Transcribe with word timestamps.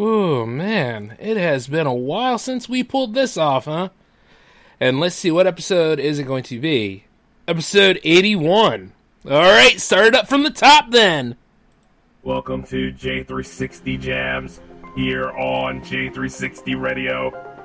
Oh 0.00 0.46
man, 0.46 1.16
it 1.18 1.36
has 1.36 1.66
been 1.66 1.88
a 1.88 1.92
while 1.92 2.38
since 2.38 2.68
we 2.68 2.84
pulled 2.84 3.14
this 3.14 3.36
off, 3.36 3.64
huh? 3.64 3.88
And 4.78 5.00
let's 5.00 5.16
see 5.16 5.32
what 5.32 5.48
episode 5.48 5.98
is 5.98 6.20
it 6.20 6.24
going 6.24 6.44
to 6.44 6.60
be. 6.60 7.02
Episode 7.48 7.98
81. 8.04 8.92
Alright, 9.26 9.80
start 9.80 10.06
it 10.06 10.14
up 10.14 10.28
from 10.28 10.44
the 10.44 10.50
top 10.50 10.92
then. 10.92 11.34
Welcome 12.22 12.62
to 12.66 12.92
J360 12.92 14.00
Jams 14.00 14.60
here 14.94 15.32
on 15.32 15.80
J360 15.80 16.80
Radio. 16.80 17.57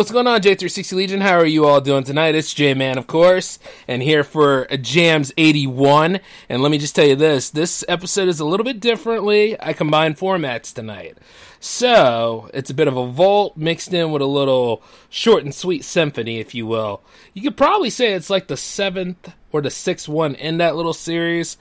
What's 0.00 0.10
going 0.10 0.26
on, 0.26 0.40
J360 0.40 0.94
Legion? 0.94 1.20
How 1.20 1.36
are 1.36 1.44
you 1.44 1.66
all 1.66 1.82
doing 1.82 2.04
tonight? 2.04 2.34
It's 2.34 2.54
J 2.54 2.72
Man, 2.72 2.96
of 2.96 3.06
course, 3.06 3.58
and 3.86 4.02
here 4.02 4.24
for 4.24 4.66
Jams 4.80 5.30
81. 5.36 6.20
And 6.48 6.62
let 6.62 6.70
me 6.70 6.78
just 6.78 6.96
tell 6.96 7.06
you 7.06 7.16
this 7.16 7.50
this 7.50 7.84
episode 7.86 8.26
is 8.26 8.40
a 8.40 8.46
little 8.46 8.64
bit 8.64 8.80
differently. 8.80 9.60
I 9.60 9.74
combined 9.74 10.16
formats 10.16 10.72
tonight. 10.72 11.18
So, 11.60 12.48
it's 12.54 12.70
a 12.70 12.74
bit 12.74 12.88
of 12.88 12.96
a 12.96 13.08
vault 13.08 13.58
mixed 13.58 13.92
in 13.92 14.10
with 14.10 14.22
a 14.22 14.26
little 14.26 14.82
short 15.10 15.44
and 15.44 15.54
sweet 15.54 15.84
symphony, 15.84 16.40
if 16.40 16.54
you 16.54 16.66
will. 16.66 17.02
You 17.34 17.42
could 17.42 17.58
probably 17.58 17.90
say 17.90 18.14
it's 18.14 18.30
like 18.30 18.46
the 18.46 18.56
seventh 18.56 19.34
or 19.52 19.60
the 19.60 19.70
sixth 19.70 20.08
one 20.08 20.34
in 20.34 20.56
that 20.56 20.76
little 20.76 20.94
series. 20.94 21.58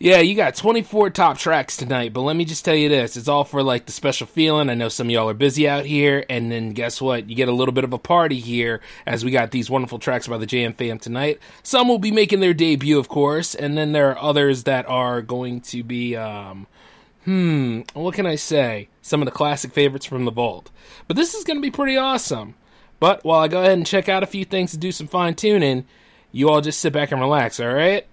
Yeah, 0.00 0.18
you 0.18 0.36
got 0.36 0.54
24 0.54 1.10
top 1.10 1.38
tracks 1.38 1.76
tonight, 1.76 2.12
but 2.12 2.20
let 2.20 2.36
me 2.36 2.44
just 2.44 2.64
tell 2.64 2.76
you 2.76 2.88
this. 2.88 3.16
It's 3.16 3.26
all 3.26 3.42
for 3.42 3.64
like 3.64 3.86
the 3.86 3.92
special 3.92 4.28
feeling. 4.28 4.70
I 4.70 4.74
know 4.74 4.88
some 4.88 5.08
of 5.08 5.10
y'all 5.10 5.28
are 5.28 5.34
busy 5.34 5.68
out 5.68 5.86
here, 5.86 6.24
and 6.30 6.52
then 6.52 6.70
guess 6.70 7.00
what? 7.00 7.28
You 7.28 7.34
get 7.34 7.48
a 7.48 7.52
little 7.52 7.72
bit 7.72 7.82
of 7.82 7.92
a 7.92 7.98
party 7.98 8.38
here 8.38 8.80
as 9.06 9.24
we 9.24 9.32
got 9.32 9.50
these 9.50 9.68
wonderful 9.68 9.98
tracks 9.98 10.28
by 10.28 10.38
the 10.38 10.46
JM 10.46 10.76
fam 10.76 11.00
tonight. 11.00 11.40
Some 11.64 11.88
will 11.88 11.98
be 11.98 12.12
making 12.12 12.38
their 12.38 12.54
debut, 12.54 12.96
of 12.96 13.08
course, 13.08 13.56
and 13.56 13.76
then 13.76 13.90
there 13.90 14.10
are 14.10 14.18
others 14.18 14.62
that 14.64 14.88
are 14.88 15.20
going 15.20 15.62
to 15.62 15.82
be, 15.82 16.14
um, 16.14 16.68
hmm, 17.24 17.80
what 17.94 18.14
can 18.14 18.26
I 18.26 18.36
say? 18.36 18.88
Some 19.02 19.20
of 19.20 19.26
the 19.26 19.32
classic 19.32 19.72
favorites 19.72 20.06
from 20.06 20.26
the 20.26 20.30
vault. 20.30 20.70
But 21.08 21.16
this 21.16 21.34
is 21.34 21.42
going 21.42 21.56
to 21.56 21.62
be 21.62 21.72
pretty 21.72 21.96
awesome. 21.96 22.54
But 23.00 23.24
while 23.24 23.40
I 23.40 23.48
go 23.48 23.62
ahead 23.62 23.72
and 23.72 23.86
check 23.86 24.08
out 24.08 24.22
a 24.22 24.28
few 24.28 24.44
things 24.44 24.70
to 24.70 24.76
do 24.76 24.92
some 24.92 25.08
fine 25.08 25.34
tuning, 25.34 25.86
you 26.30 26.48
all 26.48 26.60
just 26.60 26.78
sit 26.78 26.92
back 26.92 27.10
and 27.10 27.20
relax, 27.20 27.58
alright? 27.58 28.06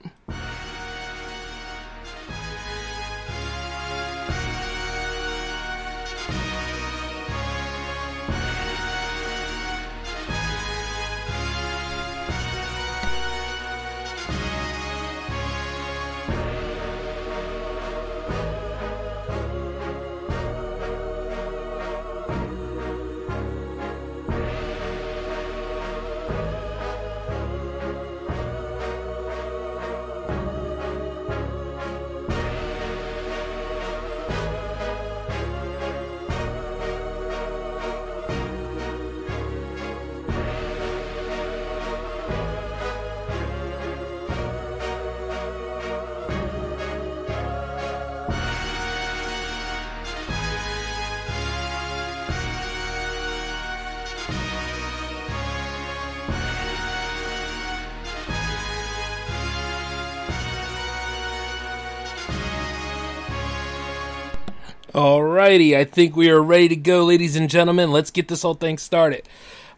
Alrighty, 65.56 65.78
I 65.78 65.86
think 65.86 66.18
we 66.18 66.30
are 66.30 66.44
ready 66.44 66.68
to 66.68 66.76
go, 66.76 67.06
ladies 67.06 67.38
and 67.38 67.50
gentlemen. 67.50 67.90
Let's 67.90 68.12
get 68.12 68.28
this 68.28 68.42
whole 68.42 68.56
thing 68.56 68.78
started. 68.78 69.24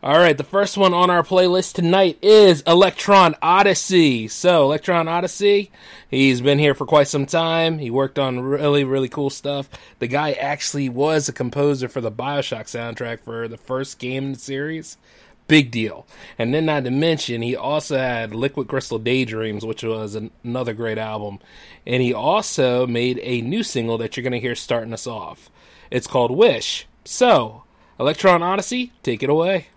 Alright, 0.04 0.40
the 0.40 0.44
first 0.44 0.76
one 0.76 0.92
on 0.92 1.12
our 1.12 1.22
playlist 1.22 1.74
tonight 1.74 2.18
is 2.24 2.62
Electron 2.62 3.36
Odyssey. 3.44 4.28
So, 4.28 4.64
Electron 4.64 5.08
Odyssey, 5.08 5.70
he's 6.10 6.42
been 6.42 6.58
here 6.58 6.74
for 6.74 6.88
quite 6.88 7.10
some 7.10 7.28
time. 7.28 7.78
He 7.78 7.92
worked 7.92 8.18
on 8.18 8.40
really, 8.40 8.86
really 8.86 9.08
cool 9.08 9.30
stuff. 9.30 9.70
The 10.00 10.08
guy 10.08 10.32
actually 10.32 10.90
was 10.90 11.30
a 11.30 11.34
composer 11.34 11.88
for 11.88 12.02
the 12.02 12.12
Bioshock 12.12 12.64
soundtrack 12.64 13.20
for 13.20 13.48
the 13.48 13.58
first 13.58 14.00
game 14.00 14.26
in 14.26 14.32
the 14.34 14.40
series. 14.40 14.98
Big 15.48 15.70
deal. 15.70 16.08
And 16.40 16.56
then, 16.56 16.66
not 16.66 16.86
to 16.86 16.92
mention, 16.92 17.44
he 17.44 17.56
also 17.56 18.00
had 18.00 18.34
Liquid 18.34 18.68
Crystal 18.68 18.98
Daydreams, 18.98 19.64
which 19.64 19.84
was 19.84 20.16
an- 20.16 20.32
another 20.44 20.74
great 20.74 20.98
album. 20.98 21.38
And 21.86 22.02
he 22.02 22.16
also 22.16 22.88
made 22.88 23.20
a 23.22 23.42
new 23.42 23.62
single 23.62 24.00
that 24.00 24.18
you're 24.18 24.24
going 24.24 24.34
to 24.34 24.40
hear 24.40 24.56
starting 24.56 24.92
us 24.92 25.06
off. 25.06 25.52
It's 25.90 26.08
called 26.08 26.32
Wish. 26.32 26.88
So, 27.06 27.64
Electron 28.00 28.44
Odyssey, 28.44 28.92
take 29.04 29.24
it 29.24 29.30
away. 29.30 29.68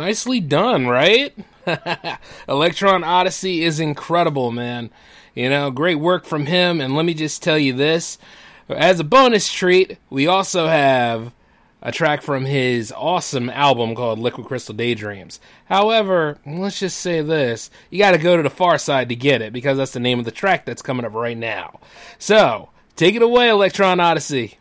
Nicely 0.00 0.40
done, 0.40 0.86
right? 0.86 1.36
Electron 2.48 3.04
Odyssey 3.04 3.62
is 3.62 3.78
incredible, 3.80 4.50
man. 4.50 4.88
You 5.34 5.50
know, 5.50 5.70
great 5.70 5.96
work 5.96 6.24
from 6.24 6.46
him. 6.46 6.80
And 6.80 6.96
let 6.96 7.04
me 7.04 7.12
just 7.12 7.42
tell 7.42 7.58
you 7.58 7.74
this 7.74 8.16
as 8.70 8.98
a 8.98 9.04
bonus 9.04 9.52
treat, 9.52 9.98
we 10.08 10.26
also 10.26 10.68
have 10.68 11.32
a 11.82 11.92
track 11.92 12.22
from 12.22 12.46
his 12.46 12.92
awesome 12.96 13.50
album 13.50 13.94
called 13.94 14.18
Liquid 14.18 14.46
Crystal 14.46 14.74
Daydreams. 14.74 15.38
However, 15.66 16.38
let's 16.46 16.80
just 16.80 16.98
say 16.98 17.20
this 17.20 17.70
you 17.90 17.98
got 17.98 18.12
to 18.12 18.18
go 18.18 18.38
to 18.38 18.42
the 18.42 18.48
far 18.48 18.78
side 18.78 19.10
to 19.10 19.14
get 19.14 19.42
it 19.42 19.52
because 19.52 19.76
that's 19.76 19.92
the 19.92 20.00
name 20.00 20.18
of 20.18 20.24
the 20.24 20.30
track 20.30 20.64
that's 20.64 20.80
coming 20.80 21.04
up 21.04 21.12
right 21.12 21.36
now. 21.36 21.80
So, 22.18 22.70
take 22.96 23.14
it 23.16 23.22
away, 23.22 23.50
Electron 23.50 24.00
Odyssey. 24.00 24.56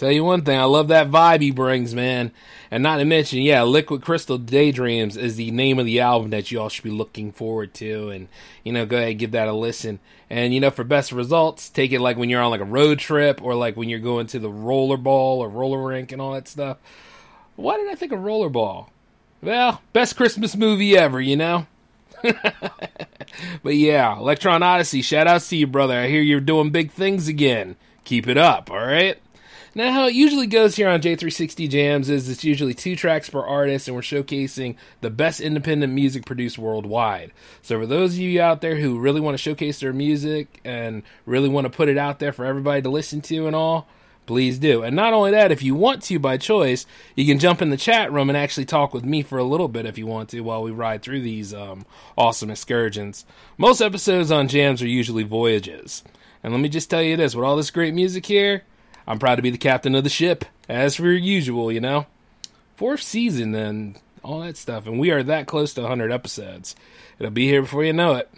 Tell 0.00 0.10
you 0.10 0.24
one 0.24 0.40
thing, 0.46 0.58
I 0.58 0.64
love 0.64 0.88
that 0.88 1.10
vibe 1.10 1.42
he 1.42 1.50
brings, 1.50 1.94
man. 1.94 2.32
And 2.70 2.82
not 2.82 2.96
to 2.96 3.04
mention, 3.04 3.40
yeah, 3.40 3.64
Liquid 3.64 4.00
Crystal 4.00 4.38
Daydreams 4.38 5.14
is 5.14 5.36
the 5.36 5.50
name 5.50 5.78
of 5.78 5.84
the 5.84 6.00
album 6.00 6.30
that 6.30 6.50
you 6.50 6.58
all 6.58 6.70
should 6.70 6.84
be 6.84 6.90
looking 6.90 7.32
forward 7.32 7.74
to. 7.74 8.08
And, 8.08 8.28
you 8.64 8.72
know, 8.72 8.86
go 8.86 8.96
ahead 8.96 9.10
and 9.10 9.18
give 9.18 9.32
that 9.32 9.46
a 9.46 9.52
listen. 9.52 10.00
And, 10.30 10.54
you 10.54 10.60
know, 10.60 10.70
for 10.70 10.84
best 10.84 11.12
results, 11.12 11.68
take 11.68 11.92
it 11.92 12.00
like 12.00 12.16
when 12.16 12.30
you're 12.30 12.40
on 12.40 12.50
like 12.50 12.62
a 12.62 12.64
road 12.64 12.98
trip 12.98 13.42
or 13.42 13.54
like 13.54 13.76
when 13.76 13.90
you're 13.90 13.98
going 13.98 14.26
to 14.28 14.38
the 14.38 14.48
rollerball 14.48 15.36
or 15.36 15.50
roller 15.50 15.86
rink 15.86 16.12
and 16.12 16.22
all 16.22 16.32
that 16.32 16.48
stuff. 16.48 16.78
Why 17.56 17.76
did 17.76 17.90
I 17.90 17.94
think 17.94 18.12
of 18.12 18.20
rollerball? 18.20 18.88
Well, 19.42 19.82
best 19.92 20.16
Christmas 20.16 20.56
movie 20.56 20.96
ever, 20.96 21.20
you 21.20 21.36
know? 21.36 21.66
but 22.22 23.74
yeah, 23.74 24.16
Electron 24.16 24.62
Odyssey, 24.62 25.02
shout 25.02 25.26
out 25.26 25.42
to 25.42 25.56
you, 25.56 25.66
brother. 25.66 25.98
I 25.98 26.08
hear 26.08 26.22
you're 26.22 26.40
doing 26.40 26.70
big 26.70 26.90
things 26.90 27.28
again. 27.28 27.76
Keep 28.04 28.28
it 28.28 28.38
up, 28.38 28.70
all 28.70 28.78
right? 28.78 29.18
Now, 29.72 29.92
how 29.92 30.06
it 30.06 30.14
usually 30.14 30.48
goes 30.48 30.74
here 30.74 30.88
on 30.88 31.00
J360 31.00 31.68
Jams 31.68 32.10
is 32.10 32.28
it's 32.28 32.42
usually 32.42 32.74
two 32.74 32.96
tracks 32.96 33.30
per 33.30 33.40
artist, 33.40 33.86
and 33.86 33.94
we're 33.94 34.02
showcasing 34.02 34.74
the 35.00 35.10
best 35.10 35.40
independent 35.40 35.92
music 35.92 36.26
produced 36.26 36.58
worldwide. 36.58 37.30
So, 37.62 37.78
for 37.78 37.86
those 37.86 38.14
of 38.14 38.18
you 38.18 38.40
out 38.40 38.62
there 38.62 38.76
who 38.76 38.98
really 38.98 39.20
want 39.20 39.34
to 39.34 39.42
showcase 39.42 39.78
their 39.78 39.92
music 39.92 40.60
and 40.64 41.04
really 41.24 41.48
want 41.48 41.66
to 41.66 41.70
put 41.70 41.88
it 41.88 41.96
out 41.96 42.18
there 42.18 42.32
for 42.32 42.44
everybody 42.44 42.82
to 42.82 42.90
listen 42.90 43.20
to 43.22 43.46
and 43.46 43.54
all, 43.54 43.86
please 44.26 44.58
do. 44.58 44.82
And 44.82 44.96
not 44.96 45.12
only 45.12 45.30
that, 45.30 45.52
if 45.52 45.62
you 45.62 45.76
want 45.76 46.02
to 46.02 46.18
by 46.18 46.36
choice, 46.36 46.84
you 47.14 47.24
can 47.24 47.38
jump 47.38 47.62
in 47.62 47.70
the 47.70 47.76
chat 47.76 48.12
room 48.12 48.28
and 48.28 48.36
actually 48.36 48.64
talk 48.64 48.92
with 48.92 49.04
me 49.04 49.22
for 49.22 49.38
a 49.38 49.44
little 49.44 49.68
bit 49.68 49.86
if 49.86 49.98
you 49.98 50.06
want 50.06 50.30
to 50.30 50.40
while 50.40 50.64
we 50.64 50.72
ride 50.72 51.02
through 51.02 51.20
these 51.20 51.54
um, 51.54 51.86
awesome 52.18 52.50
excursions. 52.50 53.24
Most 53.56 53.80
episodes 53.80 54.32
on 54.32 54.48
Jams 54.48 54.82
are 54.82 54.88
usually 54.88 55.22
voyages. 55.22 56.02
And 56.42 56.52
let 56.52 56.60
me 56.60 56.68
just 56.68 56.90
tell 56.90 57.02
you 57.02 57.16
this 57.16 57.36
with 57.36 57.44
all 57.44 57.56
this 57.56 57.70
great 57.70 57.94
music 57.94 58.26
here, 58.26 58.64
I'm 59.10 59.18
proud 59.18 59.34
to 59.36 59.42
be 59.42 59.50
the 59.50 59.58
captain 59.58 59.96
of 59.96 60.04
the 60.04 60.08
ship, 60.08 60.44
as 60.68 60.96
per 60.96 61.10
usual, 61.10 61.72
you 61.72 61.80
know. 61.80 62.06
Fourth 62.76 63.02
season 63.02 63.56
and 63.56 63.98
all 64.22 64.38
that 64.42 64.56
stuff, 64.56 64.86
and 64.86 65.00
we 65.00 65.10
are 65.10 65.24
that 65.24 65.48
close 65.48 65.74
to 65.74 65.80
100 65.80 66.12
episodes. 66.12 66.76
It'll 67.18 67.32
be 67.32 67.48
here 67.48 67.62
before 67.62 67.82
you 67.82 67.92
know 67.92 68.14
it. 68.14 68.30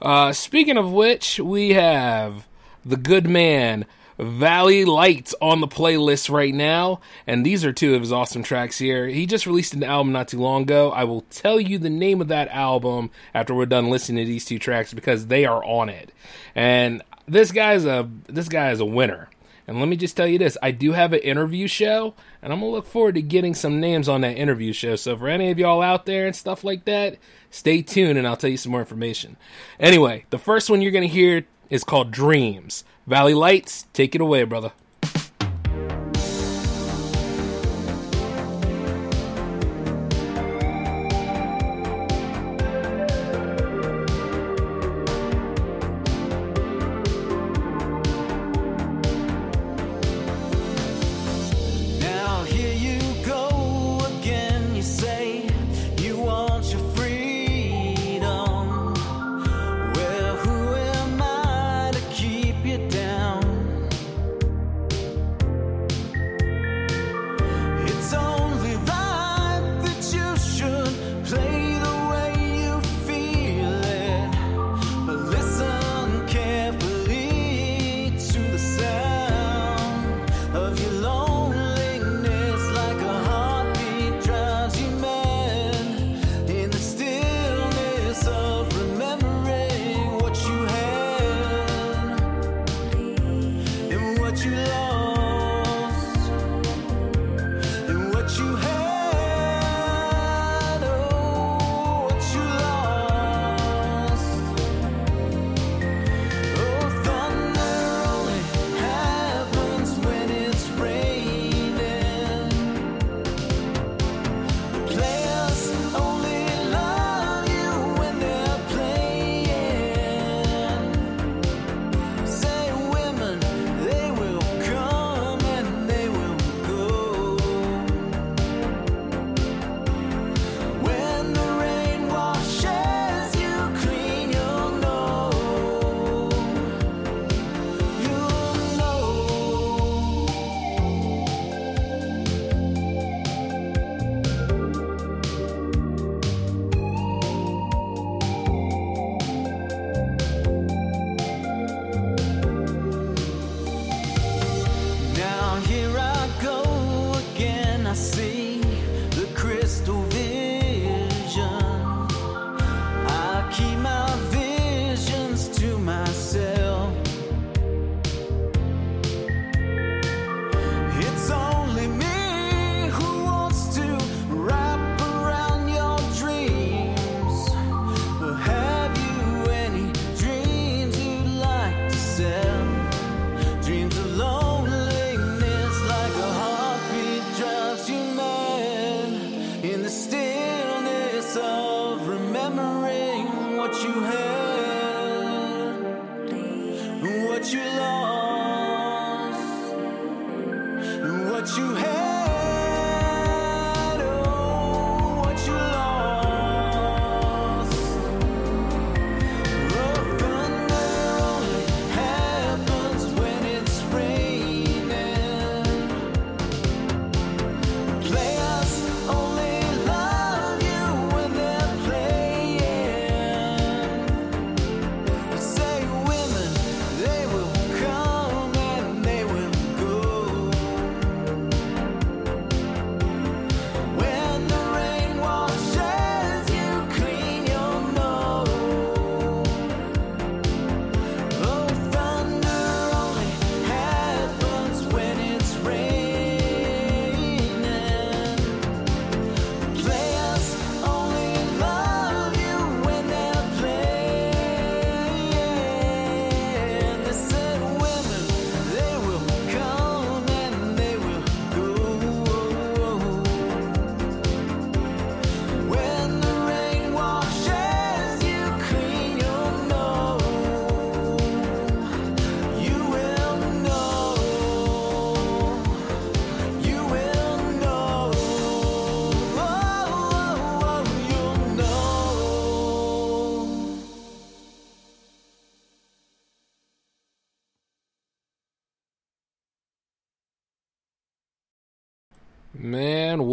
Uh, 0.00 0.32
speaking 0.32 0.78
of 0.78 0.90
which, 0.90 1.38
we 1.38 1.74
have 1.74 2.48
The 2.86 2.96
Good 2.96 3.28
Man, 3.28 3.84
Valley 4.18 4.86
Lights 4.86 5.34
on 5.42 5.60
the 5.60 5.68
playlist 5.68 6.30
right 6.30 6.54
now, 6.54 7.00
and 7.26 7.44
these 7.44 7.62
are 7.62 7.72
two 7.74 7.94
of 7.94 8.00
his 8.00 8.12
awesome 8.12 8.42
tracks 8.42 8.78
here. 8.78 9.06
He 9.08 9.26
just 9.26 9.44
released 9.44 9.74
an 9.74 9.84
album 9.84 10.14
not 10.14 10.28
too 10.28 10.40
long 10.40 10.62
ago. 10.62 10.90
I 10.90 11.04
will 11.04 11.20
tell 11.28 11.60
you 11.60 11.76
the 11.76 11.90
name 11.90 12.22
of 12.22 12.28
that 12.28 12.48
album 12.48 13.10
after 13.34 13.54
we're 13.54 13.66
done 13.66 13.90
listening 13.90 14.24
to 14.24 14.32
these 14.32 14.46
two 14.46 14.58
tracks 14.58 14.94
because 14.94 15.26
they 15.26 15.44
are 15.44 15.62
on 15.62 15.90
it. 15.90 16.12
And 16.54 17.02
this 17.28 17.52
guy's 17.52 17.84
a 17.84 18.08
this 18.26 18.48
guy 18.48 18.70
is 18.70 18.80
a 18.80 18.86
winner. 18.86 19.28
And 19.66 19.78
let 19.78 19.88
me 19.88 19.96
just 19.96 20.16
tell 20.16 20.26
you 20.26 20.38
this: 20.38 20.58
I 20.62 20.70
do 20.70 20.92
have 20.92 21.12
an 21.12 21.20
interview 21.20 21.66
show, 21.66 22.14
and 22.42 22.52
I'm 22.52 22.60
gonna 22.60 22.72
look 22.72 22.86
forward 22.86 23.14
to 23.14 23.22
getting 23.22 23.54
some 23.54 23.80
names 23.80 24.08
on 24.08 24.20
that 24.22 24.36
interview 24.36 24.72
show. 24.72 24.96
So 24.96 25.16
for 25.16 25.28
any 25.28 25.50
of 25.50 25.58
y'all 25.58 25.82
out 25.82 26.06
there 26.06 26.26
and 26.26 26.34
stuff 26.34 26.64
like 26.64 26.84
that, 26.84 27.18
stay 27.50 27.82
tuned, 27.82 28.18
and 28.18 28.26
I'll 28.26 28.36
tell 28.36 28.50
you 28.50 28.56
some 28.56 28.72
more 28.72 28.80
information. 28.80 29.36
Anyway, 29.78 30.24
the 30.30 30.38
first 30.38 30.68
one 30.68 30.82
you're 30.82 30.92
gonna 30.92 31.06
hear 31.06 31.46
is 31.70 31.84
called 31.84 32.10
Dreams. 32.10 32.84
Valley 33.06 33.34
Lights, 33.34 33.86
take 33.92 34.14
it 34.14 34.20
away, 34.20 34.44
brother. 34.44 34.72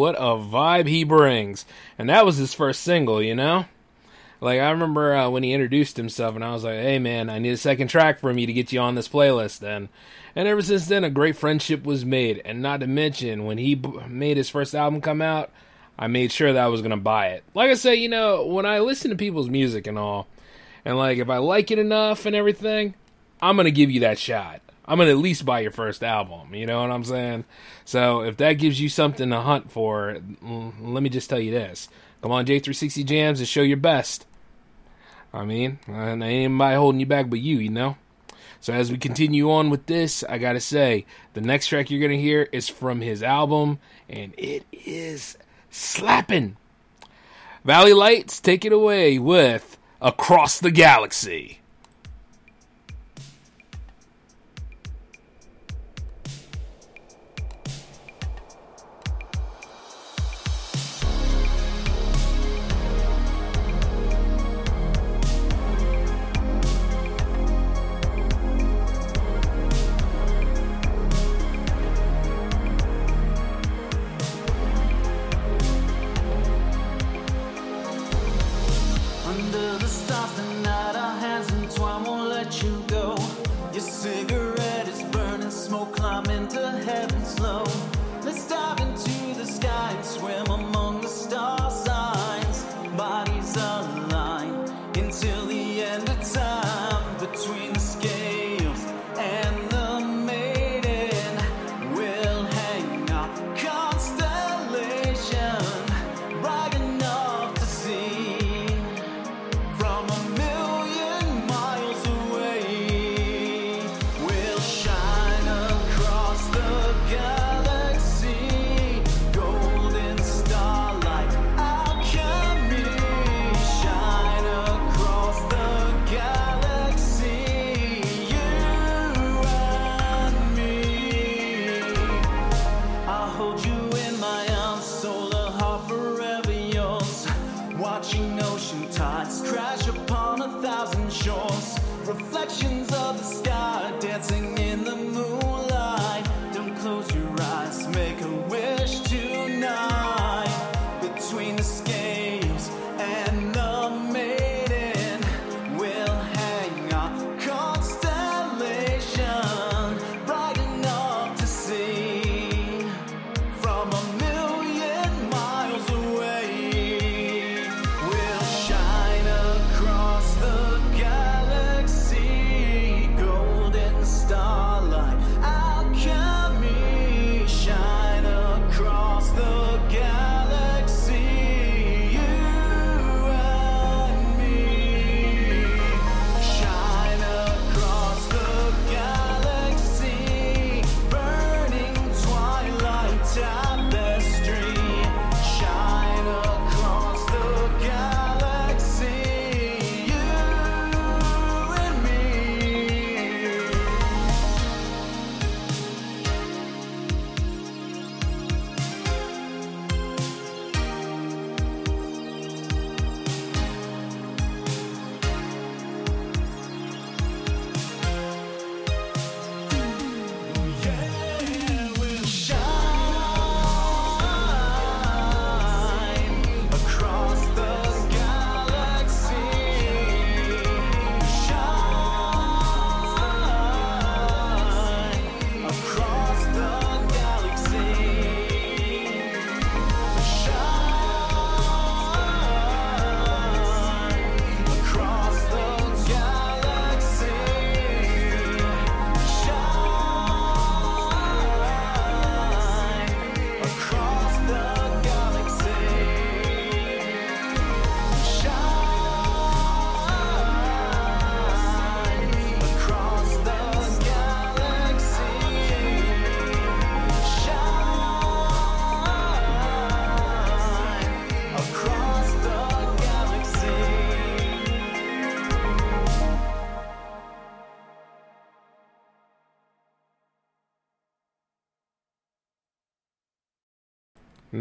What 0.09 0.21
a 0.21 0.41
vibe 0.41 0.87
he 0.87 1.03
brings. 1.03 1.65
And 1.97 2.09
that 2.09 2.25
was 2.25 2.37
his 2.37 2.53
first 2.53 2.81
single, 2.81 3.21
you 3.21 3.35
know? 3.35 3.65
Like, 4.41 4.59
I 4.59 4.71
remember 4.71 5.15
uh, 5.15 5.29
when 5.29 5.43
he 5.43 5.53
introduced 5.53 5.97
himself, 5.97 6.35
and 6.35 6.43
I 6.43 6.53
was 6.53 6.63
like, 6.63 6.79
hey, 6.79 6.97
man, 6.97 7.29
I 7.29 7.39
need 7.39 7.51
a 7.51 7.57
second 7.57 7.89
track 7.89 8.19
from 8.19 8.37
you 8.37 8.47
to 8.47 8.53
get 8.53 8.71
you 8.71 8.79
on 8.79 8.95
this 8.95 9.09
playlist 9.09 9.59
then. 9.59 9.89
And 10.35 10.47
ever 10.47 10.61
since 10.61 10.87
then, 10.87 11.03
a 11.03 11.09
great 11.09 11.35
friendship 11.35 11.83
was 11.83 12.05
made. 12.05 12.41
And 12.45 12.61
not 12.61 12.79
to 12.79 12.87
mention, 12.87 13.45
when 13.45 13.57
he 13.57 13.75
b- 13.75 13.99
made 14.07 14.37
his 14.37 14.49
first 14.49 14.73
album 14.73 15.01
come 15.01 15.21
out, 15.21 15.51
I 15.97 16.07
made 16.07 16.31
sure 16.31 16.53
that 16.53 16.63
I 16.63 16.69
was 16.69 16.81
going 16.81 16.91
to 16.91 16.97
buy 16.97 17.29
it. 17.29 17.43
Like 17.53 17.69
I 17.69 17.73
say, 17.73 17.95
you 17.95 18.07
know, 18.07 18.45
when 18.45 18.65
I 18.65 18.79
listen 18.79 19.11
to 19.11 19.17
people's 19.17 19.49
music 19.49 19.85
and 19.85 19.99
all, 19.99 20.27
and 20.85 20.97
like 20.97 21.17
if 21.17 21.29
I 21.29 21.37
like 21.37 21.71
it 21.71 21.79
enough 21.79 22.25
and 22.25 22.35
everything, 22.35 22.95
I'm 23.41 23.57
gonna 23.57 23.71
give 23.71 23.91
you 23.91 24.01
that 24.01 24.17
shot. 24.19 24.61
I'm 24.89 24.97
gonna 24.97 25.11
at 25.11 25.17
least 25.17 25.45
buy 25.45 25.59
your 25.59 25.71
first 25.71 26.03
album. 26.03 26.55
You 26.55 26.65
know 26.65 26.81
what 26.81 26.89
I'm 26.89 27.03
saying? 27.03 27.45
So 27.85 28.21
if 28.21 28.37
that 28.37 28.53
gives 28.53 28.81
you 28.81 28.89
something 28.89 29.29
to 29.29 29.41
hunt 29.41 29.71
for, 29.71 30.19
let 30.41 31.03
me 31.03 31.09
just 31.09 31.29
tell 31.29 31.39
you 31.39 31.51
this: 31.51 31.87
come 32.23 32.31
on, 32.31 32.47
J360 32.47 33.05
Jams, 33.05 33.39
and 33.39 33.47
show 33.47 33.61
your 33.61 33.77
best. 33.77 34.25
I 35.31 35.45
mean, 35.45 35.77
ain't 35.87 36.23
anybody 36.23 36.75
holding 36.75 36.99
you 36.99 37.05
back 37.05 37.29
but 37.29 37.39
you. 37.39 37.59
You 37.59 37.69
know. 37.69 37.97
So 38.61 38.73
as 38.73 38.91
we 38.91 38.97
continue 38.97 39.51
on 39.51 39.69
with 39.69 39.85
this, 39.85 40.23
I 40.23 40.39
gotta 40.39 40.59
say, 40.59 41.05
the 41.33 41.41
next 41.41 41.67
track 41.67 41.91
you're 41.91 42.01
gonna 42.01 42.19
hear 42.19 42.49
is 42.51 42.67
from 42.67 43.01
his 43.01 43.21
album, 43.21 43.79
and 44.09 44.33
it 44.37 44.65
is 44.73 45.37
slapping. 45.69 46.57
Valley 47.63 47.93
Lights, 47.93 48.39
take 48.39 48.65
it 48.65 48.73
away 48.73 49.19
with 49.19 49.77
Across 50.01 50.61
the 50.61 50.71
Galaxy. 50.71 51.59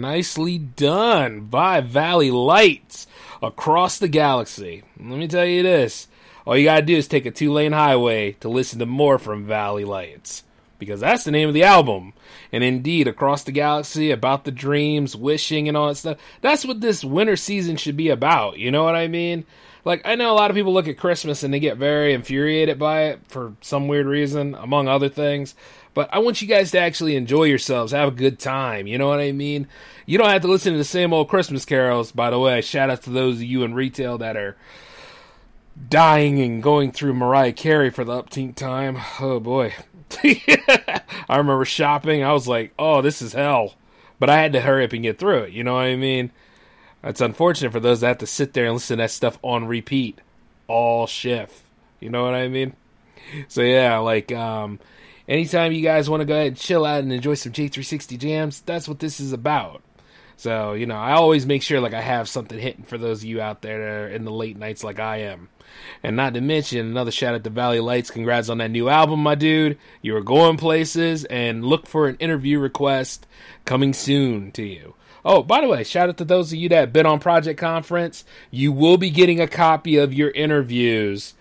Nicely 0.08 0.56
done 0.56 1.40
by 1.40 1.82
Valley 1.82 2.30
Lights 2.30 3.06
across 3.42 3.98
the 3.98 4.08
galaxy. 4.08 4.82
Let 4.98 5.18
me 5.18 5.28
tell 5.28 5.44
you 5.44 5.62
this 5.62 6.08
all 6.46 6.56
you 6.56 6.64
gotta 6.64 6.80
do 6.80 6.96
is 6.96 7.06
take 7.06 7.26
a 7.26 7.30
two 7.30 7.52
lane 7.52 7.72
highway 7.72 8.32
to 8.40 8.48
listen 8.48 8.78
to 8.78 8.86
more 8.86 9.18
from 9.18 9.44
Valley 9.44 9.84
Lights. 9.84 10.44
Because 10.78 11.00
that's 11.00 11.24
the 11.24 11.30
name 11.30 11.48
of 11.48 11.52
the 11.52 11.64
album. 11.64 12.14
And 12.52 12.64
indeed, 12.64 13.06
across 13.06 13.44
the 13.44 13.52
galaxy, 13.52 14.10
about 14.10 14.44
the 14.44 14.50
dreams, 14.50 15.14
wishing, 15.14 15.68
and 15.68 15.76
all 15.76 15.88
that 15.88 15.96
stuff. 15.96 16.18
That's 16.40 16.64
what 16.64 16.80
this 16.80 17.04
winter 17.04 17.36
season 17.36 17.76
should 17.76 17.98
be 17.98 18.08
about. 18.08 18.56
You 18.56 18.70
know 18.70 18.84
what 18.84 18.94
I 18.94 19.08
mean? 19.08 19.44
Like, 19.84 20.00
I 20.06 20.14
know 20.14 20.32
a 20.32 20.36
lot 20.36 20.50
of 20.50 20.54
people 20.54 20.72
look 20.72 20.88
at 20.88 20.96
Christmas 20.96 21.42
and 21.42 21.52
they 21.52 21.60
get 21.60 21.76
very 21.76 22.14
infuriated 22.14 22.78
by 22.78 23.08
it 23.08 23.20
for 23.28 23.54
some 23.60 23.88
weird 23.88 24.06
reason, 24.06 24.54
among 24.54 24.88
other 24.88 25.10
things. 25.10 25.54
But 25.98 26.10
I 26.12 26.20
want 26.20 26.40
you 26.40 26.46
guys 26.46 26.70
to 26.70 26.78
actually 26.78 27.16
enjoy 27.16 27.42
yourselves, 27.46 27.90
have 27.90 28.06
a 28.06 28.12
good 28.12 28.38
time. 28.38 28.86
You 28.86 28.98
know 28.98 29.08
what 29.08 29.18
I 29.18 29.32
mean? 29.32 29.66
You 30.06 30.16
don't 30.16 30.30
have 30.30 30.42
to 30.42 30.46
listen 30.46 30.70
to 30.70 30.78
the 30.78 30.84
same 30.84 31.12
old 31.12 31.28
Christmas 31.28 31.64
carols, 31.64 32.12
by 32.12 32.30
the 32.30 32.38
way. 32.38 32.60
Shout 32.60 32.88
out 32.88 33.02
to 33.02 33.10
those 33.10 33.38
of 33.38 33.42
you 33.42 33.64
in 33.64 33.74
retail 33.74 34.16
that 34.18 34.36
are 34.36 34.56
dying 35.88 36.40
and 36.40 36.62
going 36.62 36.92
through 36.92 37.14
Mariah 37.14 37.52
Carey 37.52 37.90
for 37.90 38.04
the 38.04 38.12
upteenth 38.12 38.54
time. 38.54 38.98
Oh 39.18 39.40
boy. 39.40 39.74
I 40.22 41.36
remember 41.36 41.64
shopping. 41.64 42.22
I 42.22 42.32
was 42.32 42.46
like, 42.46 42.72
oh, 42.78 43.02
this 43.02 43.20
is 43.20 43.32
hell. 43.32 43.74
But 44.20 44.30
I 44.30 44.40
had 44.40 44.52
to 44.52 44.60
hurry 44.60 44.84
up 44.84 44.92
and 44.92 45.02
get 45.02 45.18
through 45.18 45.42
it. 45.42 45.52
You 45.52 45.64
know 45.64 45.74
what 45.74 45.86
I 45.86 45.96
mean? 45.96 46.30
It's 47.02 47.20
unfortunate 47.20 47.72
for 47.72 47.80
those 47.80 48.02
that 48.02 48.06
have 48.06 48.18
to 48.18 48.26
sit 48.28 48.52
there 48.52 48.66
and 48.66 48.74
listen 48.74 48.98
to 48.98 49.02
that 49.02 49.10
stuff 49.10 49.36
on 49.42 49.66
repeat 49.66 50.20
all 50.68 51.08
shift. 51.08 51.60
You 51.98 52.10
know 52.10 52.22
what 52.22 52.34
I 52.34 52.46
mean? 52.46 52.76
So 53.48 53.62
yeah, 53.62 53.98
like 53.98 54.30
um 54.30 54.78
anytime 55.28 55.72
you 55.72 55.82
guys 55.82 56.08
want 56.10 56.22
to 56.22 56.24
go 56.24 56.34
ahead 56.34 56.48
and 56.48 56.56
chill 56.56 56.84
out 56.84 57.02
and 57.02 57.12
enjoy 57.12 57.34
some 57.34 57.52
J360 57.52 58.18
jams, 58.18 58.60
that's 58.62 58.88
what 58.88 58.98
this 58.98 59.20
is 59.20 59.32
about. 59.32 59.82
So, 60.36 60.72
you 60.72 60.86
know, 60.86 60.96
I 60.96 61.12
always 61.12 61.46
make 61.46 61.62
sure 61.62 61.80
like 61.80 61.94
I 61.94 62.00
have 62.00 62.28
something 62.28 62.58
hitting 62.58 62.84
for 62.84 62.96
those 62.96 63.22
of 63.22 63.28
you 63.28 63.40
out 63.40 63.60
there 63.60 64.08
in 64.08 64.24
the 64.24 64.30
late 64.30 64.56
nights 64.56 64.84
like 64.84 65.00
I 65.00 65.18
am. 65.18 65.48
And 66.02 66.16
not 66.16 66.34
to 66.34 66.40
mention 66.40 66.86
another 66.86 67.10
shout 67.10 67.34
out 67.34 67.44
to 67.44 67.50
Valley 67.50 67.80
Lights. 67.80 68.10
Congrats 68.10 68.48
on 68.48 68.58
that 68.58 68.70
new 68.70 68.88
album, 68.88 69.20
my 69.20 69.34
dude. 69.34 69.78
You 70.00 70.16
are 70.16 70.22
going 70.22 70.56
places 70.56 71.24
and 71.24 71.64
look 71.64 71.86
for 71.86 72.08
an 72.08 72.16
interview 72.16 72.58
request 72.58 73.26
coming 73.64 73.92
soon 73.92 74.52
to 74.52 74.62
you. 74.62 74.94
Oh, 75.24 75.42
by 75.42 75.60
the 75.60 75.68
way, 75.68 75.84
shout 75.84 76.08
out 76.08 76.16
to 76.18 76.24
those 76.24 76.52
of 76.52 76.58
you 76.58 76.68
that 76.68 76.80
have 76.80 76.92
been 76.92 77.04
on 77.04 77.18
Project 77.18 77.58
Conference. 77.58 78.24
You 78.50 78.72
will 78.72 78.96
be 78.96 79.10
getting 79.10 79.40
a 79.40 79.48
copy 79.48 79.96
of 79.96 80.14
your 80.14 80.30
interviews 80.30 81.34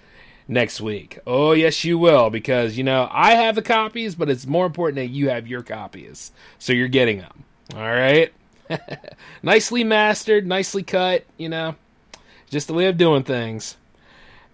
next 0.48 0.82
week. 0.82 1.20
Oh, 1.28 1.52
yes, 1.52 1.84
you 1.84 1.98
will, 1.98 2.30
because, 2.30 2.78
you 2.78 2.84
know, 2.84 3.08
I 3.12 3.36
have 3.36 3.56
the 3.56 3.62
copies, 3.62 4.16
but 4.16 4.30
it's 4.30 4.46
more 4.46 4.66
important 4.66 4.96
that 4.96 5.14
you 5.14 5.30
have 5.30 5.48
your 5.48 5.64
copies. 5.64 6.32
So 6.60 6.74
you're 6.74 6.88
getting 6.88 7.20
them. 7.20 7.44
All 7.76 7.82
right? 7.82 8.34
nicely 9.44 9.84
mastered, 9.84 10.48
nicely 10.48 10.84
cut, 10.84 11.26
you 11.38 11.50
know, 11.50 11.76
just 12.50 12.68
the 12.68 12.74
way 12.74 12.86
of 12.86 12.98
doing 12.98 13.24
things. 13.24 13.78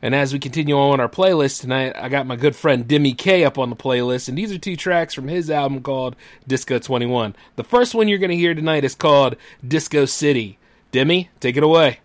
And 0.02 0.14
as 0.14 0.34
we 0.34 0.40
continue 0.40 0.78
on 0.78 1.00
our 1.00 1.08
playlist 1.08 1.62
tonight, 1.62 1.94
I 1.96 2.10
got 2.10 2.28
my 2.28 2.36
good 2.36 2.58
friend 2.58 2.86
Dimi 2.86 3.18
Kaye 3.18 3.46
up 3.46 3.58
on 3.58 3.70
the 3.70 3.76
playlist, 3.76 4.28
and 4.28 4.38
these 4.38 4.52
are 4.52 4.58
two 4.58 4.76
tracks 4.76 5.14
from 5.14 5.30
his 5.30 5.50
album 5.50 5.82
called 5.82 6.18
Disco 6.46 6.78
21. 6.78 7.36
The 7.56 7.64
first 7.64 7.96
one 7.96 8.10
you're 8.10 8.18
going 8.18 8.30
to 8.30 8.36
hear 8.36 8.54
tonight 8.54 8.84
is 8.84 8.96
called 8.96 9.38
Disco 9.66 10.04
City. 10.04 10.60
Dimi, 10.92 11.30
take 11.40 11.56
it 11.56 11.64
away. 11.64 12.00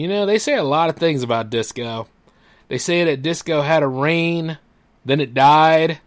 You 0.00 0.08
know, 0.08 0.24
they 0.24 0.38
say 0.38 0.54
a 0.54 0.64
lot 0.64 0.88
of 0.88 0.96
things 0.96 1.22
about 1.22 1.50
disco. 1.50 2.08
They 2.68 2.78
say 2.78 3.04
that 3.04 3.20
disco 3.20 3.60
had 3.60 3.82
a 3.82 3.86
reign, 3.86 4.56
then 5.04 5.20
it 5.20 5.34
died, 5.34 5.98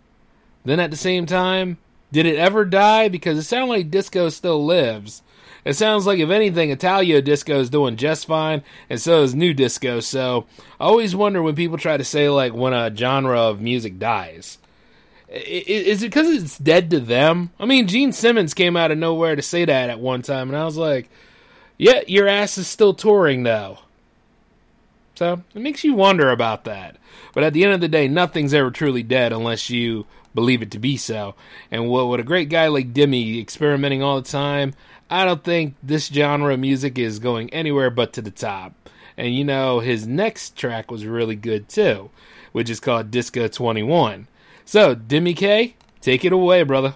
then 0.65 0.79
at 0.79 0.89
the 0.89 0.97
same 0.97 1.27
time, 1.27 1.77
did 2.11 2.25
it 2.25 2.37
ever 2.37 2.65
die? 2.65 3.07
Because 3.07 3.37
it 3.37 3.43
sounds 3.43 3.69
like 3.69 3.91
disco 3.91 4.29
still 4.29 4.65
lives. 4.65 5.21
It 5.63 5.75
sounds 5.75 6.07
like, 6.07 6.17
if 6.17 6.31
anything, 6.31 6.71
Italo 6.71 7.21
disco 7.21 7.59
is 7.59 7.69
doing 7.69 7.95
just 7.95 8.25
fine, 8.25 8.63
and 8.89 8.99
so 8.99 9.21
is 9.21 9.35
new 9.35 9.53
disco. 9.53 9.99
So 9.99 10.47
I 10.79 10.85
always 10.85 11.15
wonder 11.15 11.43
when 11.43 11.53
people 11.53 11.77
try 11.77 11.95
to 11.95 12.03
say, 12.03 12.29
like, 12.29 12.51
when 12.51 12.73
a 12.73 12.95
genre 12.95 13.39
of 13.39 13.61
music 13.61 13.99
dies. 13.99 14.57
Is 15.29 16.01
it 16.01 16.07
because 16.07 16.29
it's 16.29 16.57
dead 16.57 16.89
to 16.89 16.99
them? 16.99 17.51
I 17.59 17.67
mean, 17.67 17.87
Gene 17.87 18.11
Simmons 18.11 18.55
came 18.55 18.75
out 18.75 18.89
of 18.89 18.97
nowhere 18.97 19.35
to 19.35 19.43
say 19.43 19.65
that 19.65 19.91
at 19.91 19.99
one 19.99 20.23
time, 20.23 20.49
and 20.49 20.57
I 20.57 20.65
was 20.65 20.77
like, 20.77 21.11
yeah, 21.83 22.01
your 22.07 22.29
ass 22.29 22.57
is 22.57 22.67
still 22.67 22.93
touring, 22.93 23.43
though. 23.43 23.79
So 25.15 25.43
it 25.53 25.61
makes 25.61 25.83
you 25.83 25.93
wonder 25.93 26.29
about 26.29 26.63
that. 26.63 26.95
But 27.33 27.43
at 27.43 27.53
the 27.53 27.65
end 27.65 27.73
of 27.73 27.81
the 27.81 27.89
day, 27.89 28.07
nothing's 28.07 28.53
ever 28.53 28.71
truly 28.71 29.03
dead 29.03 29.33
unless 29.33 29.69
you 29.69 30.05
believe 30.33 30.61
it 30.61 30.71
to 30.71 30.79
be 30.79 30.95
so. 30.95 31.35
And 31.69 31.89
what 31.89 32.07
with 32.07 32.21
a 32.21 32.23
great 32.23 32.47
guy 32.47 32.67
like 32.67 32.93
Dimi 32.93 33.41
experimenting 33.41 34.01
all 34.01 34.21
the 34.21 34.27
time, 34.27 34.73
I 35.09 35.25
don't 35.25 35.43
think 35.43 35.75
this 35.83 36.07
genre 36.07 36.53
of 36.53 36.59
music 36.61 36.97
is 36.97 37.19
going 37.19 37.49
anywhere 37.51 37.89
but 37.89 38.13
to 38.13 38.21
the 38.21 38.31
top. 38.31 38.73
And 39.17 39.35
you 39.35 39.43
know, 39.43 39.81
his 39.81 40.07
next 40.07 40.55
track 40.55 40.89
was 40.89 41.05
really 41.05 41.35
good 41.35 41.67
too, 41.67 42.09
which 42.53 42.69
is 42.69 42.79
called 42.79 43.11
Disco 43.11 43.49
21. 43.49 44.27
So, 44.63 44.95
Dimi 44.95 45.35
Kaye, 45.35 45.75
take 45.99 46.23
it 46.23 46.31
away, 46.31 46.63
brother. 46.63 46.95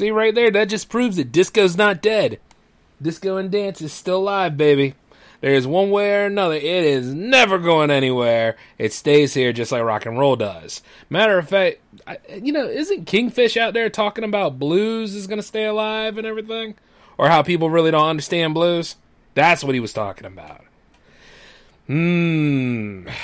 See 0.00 0.10
right 0.10 0.34
there, 0.34 0.50
that 0.52 0.70
just 0.70 0.88
proves 0.88 1.18
that 1.18 1.30
disco's 1.30 1.76
not 1.76 2.00
dead. 2.00 2.40
Disco 3.02 3.36
and 3.36 3.50
dance 3.50 3.82
is 3.82 3.92
still 3.92 4.20
alive, 4.20 4.56
baby. 4.56 4.94
There 5.42 5.52
is 5.52 5.66
one 5.66 5.90
way 5.90 6.14
or 6.14 6.24
another, 6.24 6.54
it 6.54 6.64
is 6.64 7.12
never 7.12 7.58
going 7.58 7.90
anywhere. 7.90 8.56
It 8.78 8.94
stays 8.94 9.34
here 9.34 9.52
just 9.52 9.72
like 9.72 9.82
rock 9.82 10.06
and 10.06 10.18
roll 10.18 10.36
does. 10.36 10.80
Matter 11.10 11.36
of 11.36 11.50
fact, 11.50 11.80
I, 12.06 12.16
you 12.42 12.50
know, 12.50 12.66
isn't 12.66 13.04
Kingfish 13.04 13.58
out 13.58 13.74
there 13.74 13.90
talking 13.90 14.24
about 14.24 14.58
blues 14.58 15.14
is 15.14 15.26
going 15.26 15.38
to 15.38 15.42
stay 15.42 15.66
alive 15.66 16.16
and 16.16 16.26
everything? 16.26 16.76
Or 17.18 17.28
how 17.28 17.42
people 17.42 17.68
really 17.68 17.90
don't 17.90 18.08
understand 18.08 18.54
blues? 18.54 18.96
That's 19.34 19.62
what 19.62 19.74
he 19.74 19.80
was 19.80 19.92
talking 19.92 20.26
about. 20.26 20.64
Hmm. 21.86 23.06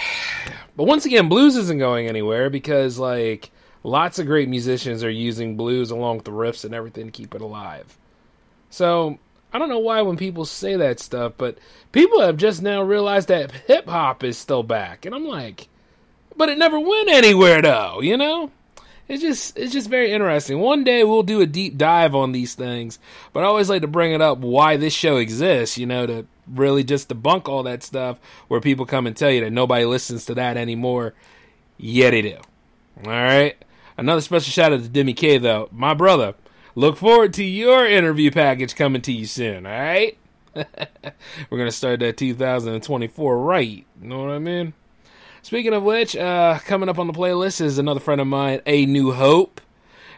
But 0.77 0.85
once 0.85 1.07
again, 1.07 1.31
blues 1.31 1.57
isn't 1.57 1.79
going 1.79 2.07
anywhere 2.07 2.51
because, 2.51 2.99
like, 2.99 3.51
lots 3.87 4.19
of 4.19 4.27
great 4.27 4.49
musicians 4.49 5.05
are 5.05 5.11
using 5.11 5.57
blues 5.57 5.93
along 5.93 6.17
with 6.17 6.25
the 6.25 6.33
riffs 6.33 6.65
and 6.65 6.75
everything 6.75 7.07
to 7.07 7.13
keep 7.13 7.35
it 7.35 7.41
alive. 7.41 7.97
So, 8.69 9.19
I 9.53 9.59
don't 9.59 9.69
know 9.69 9.79
why 9.79 10.03
when 10.03 10.17
people 10.17 10.45
say 10.45 10.77
that 10.77 10.99
stuff, 10.99 11.35
but 11.39 11.59
people 11.93 12.21
have 12.21 12.37
just 12.37 12.61
now 12.61 12.83
realized 12.83 13.29
that 13.29 13.53
hip 13.53 13.89
hop 13.89 14.25
is 14.25 14.37
still 14.37 14.65
back. 14.65 15.07
And 15.07 15.15
I'm 15.15 15.25
like, 15.27 15.69
but 16.37 16.49
it 16.49 16.59
never 16.59 16.81
went 16.81 17.09
anywhere 17.09 17.63
though, 17.63 18.01
you 18.01 18.17
know? 18.17 18.51
It's 19.09 19.23
just 19.23 19.57
it's 19.57 19.73
just 19.73 19.89
very 19.89 20.11
interesting. 20.11 20.59
One 20.59 20.83
day 20.83 21.05
we'll 21.05 21.23
do 21.23 21.41
a 21.41 21.47
deep 21.47 21.79
dive 21.79 22.17
on 22.17 22.33
these 22.33 22.57
things, 22.57 22.99
but 23.33 23.45
I 23.45 23.47
always 23.47 23.71
like 23.71 23.83
to 23.83 23.89
bring 23.89 24.13
it 24.13 24.21
up 24.21 24.39
why 24.39 24.77
this 24.77 24.93
show 24.93 25.19
exists, 25.19 25.79
you 25.79 25.87
know, 25.87 26.07
to 26.07 26.27
really 26.53 26.83
just 26.83 27.09
debunk 27.09 27.49
all 27.49 27.63
that 27.63 27.85
stuff 27.85 28.19
where 28.49 28.61
people 28.61 28.85
come 28.85 29.07
and 29.07 29.17
tell 29.17 29.31
you 29.31 29.43
that 29.43 29.53
nobody 29.53 29.85
listens 29.85 30.25
to 30.25 30.35
that 30.35 30.57
anymore. 30.57 31.15
Yeah, 31.79 32.11
they 32.11 32.23
do. 32.23 32.39
All 33.05 33.13
right. 33.13 33.57
Another 33.99 34.21
special 34.21 34.51
shout 34.51 34.73
out 34.73 34.83
to 34.83 34.89
Dimi 34.89 35.17
Kaye 35.17 35.39
though, 35.39 35.69
my 35.73 35.95
brother. 35.95 36.35
Look 36.75 36.99
forward 36.99 37.33
to 37.35 37.45
your 37.45 37.87
interview 37.87 38.31
package 38.31 38.75
coming 38.75 39.01
to 39.03 39.13
you 39.13 39.25
soon, 39.25 39.65
all 39.65 39.73
right? 39.73 40.19
We're 40.55 41.59
going 41.59 41.71
to 41.71 41.73
start 41.73 42.01
that 42.01 42.19
2024 42.19 43.39
right. 43.39 43.87
You 44.03 44.09
know 44.09 44.21
what 44.21 44.31
I 44.31 44.39
mean? 44.39 44.75
Speaking 45.41 45.73
of 45.73 45.85
which, 45.85 46.15
uh, 46.15 46.59
coming 46.67 46.89
up 46.89 46.99
on 46.99 47.07
the 47.07 47.15
playlist 47.15 47.61
is 47.63 47.79
another 47.79 48.01
friend 48.01 48.21
of 48.21 48.27
mine, 48.27 48.61
A 48.67 48.85
New 48.85 49.13
Hope. 49.13 49.61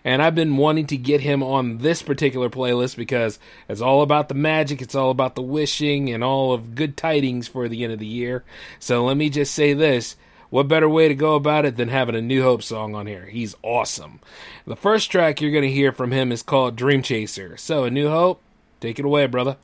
And 0.05 0.23
I've 0.23 0.35
been 0.35 0.57
wanting 0.57 0.87
to 0.89 0.97
get 0.97 1.21
him 1.21 1.43
on 1.43 1.79
this 1.79 2.03
particular 2.03 2.49
playlist 2.49 2.97
because 2.97 3.39
it's 3.69 3.81
all 3.81 4.03
about 4.03 4.29
the 4.29 4.35
magic, 4.35 4.81
it's 4.81 4.95
all 4.95 5.11
about 5.11 5.35
the 5.35 5.43
wishing, 5.43 6.11
and 6.11 6.25
all 6.25 6.53
of 6.53 6.75
good 6.75 6.97
tidings 6.97 7.47
for 7.47 7.69
the 7.69 7.85
end 7.85 7.93
of 7.93 7.99
the 7.99 8.07
year. 8.07 8.43
So 8.79 9.05
let 9.05 9.17
me 9.17 9.29
just 9.29 9.55
say 9.55 9.75
this 9.75 10.17
what 10.51 10.69
better 10.69 10.89
way 10.89 11.09
to 11.09 11.15
go 11.15 11.35
about 11.35 11.65
it 11.65 11.77
than 11.77 11.89
having 11.89 12.15
a 12.15 12.23
New 12.23 12.43
Hope 12.43 12.63
song 12.63 12.95
on 12.95 13.07
here? 13.07 13.27
He's 13.27 13.55
awesome. 13.63 14.21
The 14.67 14.77
first 14.77 15.11
track 15.11 15.41
you're 15.41 15.53
going 15.53 15.63
to 15.63 15.71
hear 15.71 15.93
from 15.93 16.11
him 16.13 16.33
is 16.33 16.43
called 16.43 16.77
Dream 16.77 17.03
Chaser. 17.03 17.57
So, 17.57 17.85
A 17.85 17.91
New 17.91 18.09
Hope, 18.09 18.41
take 18.81 18.99
it 18.99 19.05
away, 19.05 19.27
brother. 19.27 19.57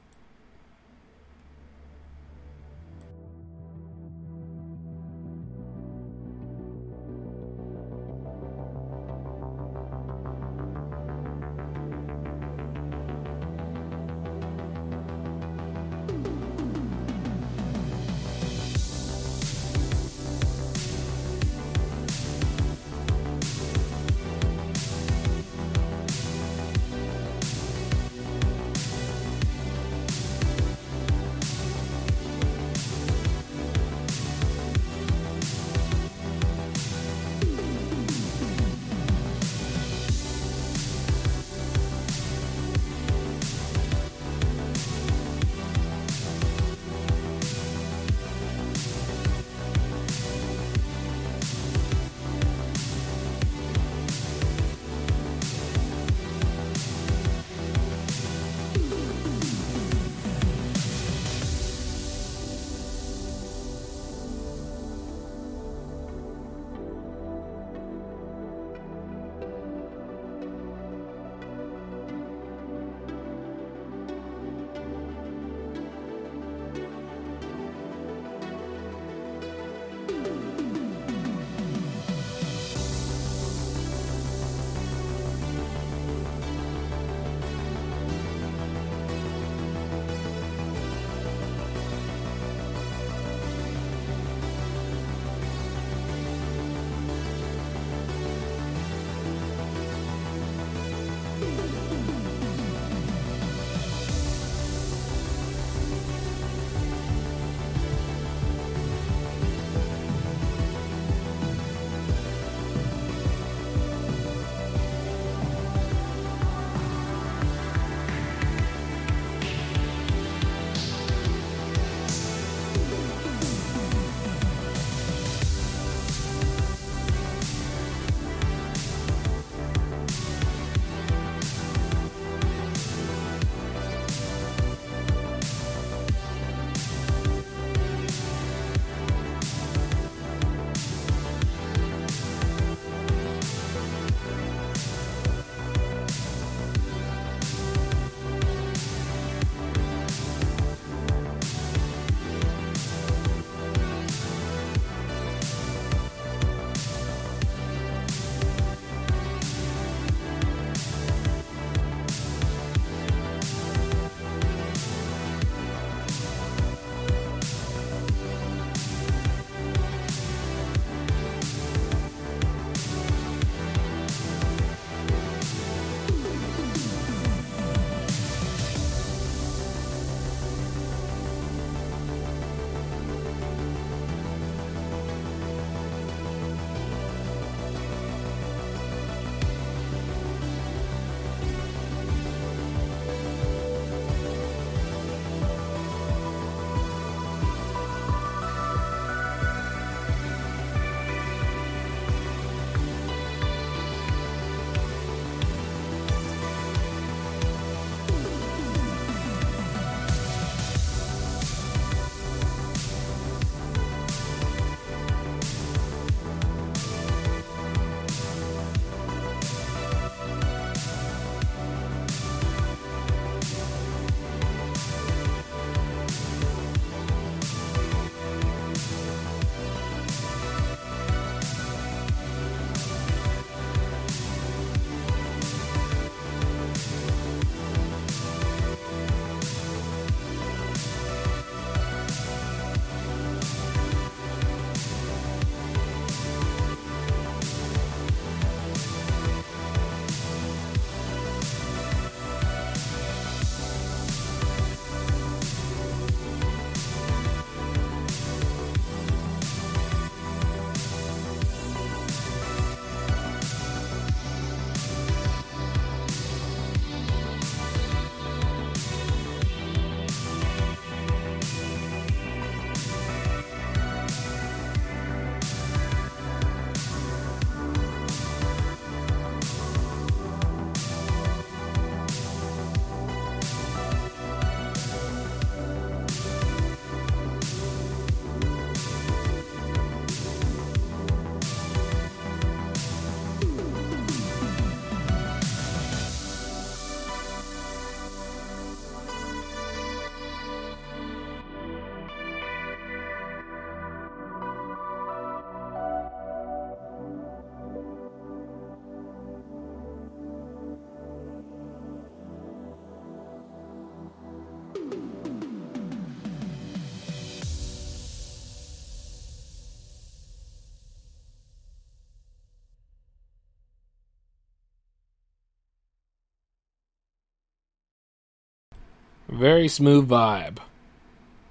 Very 329.34 329.66
smooth 329.66 330.08
vibe. 330.08 330.58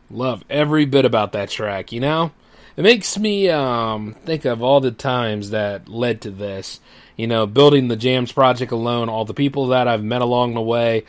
Love 0.10 0.46
every 0.50 0.86
bit 0.86 1.04
about 1.04 1.34
that 1.34 1.50
track, 1.50 1.92
you 1.92 2.00
know? 2.00 2.32
It 2.78 2.84
makes 2.84 3.20
me 3.20 3.50
um, 3.50 4.16
think 4.24 4.46
of 4.46 4.64
all 4.64 4.80
the 4.80 4.92
times 4.92 5.50
that 5.50 5.90
led 5.90 6.22
to 6.22 6.32
this. 6.32 6.80
You 7.18 7.28
know, 7.28 7.46
building 7.46 7.90
the 7.90 7.98
Jams 7.98 8.32
project 8.32 8.72
alone, 8.72 9.10
all 9.10 9.26
the 9.26 9.34
people 9.34 9.68
that 9.68 9.90
I've 9.90 10.02
met 10.02 10.22
along 10.22 10.54
the 10.54 10.62
way, 10.62 11.04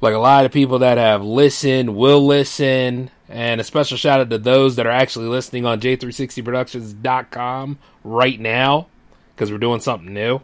like 0.00 0.14
a 0.14 0.18
lot 0.18 0.46
of 0.46 0.52
people 0.52 0.78
that 0.78 0.96
have 0.96 1.22
listened, 1.22 1.94
will 1.94 2.26
listen, 2.26 3.10
and 3.28 3.60
a 3.60 3.64
special 3.64 3.98
shout 3.98 4.20
out 4.20 4.30
to 4.30 4.38
those 4.38 4.76
that 4.76 4.86
are 4.86 4.90
actually 4.90 5.26
listening 5.26 5.66
on 5.66 5.78
J360productions.com 5.78 7.78
right 8.02 8.40
now 8.40 8.86
because 9.34 9.52
we're 9.52 9.58
doing 9.58 9.80
something 9.80 10.14
new. 10.14 10.40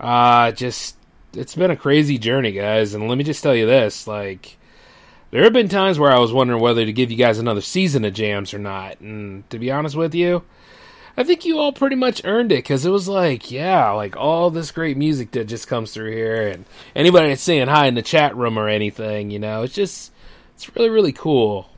Uh, 0.00 0.52
just, 0.52 0.96
it's 1.34 1.54
been 1.54 1.70
a 1.70 1.76
crazy 1.76 2.16
journey, 2.16 2.52
guys. 2.52 2.94
And 2.94 3.10
let 3.10 3.18
me 3.18 3.24
just 3.24 3.42
tell 3.42 3.54
you 3.54 3.66
this 3.66 4.06
like, 4.06 4.56
there 5.36 5.44
have 5.44 5.52
been 5.52 5.68
times 5.68 5.98
where 5.98 6.10
I 6.10 6.18
was 6.18 6.32
wondering 6.32 6.62
whether 6.62 6.82
to 6.82 6.92
give 6.94 7.10
you 7.10 7.16
guys 7.18 7.38
another 7.38 7.60
season 7.60 8.06
of 8.06 8.14
jams 8.14 8.54
or 8.54 8.58
not. 8.58 9.00
And 9.00 9.48
to 9.50 9.58
be 9.58 9.70
honest 9.70 9.94
with 9.94 10.14
you, 10.14 10.44
I 11.14 11.24
think 11.24 11.44
you 11.44 11.58
all 11.58 11.72
pretty 11.72 11.94
much 11.94 12.24
earned 12.24 12.52
it 12.52 12.64
because 12.64 12.86
it 12.86 12.90
was 12.90 13.06
like, 13.06 13.50
yeah, 13.50 13.90
like 13.90 14.16
all 14.16 14.48
this 14.48 14.70
great 14.70 14.96
music 14.96 15.32
that 15.32 15.44
just 15.44 15.68
comes 15.68 15.92
through 15.92 16.12
here, 16.12 16.48
and 16.48 16.64
anybody 16.94 17.28
that's 17.28 17.42
saying 17.42 17.68
hi 17.68 17.84
in 17.84 17.96
the 17.96 18.00
chat 18.00 18.34
room 18.34 18.58
or 18.58 18.66
anything, 18.66 19.30
you 19.30 19.38
know, 19.38 19.62
it's 19.62 19.74
just, 19.74 20.10
it's 20.54 20.74
really, 20.74 20.88
really 20.88 21.12
cool, 21.12 21.68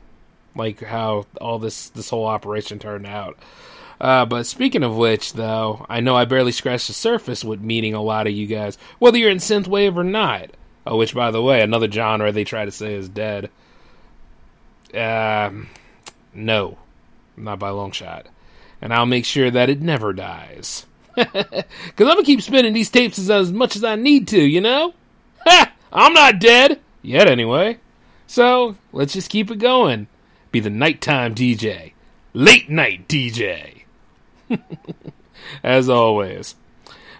like 0.55 0.81
how 0.81 1.25
all 1.41 1.59
this 1.59 1.89
this 1.89 2.11
whole 2.11 2.27
operation 2.27 2.79
turned 2.79 3.07
out. 3.07 3.37
Uh, 3.99 4.25
but 4.25 4.45
speaking 4.45 4.83
of 4.83 4.95
which, 4.95 5.33
though, 5.33 5.85
I 5.89 5.99
know 5.99 6.15
I 6.15 6.23
barely 6.23 6.53
scratched 6.53 6.87
the 6.87 6.93
surface 6.93 7.43
with 7.43 7.59
meeting 7.59 7.93
a 7.93 8.01
lot 8.01 8.25
of 8.25 8.31
you 8.31 8.47
guys, 8.47 8.77
whether 8.99 9.17
you're 9.17 9.29
in 9.29 9.39
synthwave 9.39 9.97
or 9.97 10.05
not. 10.05 10.51
Oh, 10.89 10.97
which, 10.97 11.13
by 11.13 11.29
the 11.29 11.41
way, 11.41 11.61
another 11.61 11.89
genre 11.89 12.31
they 12.31 12.43
try 12.43 12.65
to 12.65 12.71
say 12.71 12.95
is 12.95 13.07
dead. 13.07 13.51
Um, 14.91 15.69
no, 16.33 16.79
not 17.37 17.59
by 17.59 17.69
a 17.69 17.75
long 17.75 17.91
shot. 17.91 18.25
And 18.81 18.91
I'll 18.91 19.05
make 19.05 19.25
sure 19.25 19.51
that 19.51 19.69
it 19.69 19.81
never 19.81 20.13
dies. 20.13 20.87
Because 21.15 21.65
I'm 21.99 22.15
going 22.15 22.17
to 22.17 22.23
keep 22.23 22.41
spinning 22.41 22.73
these 22.73 22.89
tapes 22.89 23.19
as, 23.19 23.29
as 23.29 23.51
much 23.51 23.75
as 23.75 23.83
I 23.83 23.97
need 23.97 24.27
to, 24.29 24.41
you 24.41 24.61
know? 24.61 24.95
Ha! 25.45 25.73
I'm 25.93 26.13
not 26.13 26.39
dead! 26.39 26.79
Yet, 27.03 27.27
anyway. 27.27 27.77
So, 28.25 28.75
let's 28.91 29.13
just 29.13 29.29
keep 29.29 29.51
it 29.51 29.59
going. 29.59 30.07
Be 30.51 30.59
the 30.59 30.71
nighttime 30.71 31.35
DJ. 31.35 31.91
Late 32.33 32.67
night 32.67 33.07
DJ. 33.07 33.81
as 35.63 35.87
always. 35.87 36.55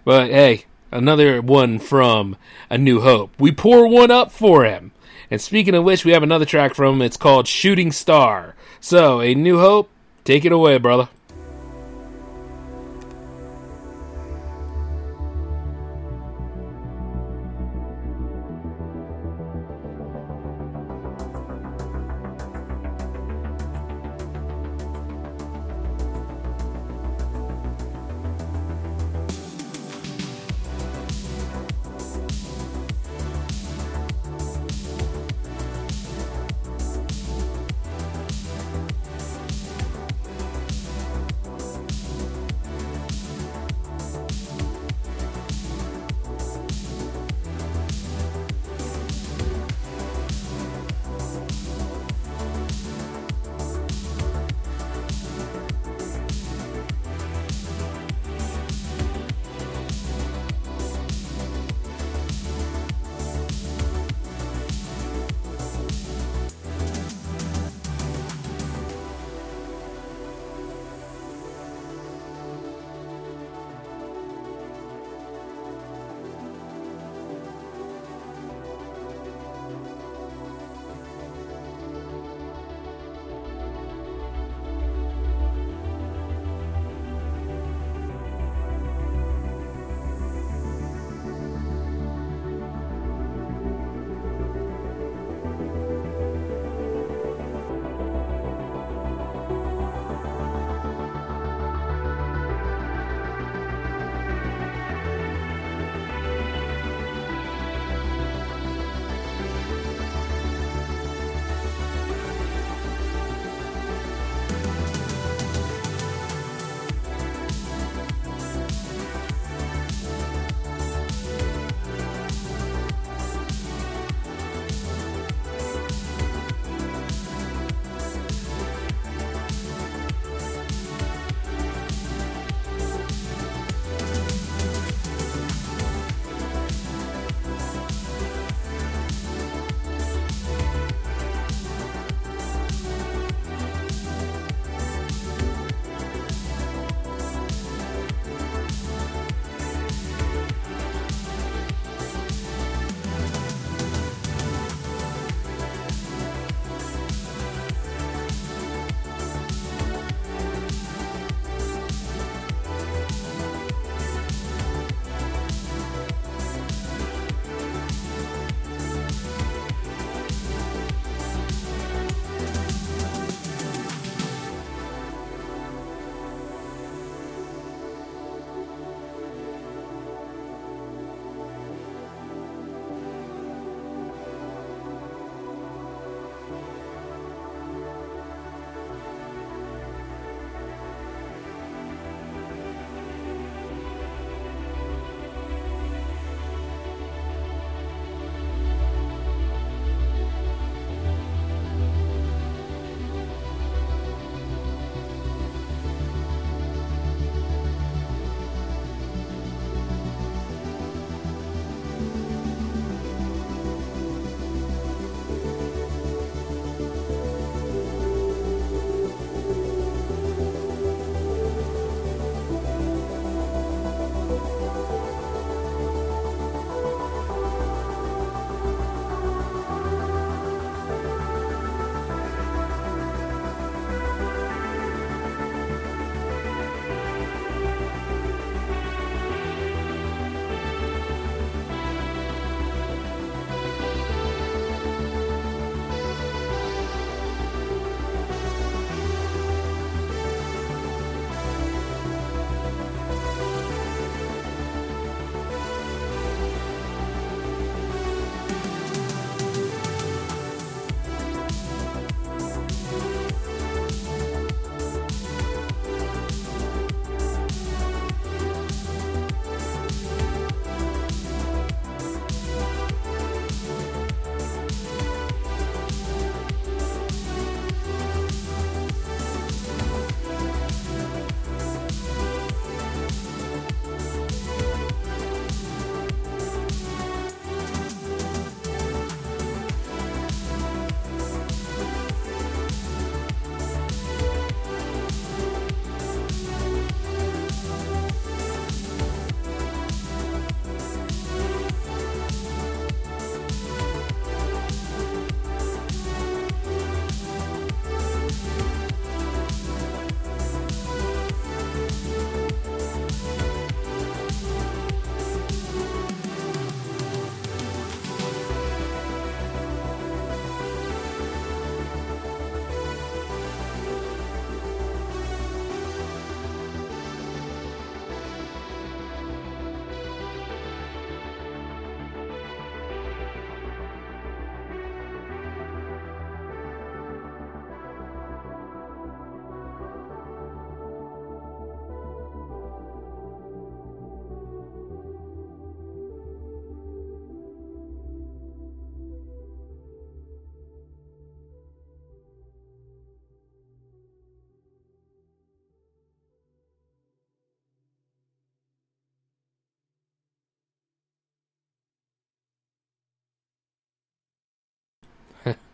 But 0.06 0.32
hey, 0.32 0.66
another 0.92 1.42
one 1.42 1.80
from 1.80 2.36
A 2.70 2.78
New 2.78 3.02
Hope. 3.02 3.32
We 3.40 3.52
pour 3.52 3.88
one 3.88 4.12
up 4.12 4.32
for 4.32 4.66
him. 4.66 4.92
And 5.32 5.40
speaking 5.40 5.76
of 5.76 5.84
which, 5.84 6.06
we 6.06 6.12
have 6.12 6.24
another 6.24 6.46
track 6.46 6.74
from 6.74 6.96
him. 6.96 7.02
It's 7.02 7.18
called 7.18 7.48
Shooting 7.48 7.92
Star. 7.92 8.56
So, 8.80 9.22
A 9.22 9.36
New 9.36 9.60
Hope, 9.60 9.90
take 10.24 10.46
it 10.46 10.52
away, 10.52 10.78
brother. 10.78 11.10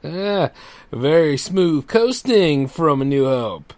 Ah, 0.06 0.52
very 0.92 1.36
smooth 1.36 1.88
coasting 1.88 2.68
from 2.68 3.02
A 3.02 3.06
New 3.06 3.26
Hope. 3.26 3.74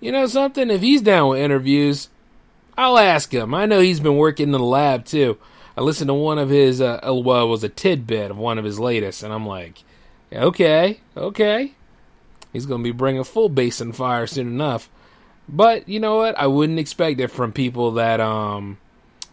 You 0.00 0.12
know 0.12 0.26
something? 0.26 0.70
If 0.70 0.80
he's 0.80 1.02
down 1.02 1.28
with 1.28 1.40
interviews, 1.40 2.08
I'll 2.78 2.96
ask 2.96 3.34
him. 3.34 3.54
I 3.54 3.66
know 3.66 3.80
he's 3.80 4.00
been 4.00 4.16
working 4.16 4.44
in 4.44 4.52
the 4.52 4.58
lab 4.58 5.04
too. 5.04 5.36
I 5.76 5.82
listened 5.82 6.08
to 6.08 6.14
one 6.14 6.38
of 6.38 6.48
his, 6.48 6.80
uh, 6.80 7.00
well, 7.04 7.44
it 7.44 7.48
was 7.48 7.64
a 7.64 7.68
tidbit 7.68 8.30
of 8.30 8.38
one 8.38 8.58
of 8.58 8.64
his 8.64 8.80
latest, 8.80 9.22
and 9.22 9.32
I'm 9.32 9.46
like, 9.46 9.82
okay, 10.32 11.00
okay. 11.16 11.72
He's 12.52 12.66
going 12.66 12.80
to 12.82 12.88
be 12.88 12.96
bringing 12.96 13.24
full 13.24 13.50
basin 13.50 13.92
fire 13.92 14.26
soon 14.26 14.46
enough. 14.46 14.88
But 15.48 15.88
you 15.88 16.00
know 16.00 16.16
what? 16.16 16.38
I 16.38 16.46
wouldn't 16.46 16.78
expect 16.78 17.20
it 17.20 17.28
from 17.28 17.52
people 17.52 17.92
that 17.92 18.20
um 18.20 18.78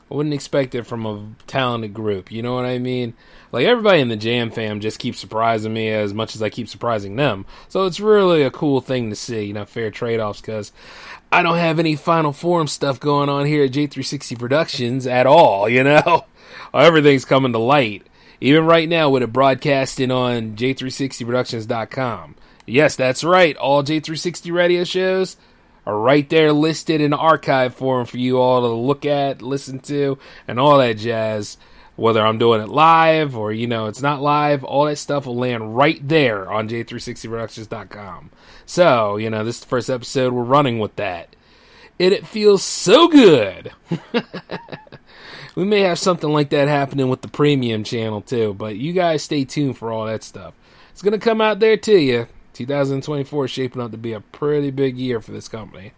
I 0.10 0.14
wouldn't 0.14 0.36
expect 0.36 0.76
it 0.76 0.84
from 0.84 1.06
a 1.06 1.28
talented 1.47 1.93
group. 1.93 2.32
You 2.32 2.43
know 2.43 2.53
what 2.53 2.66
I 2.66 2.78
mean? 2.78 3.16
Like 3.51 3.66
everybody 3.66 4.01
in 4.01 4.10
the 4.10 4.16
Jam 4.16 4.51
fam 4.51 4.80
just 4.80 4.99
keeps 4.99 5.20
surprising 5.20 5.74
me 5.74 5.89
as 5.89 6.14
much 6.14 6.36
as 6.36 6.43
I 6.43 6.49
keep 6.49 6.68
surprising 6.68 7.16
them. 7.16 7.45
So 7.70 7.86
it's 7.86 7.99
really 7.99 8.43
a 8.43 8.51
cool 8.51 8.82
thing 8.82 9.10
to 9.10 9.16
see, 9.16 9.45
you 9.45 9.53
know, 9.53 9.66
fair 9.66 9.89
trade 9.89 10.20
offs 10.20 10.41
because 10.41 10.72
I 11.32 11.41
don't 11.41 11.58
have 11.58 11.80
any 11.80 11.95
Final 11.95 12.34
Form 12.34 12.68
stuff 12.68 12.99
going 12.99 13.30
on 13.30 13.47
here 13.47 13.64
at 13.64 13.72
J360 13.72 14.38
Productions 14.38 15.08
at 15.08 15.26
all, 15.26 15.68
you 15.68 15.84
know? 15.84 16.26
Everything's 16.74 17.26
coming 17.26 17.53
to 17.53 17.60
light. 17.60 18.06
Even 18.41 18.66
right 18.66 18.88
now 18.88 19.10
with 19.10 19.24
it 19.24 19.34
broadcasting 19.34 20.12
on 20.12 20.56
J360Productions.com. 20.56 22.36
Yes, 22.68 22.95
that's 22.95 23.24
right. 23.24 23.56
All 23.58 23.84
J360 23.84 24.53
radio 24.53 24.84
shows 24.84 25.38
are 25.86 25.97
right 25.97 26.27
there 26.29 26.51
listed 26.51 27.01
in 27.01 27.13
archive 27.13 27.75
form 27.75 28.05
for 28.05 28.17
you 28.17 28.39
all 28.39 28.61
to 28.61 28.67
look 28.67 29.05
at, 29.05 29.41
listen 29.41 29.79
to, 29.79 30.17
and 30.47 30.59
all 30.59 30.77
that 30.79 30.97
jazz. 30.97 31.57
Whether 31.95 32.25
I'm 32.25 32.38
doing 32.38 32.59
it 32.59 32.67
live 32.67 33.38
or, 33.38 33.53
you 33.53 33.67
know, 33.67 33.86
it's 33.86 34.01
not 34.01 34.21
live, 34.21 34.65
all 34.65 34.86
that 34.86 34.97
stuff 34.97 35.25
will 35.25 35.38
land 35.38 35.77
right 35.77 36.05
there 36.05 36.51
on 36.51 36.67
J360Productions.com. 36.67 38.31
So, 38.65 39.15
you 39.15 39.29
know, 39.29 39.45
this 39.45 39.55
is 39.55 39.61
the 39.61 39.67
first 39.67 39.89
episode. 39.89 40.33
We're 40.33 40.43
running 40.43 40.79
with 40.79 40.97
that. 40.97 41.36
And 41.97 42.13
it 42.13 42.27
feels 42.27 42.63
so 42.63 43.07
good. 43.07 43.71
we 45.55 45.63
may 45.63 45.81
have 45.81 45.97
something 45.97 46.29
like 46.29 46.49
that 46.49 46.67
happening 46.67 47.07
with 47.07 47.21
the 47.21 47.29
premium 47.29 47.86
channel 47.86 48.19
too, 48.19 48.53
but 48.53 48.75
you 48.75 48.91
guys 48.91 49.23
stay 49.23 49.45
tuned 49.45 49.77
for 49.77 49.91
all 49.93 50.05
that 50.05 50.23
stuff. 50.23 50.53
It's 50.91 51.01
going 51.01 51.17
to 51.17 51.17
come 51.17 51.39
out 51.39 51.59
there 51.59 51.77
to 51.77 51.97
you. 51.97 52.27
2024 52.56 53.45
is 53.45 53.51
shaping 53.51 53.82
up 53.82 53.91
to 53.91 53.97
be 53.97 54.14
a 54.14 54.22
pretty 54.22 54.72
big 54.72 54.97
year 54.97 55.22
for 55.22 55.32
this 55.32 55.47
company. 55.47 55.91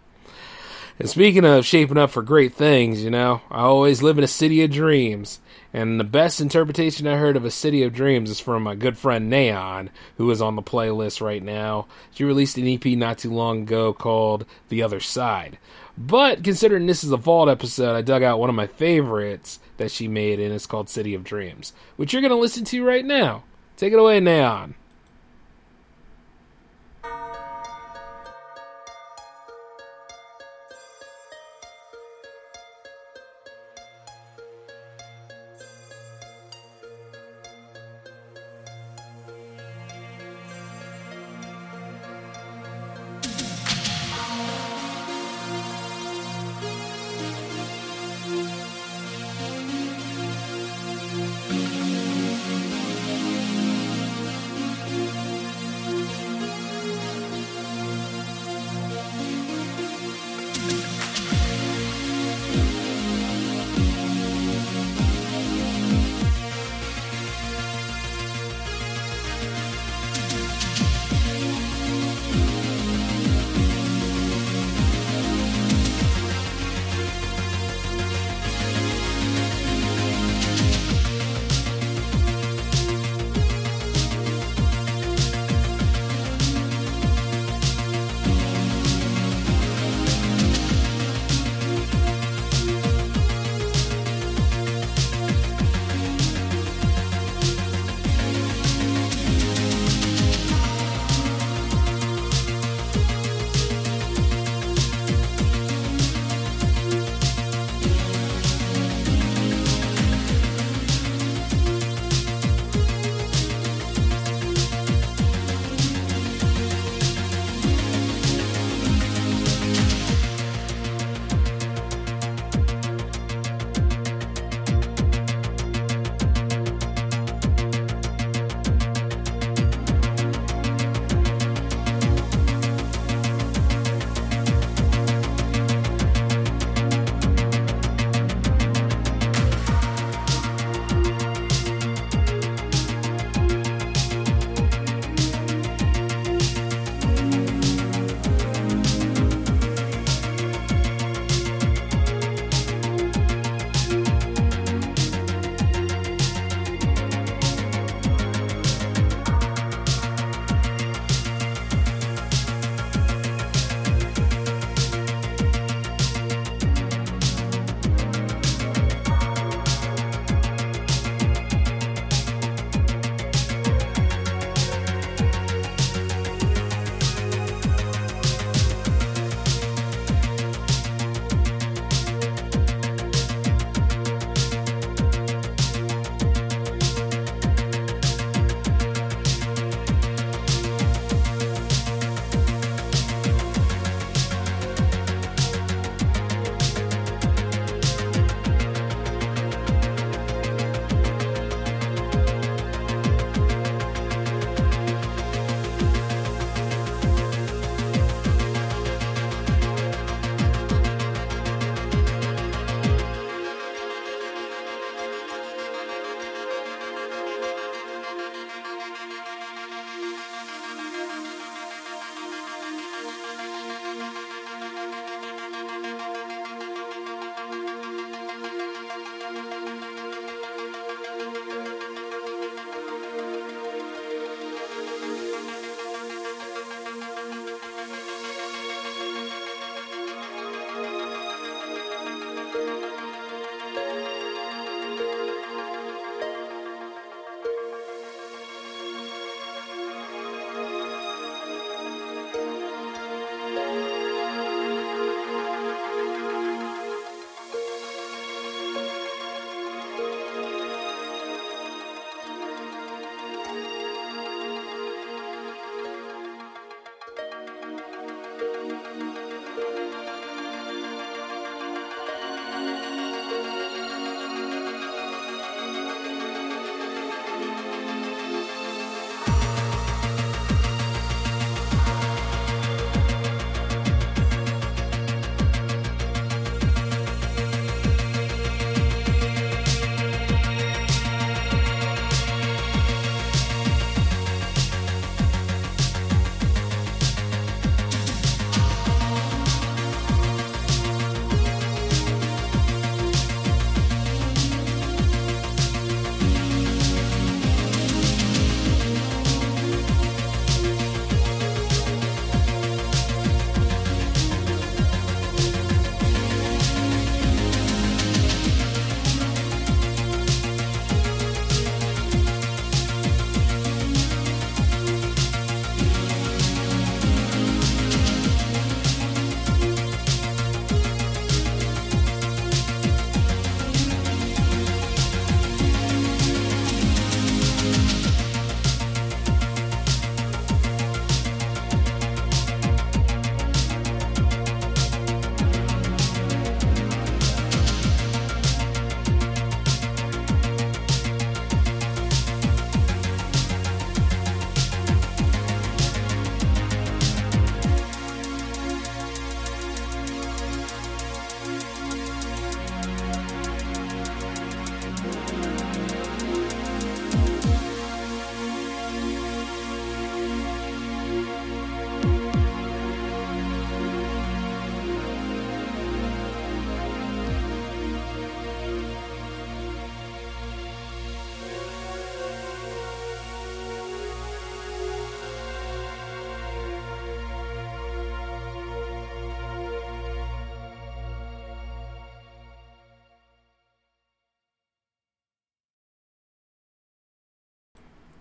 And 1.00 1.08
speaking 1.08 1.46
of 1.46 1.66
shaping 1.66 1.98
up 1.98 2.10
for 2.10 2.24
great 2.24 2.56
things, 2.56 3.04
you 3.04 3.12
know, 3.12 3.42
I 3.52 3.62
always 3.62 4.02
live 4.02 4.18
in 4.18 4.24
a 4.24 4.28
city 4.28 4.64
of 4.64 4.72
dreams. 4.72 5.40
And 5.72 6.00
the 6.00 6.04
best 6.04 6.42
interpretation 6.42 7.06
I 7.06 7.18
heard 7.18 7.38
of 7.38 7.46
a 7.46 7.52
city 7.52 7.84
of 7.84 7.94
dreams 7.94 8.32
is 8.32 8.40
from 8.40 8.64
my 8.64 8.74
good 8.74 8.98
friend 8.98 9.32
Neaon, 9.32 9.90
who 10.18 10.32
is 10.32 10.42
on 10.42 10.56
the 10.56 10.64
playlist 10.64 11.22
right 11.22 11.44
now. 11.44 11.86
She 12.12 12.24
released 12.24 12.58
an 12.58 12.68
EP 12.68 12.84
not 12.98 13.20
too 13.20 13.32
long 13.32 13.62
ago 13.62 13.94
called 13.94 14.48
The 14.70 14.82
Other 14.82 15.00
Side. 15.00 15.60
But 15.96 16.44
considering 16.44 16.88
this 16.88 17.04
is 17.04 17.12
a 17.12 17.18
vault 17.18 17.50
episode, 17.50 17.96
I 17.96 18.02
dug 18.02 18.24
out 18.24 18.40
one 18.40 18.50
of 18.50 18.56
my 18.56 18.68
favorites 18.68 19.60
that 19.78 19.92
she 19.92 20.08
made, 20.08 20.40
and 20.40 20.54
it's 20.54 20.66
called 20.66 20.90
City 20.90 21.14
of 21.14 21.24
Dreams, 21.24 21.74
which 21.96 22.12
you're 22.12 22.22
going 22.24 22.32
to 22.32 22.38
listen 22.38 22.66
to 22.66 22.84
right 22.84 23.06
now. 23.06 23.44
Take 23.76 23.94
it 23.94 24.00
away, 24.00 24.20
Neaon. 24.20 24.74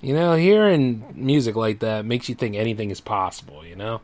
You 0.06 0.14
know, 0.14 0.36
hearing 0.36 1.04
music 1.16 1.56
like 1.56 1.80
that 1.80 2.04
makes 2.04 2.28
you 2.28 2.36
think 2.36 2.54
anything 2.54 2.92
is 2.92 3.00
possible, 3.00 3.66
you 3.66 3.74
know? 3.74 4.02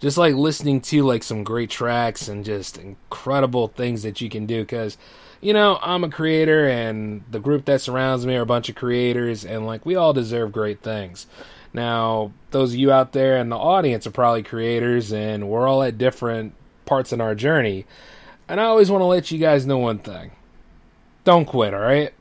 Just 0.00 0.16
like 0.16 0.34
listening 0.34 0.80
to 0.80 1.02
like 1.02 1.22
some 1.22 1.44
great 1.44 1.68
tracks 1.68 2.28
and 2.28 2.46
just 2.46 2.78
incredible 2.78 3.68
things 3.68 4.04
that 4.04 4.22
you 4.22 4.30
can 4.30 4.46
do 4.46 4.64
cuz 4.64 4.96
you 5.42 5.52
know, 5.52 5.78
I'm 5.82 6.02
a 6.02 6.08
creator 6.08 6.66
and 6.66 7.24
the 7.30 7.40
group 7.40 7.66
that 7.66 7.82
surrounds 7.82 8.24
me 8.24 8.36
are 8.36 8.40
a 8.40 8.46
bunch 8.46 8.70
of 8.70 8.74
creators 8.74 9.44
and 9.44 9.66
like 9.66 9.84
we 9.84 9.96
all 9.96 10.14
deserve 10.14 10.50
great 10.50 10.80
things. 10.80 11.26
Now, 11.74 12.32
those 12.50 12.72
of 12.72 12.78
you 12.78 12.90
out 12.90 13.12
there 13.12 13.36
in 13.36 13.50
the 13.50 13.58
audience 13.58 14.06
are 14.06 14.12
probably 14.12 14.44
creators 14.44 15.12
and 15.12 15.50
we're 15.50 15.68
all 15.68 15.82
at 15.82 15.98
different 15.98 16.54
parts 16.86 17.12
in 17.12 17.20
our 17.20 17.34
journey. 17.34 17.84
And 18.48 18.58
I 18.62 18.64
always 18.64 18.90
want 18.90 19.02
to 19.02 19.12
let 19.12 19.30
you 19.30 19.38
guys 19.38 19.66
know 19.66 19.76
one 19.76 19.98
thing. 19.98 20.30
Don't 21.24 21.44
quit, 21.44 21.74
all 21.74 21.80
right? 21.80 22.14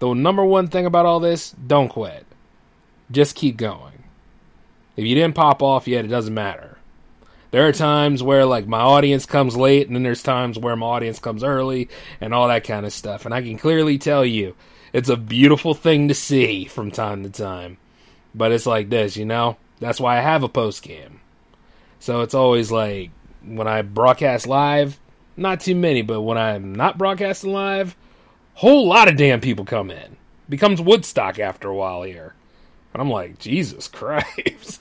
The 0.00 0.14
number 0.14 0.44
one 0.44 0.66
thing 0.66 0.84
about 0.84 1.06
all 1.06 1.20
this, 1.20 1.52
don't 1.52 1.88
quit. 1.88 2.26
Just 3.10 3.34
keep 3.34 3.56
going. 3.56 4.04
If 4.96 5.04
you 5.04 5.14
didn't 5.14 5.34
pop 5.34 5.62
off 5.62 5.88
yet, 5.88 6.04
it 6.04 6.08
doesn't 6.08 6.34
matter. 6.34 6.78
There 7.50 7.66
are 7.66 7.72
times 7.72 8.22
where 8.22 8.46
like 8.46 8.66
my 8.66 8.80
audience 8.80 9.26
comes 9.26 9.56
late 9.56 9.86
and 9.86 9.96
then 9.96 10.04
there's 10.04 10.22
times 10.22 10.58
where 10.58 10.76
my 10.76 10.86
audience 10.86 11.18
comes 11.18 11.42
early 11.42 11.88
and 12.20 12.32
all 12.32 12.48
that 12.48 12.64
kind 12.64 12.86
of 12.86 12.92
stuff. 12.92 13.24
And 13.24 13.34
I 13.34 13.42
can 13.42 13.58
clearly 13.58 13.98
tell 13.98 14.24
you, 14.24 14.54
it's 14.92 15.08
a 15.08 15.16
beautiful 15.16 15.74
thing 15.74 16.08
to 16.08 16.14
see 16.14 16.64
from 16.66 16.90
time 16.90 17.24
to 17.24 17.30
time. 17.30 17.78
But 18.34 18.52
it's 18.52 18.66
like 18.66 18.88
this, 18.88 19.16
you 19.16 19.24
know? 19.24 19.56
That's 19.80 20.00
why 20.00 20.18
I 20.18 20.20
have 20.20 20.42
a 20.42 20.48
post 20.48 20.82
game. 20.82 21.20
So 21.98 22.20
it's 22.20 22.34
always 22.34 22.70
like 22.70 23.10
when 23.42 23.66
I 23.66 23.82
broadcast 23.82 24.46
live, 24.46 25.00
not 25.36 25.60
too 25.60 25.74
many, 25.74 26.02
but 26.02 26.20
when 26.20 26.38
I'm 26.38 26.74
not 26.74 26.98
broadcasting 26.98 27.52
live, 27.52 27.96
whole 28.54 28.86
lot 28.86 29.08
of 29.08 29.16
damn 29.16 29.40
people 29.40 29.64
come 29.64 29.90
in. 29.90 30.16
Becomes 30.48 30.80
Woodstock 30.80 31.38
after 31.38 31.68
a 31.68 31.74
while 31.74 32.02
here. 32.02 32.34
And 32.92 33.00
I'm 33.00 33.10
like, 33.10 33.38
Jesus 33.38 33.88
Christ. 33.92 34.80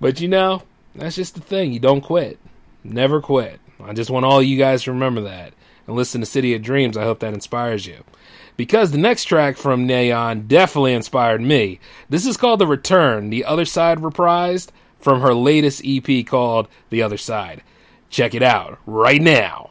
but 0.00 0.20
you 0.20 0.28
know, 0.28 0.62
that's 0.94 1.16
just 1.16 1.34
the 1.34 1.40
thing. 1.40 1.72
You 1.72 1.80
don't 1.80 2.00
quit. 2.00 2.38
Never 2.82 3.20
quit. 3.20 3.60
I 3.82 3.92
just 3.92 4.10
want 4.10 4.24
all 4.24 4.42
you 4.42 4.58
guys 4.58 4.84
to 4.84 4.92
remember 4.92 5.22
that. 5.22 5.52
And 5.86 5.96
listen 5.96 6.20
to 6.20 6.26
City 6.26 6.54
of 6.54 6.62
Dreams. 6.62 6.96
I 6.96 7.02
hope 7.02 7.20
that 7.20 7.34
inspires 7.34 7.86
you. 7.86 8.04
Because 8.56 8.90
the 8.92 8.98
next 8.98 9.24
track 9.24 9.56
from 9.56 9.86
Neaon 9.88 10.46
definitely 10.46 10.94
inspired 10.94 11.40
me. 11.40 11.80
This 12.08 12.24
is 12.24 12.36
called 12.36 12.60
The 12.60 12.66
Return, 12.66 13.30
the 13.30 13.44
other 13.44 13.64
side 13.64 13.98
reprised 13.98 14.68
from 14.98 15.20
her 15.20 15.34
latest 15.34 15.82
EP 15.84 16.24
called 16.24 16.68
The 16.88 17.02
Other 17.02 17.18
Side. 17.18 17.62
Check 18.08 18.34
it 18.34 18.42
out 18.42 18.78
right 18.86 19.20
now. 19.20 19.70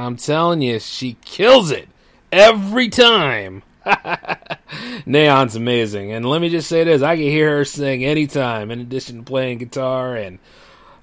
I'm 0.00 0.16
telling 0.16 0.62
you, 0.62 0.80
she 0.80 1.16
kills 1.24 1.70
it 1.70 1.88
every 2.32 2.88
time. 2.88 3.62
Neaon's 3.84 5.56
amazing, 5.56 6.12
and 6.12 6.24
let 6.24 6.40
me 6.40 6.48
just 6.48 6.68
say 6.68 6.84
this: 6.84 7.02
I 7.02 7.16
can 7.16 7.24
hear 7.24 7.58
her 7.58 7.64
sing 7.64 8.04
anytime. 8.04 8.70
In 8.70 8.80
addition 8.80 9.18
to 9.18 9.22
playing 9.22 9.58
guitar, 9.58 10.16
and 10.16 10.38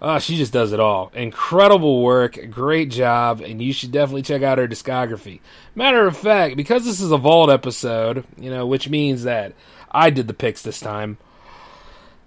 uh, 0.02 0.20
she 0.20 0.38
just 0.38 0.54
does 0.54 0.74
it 0.74 0.80
all. 0.80 1.12
Incredible 1.16 2.04
work, 2.04 2.40
great 2.50 2.90
job, 2.90 3.42
and 3.42 3.62
you 3.62 3.74
should 3.74 3.92
definitely 3.92 4.22
check 4.22 4.42
out 4.42 4.58
her 4.58 4.68
discography. 4.68 5.42
Matter 5.76 6.06
of 6.06 6.16
fact, 6.16 6.56
because 6.56 6.86
this 6.86 7.00
is 7.00 7.12
a 7.12 7.18
vault 7.18 7.50
episode, 7.50 8.26
you 8.38 8.50
know, 8.50 8.66
which 8.66 8.90
means 8.90 9.24
that 9.24 9.54
I 9.92 10.10
did 10.10 10.28
the 10.28 10.34
picks 10.34 10.62
this 10.62 10.80
time. 10.80 11.18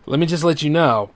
Let 0.07 0.19
me 0.19 0.27
just 0.27 0.45
let 0.45 0.63
you 0.63 0.71
know 0.71 1.11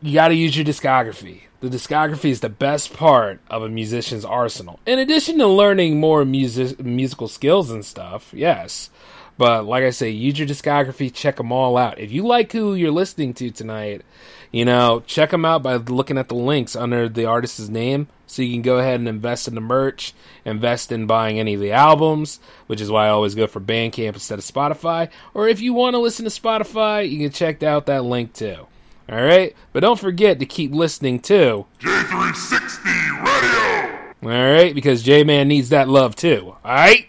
you 0.00 0.14
got 0.14 0.28
to 0.28 0.34
use 0.34 0.56
your 0.56 0.64
discography. 0.64 1.42
The 1.62 1.68
discography 1.68 2.30
is 2.30 2.40
the 2.40 2.48
best 2.48 2.92
part 2.92 3.38
of 3.48 3.62
a 3.62 3.68
musician's 3.68 4.24
arsenal. 4.24 4.80
In 4.84 4.98
addition 4.98 5.38
to 5.38 5.46
learning 5.46 6.00
more 6.00 6.24
music, 6.24 6.84
musical 6.84 7.28
skills 7.28 7.70
and 7.70 7.84
stuff, 7.84 8.34
yes. 8.34 8.90
But 9.38 9.64
like 9.64 9.84
I 9.84 9.90
say, 9.90 10.10
use 10.10 10.40
your 10.40 10.48
discography, 10.48 11.14
check 11.14 11.36
them 11.36 11.52
all 11.52 11.76
out. 11.76 12.00
If 12.00 12.10
you 12.10 12.26
like 12.26 12.50
who 12.50 12.74
you're 12.74 12.90
listening 12.90 13.32
to 13.34 13.52
tonight, 13.52 14.02
you 14.50 14.64
know, 14.64 15.04
check 15.06 15.30
them 15.30 15.44
out 15.44 15.62
by 15.62 15.76
looking 15.76 16.18
at 16.18 16.28
the 16.28 16.34
links 16.34 16.74
under 16.74 17.08
the 17.08 17.26
artist's 17.26 17.68
name. 17.68 18.08
So 18.26 18.42
you 18.42 18.54
can 18.54 18.62
go 18.62 18.78
ahead 18.78 18.98
and 18.98 19.08
invest 19.08 19.46
in 19.46 19.54
the 19.54 19.60
merch, 19.60 20.14
invest 20.44 20.90
in 20.90 21.06
buying 21.06 21.38
any 21.38 21.54
of 21.54 21.60
the 21.60 21.70
albums, 21.70 22.40
which 22.66 22.80
is 22.80 22.90
why 22.90 23.06
I 23.06 23.10
always 23.10 23.36
go 23.36 23.46
for 23.46 23.60
Bandcamp 23.60 24.14
instead 24.14 24.40
of 24.40 24.44
Spotify. 24.44 25.10
Or 25.32 25.46
if 25.46 25.60
you 25.60 25.74
want 25.74 25.94
to 25.94 26.00
listen 26.00 26.24
to 26.24 26.30
Spotify, 26.40 27.08
you 27.08 27.18
can 27.18 27.30
check 27.30 27.62
out 27.62 27.86
that 27.86 28.04
link 28.04 28.32
too. 28.32 28.66
All 29.08 29.22
right, 29.22 29.54
but 29.72 29.80
don't 29.80 29.98
forget 29.98 30.38
to 30.38 30.46
keep 30.46 30.72
listening 30.72 31.20
too. 31.20 31.66
J360 31.80 33.24
Radio! 33.24 34.02
All 34.22 34.52
right, 34.52 34.74
because 34.74 35.02
J 35.02 35.24
Man 35.24 35.48
needs 35.48 35.70
that 35.70 35.88
love 35.88 36.14
too. 36.14 36.54
All 36.64 36.74
right. 36.74 37.08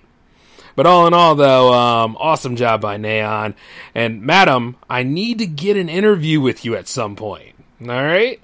But 0.75 0.87
all 0.87 1.05
in 1.05 1.13
all, 1.13 1.35
though, 1.35 1.71
um, 1.71 2.17
awesome 2.19 2.55
job 2.55 2.81
by 2.81 2.97
Neaon. 2.97 3.53
And 3.93 4.23
Madam, 4.23 4.75
I 4.89 5.03
need 5.03 5.37
to 5.37 5.45
get 5.45 5.77
an 5.77 5.87
interview 5.87 6.41
with 6.41 6.65
you 6.65 6.75
at 6.75 6.87
some 6.87 7.15
point. 7.15 7.53
All 7.81 7.87
right. 7.87 8.41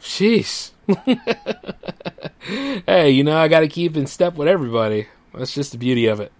Jeez. 0.00 0.72
hey, 2.86 3.10
you 3.10 3.22
know 3.22 3.36
I 3.36 3.46
got 3.48 3.60
to 3.60 3.68
keep 3.68 3.96
in 3.96 4.06
step 4.06 4.34
with 4.34 4.48
everybody. 4.48 5.06
That's 5.34 5.54
just 5.54 5.72
the 5.72 5.78
beauty 5.78 6.06
of 6.06 6.20
it. 6.20 6.32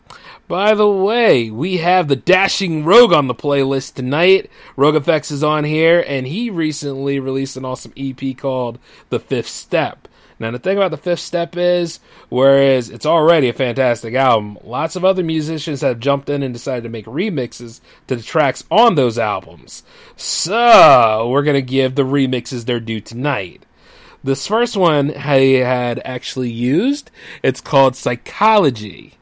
By 0.47 0.75
the 0.75 0.89
way, 0.89 1.51
we 1.51 1.79
have 1.79 2.09
the 2.09 2.17
Dashing 2.17 2.85
Rogue 2.85 3.13
on 3.13 3.27
the 3.27 3.35
playlist 3.35 3.95
tonight. 3.95 4.51
Rogue 4.77 4.95
FX 4.95 5.31
is 5.31 5.45
on 5.45 5.65
here, 5.65 6.03
and 6.07 6.27
he 6.27 6.49
recently 6.49 7.21
released 7.21 7.57
an 7.57 7.65
awesome 7.65 7.93
EP 7.97 8.37
called 8.37 8.79
The 9.11 9.21
Fifth 9.21 9.49
Step. 9.49 10.09
Now, 10.41 10.53
the 10.53 10.59
thing 10.59 10.77
about 10.77 10.93
The 10.93 10.97
Fifth 10.97 11.21
Step 11.21 11.57
is, 11.57 11.99
whereas 12.29 12.91
it's 12.91 13.05
already 13.05 13.49
a 13.49 13.53
fantastic 13.53 14.15
album, 14.15 14.57
lots 14.63 14.95
of 14.95 15.05
other 15.05 15.25
musicians 15.25 15.81
have 15.81 15.99
jumped 15.99 16.29
in 16.29 16.43
and 16.43 16.55
decided 16.55 16.85
to 16.85 16.89
make 16.89 17.07
remixes 17.07 17.81
to 18.07 18.17
the 18.17 18.23
tracks 18.23 18.63
on 18.71 18.95
those 18.95 19.19
albums. 19.19 19.83
So, 20.17 21.29
we're 21.29 21.43
going 21.43 21.55
to 21.55 21.63
give 21.63 21.95
the 21.95 22.05
remixes 22.05 22.65
their 22.67 22.81
due 22.81 23.01
tonight. 23.01 23.65
This 24.25 24.47
first 24.47 24.77
one 24.77 25.15
I 25.15 25.59
had 25.59 26.01
actually 26.05 26.51
used. 26.51 27.11
It's 27.43 27.61
called 27.61 27.97
Psychology. 27.97 29.15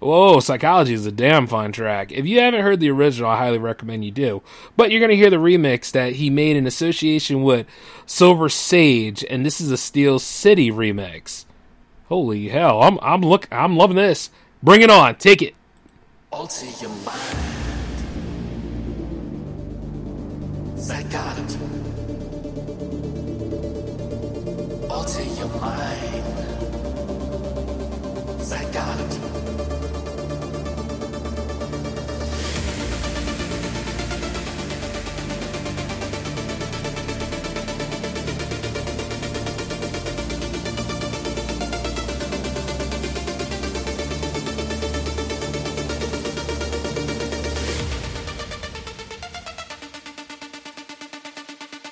Whoa, 0.00 0.38
Psychology 0.40 0.92
is 0.92 1.06
a 1.06 1.12
damn 1.12 1.46
fine 1.46 1.72
track. 1.72 2.12
If 2.12 2.26
you 2.26 2.40
haven't 2.40 2.60
heard 2.60 2.78
the 2.78 2.90
original, 2.90 3.30
I 3.30 3.38
highly 3.38 3.56
recommend 3.56 4.04
you 4.04 4.10
do. 4.10 4.42
But 4.76 4.90
you're 4.90 5.00
going 5.00 5.10
to 5.10 5.16
hear 5.16 5.30
the 5.30 5.36
remix 5.36 5.90
that 5.92 6.14
he 6.14 6.28
made 6.28 6.56
in 6.56 6.66
association 6.66 7.42
with 7.42 7.66
Silver 8.04 8.50
Sage, 8.50 9.24
and 9.30 9.46
this 9.46 9.62
is 9.62 9.70
a 9.70 9.78
Steel 9.78 10.18
City 10.18 10.70
remix. 10.70 11.46
Holy 12.08 12.48
hell, 12.50 12.82
I'm 12.82 12.98
I'm 13.00 13.22
look 13.22 13.48
I'm 13.50 13.78
loving 13.78 13.96
this. 13.96 14.28
Bring 14.62 14.82
it 14.82 14.90
on, 14.90 15.14
take 15.14 15.40
it. 15.40 15.54
Alter 16.30 16.66
your 16.82 16.90
mind. 16.90 17.38
Psychology. 20.78 21.63
alter 24.94 25.22
your 25.22 25.48
mind. 25.60 26.24
Psychology. 28.40 29.20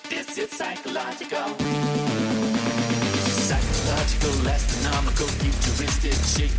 This 0.08 0.38
is 0.38 0.50
psychological. 0.50 1.61
Astronomical, 4.52 5.26
futuristic 5.40 6.12
shape. 6.12 6.52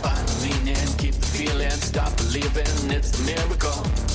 Find 0.00 0.28
the 0.28 0.36
meaning, 0.46 0.96
keep 0.96 1.14
the 1.14 1.26
feeling, 1.26 1.70
stop 1.70 2.16
believing 2.16 2.90
it's 2.90 3.18
a 3.18 3.22
miracle. 3.24 4.13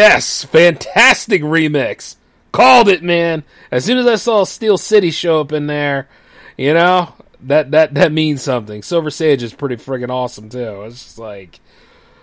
Yes, 0.00 0.44
fantastic 0.44 1.42
remix. 1.42 2.16
Called 2.52 2.88
it, 2.88 3.02
man. 3.02 3.44
As 3.70 3.84
soon 3.84 3.98
as 3.98 4.06
I 4.06 4.14
saw 4.14 4.44
Steel 4.44 4.78
City 4.78 5.10
show 5.10 5.42
up 5.42 5.52
in 5.52 5.66
there, 5.66 6.08
you 6.56 6.72
know 6.72 7.12
that 7.42 7.70
that 7.72 7.92
that 7.92 8.10
means 8.10 8.40
something. 8.40 8.82
Silver 8.82 9.10
Sage 9.10 9.42
is 9.42 9.52
pretty 9.52 9.76
friggin' 9.76 10.08
awesome 10.08 10.48
too. 10.48 10.84
It's 10.84 11.04
just 11.04 11.18
like 11.18 11.60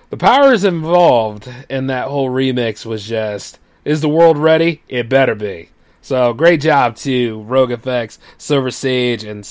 the 0.09 0.17
powers 0.17 0.63
involved 0.63 1.47
in 1.69 1.85
that 1.85 2.07
whole 2.07 2.31
remix 2.31 2.83
was 2.83 3.05
just 3.05 3.59
is 3.85 4.01
the 4.01 4.09
world 4.09 4.39
ready? 4.39 4.81
It 4.89 5.07
better 5.07 5.35
be. 5.35 5.69
So 6.01 6.33
great 6.33 6.61
job 6.61 6.95
to 6.95 7.43
Rogue 7.43 7.69
FX, 7.69 8.17
Silver 8.39 8.71
Sage, 8.71 9.23
and 9.23 9.47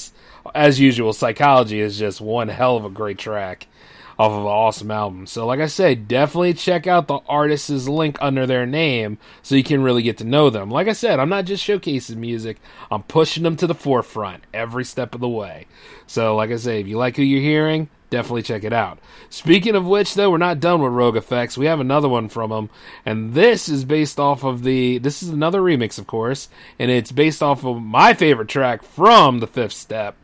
as 0.53 0.81
usual, 0.81 1.13
Psychology 1.13 1.79
is 1.79 1.97
just 1.97 2.21
one 2.21 2.49
hell 2.49 2.77
of 2.77 2.85
a 2.85 2.91
great 2.91 3.19
track 3.19 3.69
off 4.19 4.33
of 4.33 4.41
an 4.41 4.47
awesome 4.47 4.91
album. 4.91 5.27
So, 5.27 5.47
like 5.47 5.61
I 5.61 5.67
said, 5.67 6.09
definitely 6.09 6.55
check 6.55 6.87
out 6.87 7.07
the 7.07 7.21
artist's 7.29 7.89
link 7.89 8.17
under 8.21 8.47
their 8.47 8.67
name 8.67 9.19
so 9.43 9.55
you 9.55 9.65
can 9.65 9.83
really 9.83 10.03
get 10.03 10.19
to 10.19 10.25
know 10.25 10.51
them. 10.51 10.71
Like 10.71 10.89
I 10.89 10.93
said, 10.93 11.21
I'm 11.21 11.29
not 11.29 11.45
just 11.45 11.67
showcasing 11.67 12.17
music, 12.17 12.59
I'm 12.91 13.03
pushing 13.03 13.43
them 13.43 13.57
to 13.57 13.67
the 13.67 13.75
forefront 13.75 14.45
every 14.55 14.85
step 14.85 15.15
of 15.15 15.21
the 15.21 15.29
way. 15.29 15.67
So, 16.07 16.35
like 16.35 16.51
I 16.51 16.57
say, 16.57 16.81
if 16.81 16.87
you 16.87 16.97
like 16.97 17.17
who 17.17 17.23
you're 17.23 17.43
hearing, 17.43 17.89
definitely 18.11 18.43
check 18.43 18.65
it 18.65 18.73
out. 18.73 18.99
Speaking 19.29 19.75
of 19.75 19.87
which, 19.87 20.15
though, 20.15 20.31
we're 20.31 20.39
not 20.39 20.61
done 20.61 20.81
with 20.81 20.93
Rogue 20.93 21.17
FX. 21.17 21.59
We 21.59 21.67
have 21.67 21.81
another 21.81 22.09
one 22.09 22.29
from 22.29 22.51
them, 22.51 22.71
and 23.05 23.35
this 23.35 23.69
is 23.69 23.85
based 23.85 24.19
off 24.19 24.45
of 24.45 24.63
the. 24.63 24.99
This 24.99 25.23
is 25.23 25.29
another 25.29 25.61
remix, 25.61 25.99
of 25.99 26.07
course, 26.07 26.49
and 26.79 26.91
it's 26.91 27.13
based 27.13 27.43
off 27.43 27.65
of 27.65 27.83
my 27.83 28.15
favorite 28.15 28.49
track 28.49 28.83
from 28.83 29.41
the 29.41 29.47
Fifth 29.47 29.73
Step 29.73 30.17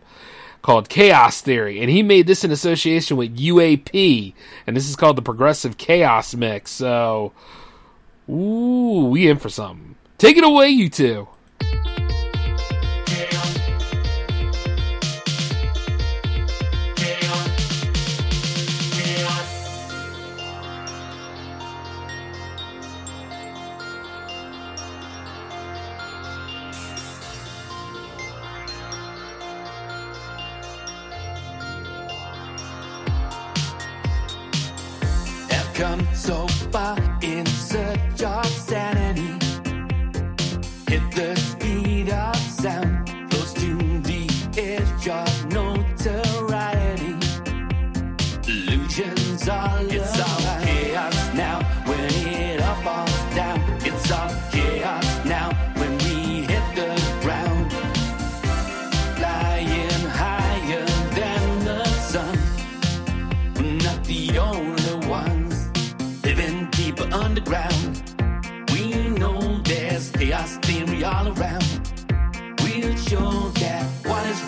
called 0.62 0.88
Chaos 0.88 1.40
Theory, 1.40 1.80
and 1.80 1.90
he 1.90 2.02
made 2.02 2.26
this 2.26 2.44
in 2.44 2.50
association 2.50 3.16
with 3.16 3.36
UAP, 3.36 4.32
and 4.66 4.76
this 4.76 4.88
is 4.88 4.96
called 4.96 5.16
the 5.16 5.22
Progressive 5.22 5.76
Kaos 5.76 6.34
Mix. 6.34 6.70
So, 6.70 7.32
ooh, 8.28 9.08
we 9.10 9.28
in 9.28 9.38
for 9.38 9.48
something. 9.48 9.96
Take 10.18 10.36
it 10.36 10.44
away, 10.44 10.68
you 10.68 10.88
two. 10.88 11.28
So 36.22 36.46
far 36.70 36.96
in 37.20 37.44
search 37.46 38.22
of 38.22 38.46
sanity. 38.46 39.32
Hit 40.88 41.02
the 41.16 41.34
speed 41.34 42.10
of 42.10 42.36
sound, 42.36 42.91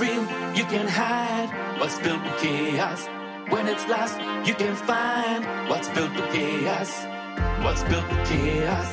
real 0.04 0.24
you 0.54 0.64
can 0.64 0.86
hide. 0.86 1.50
What's 1.78 1.98
built 1.98 2.22
with 2.22 2.38
chaos? 2.40 3.08
When 3.48 3.66
it's 3.68 3.86
lost, 3.88 4.18
you 4.48 4.54
can 4.54 4.74
find 4.74 5.40
what's 5.68 5.88
built 5.96 6.12
with 6.14 6.30
chaos. 6.32 6.92
What's 7.64 7.82
built 7.90 8.06
with 8.10 8.28
chaos? 8.28 8.88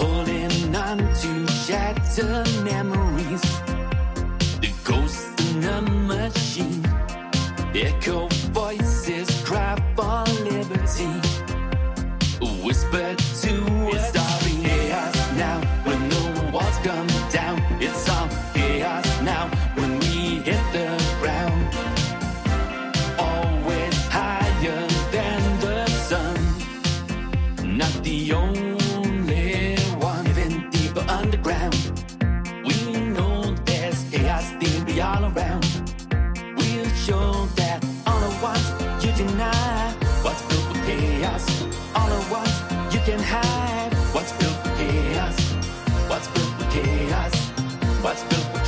holding 0.00 0.74
on 0.74 0.98
to 1.22 1.46
shattered 1.64 2.48
memories. 2.64 3.49
The 5.60 5.82
machine. 5.82 6.82
Echo 7.74 8.28
voices 8.52 9.28
cry 9.44 9.76
for 9.94 10.24
liberty. 10.44 11.29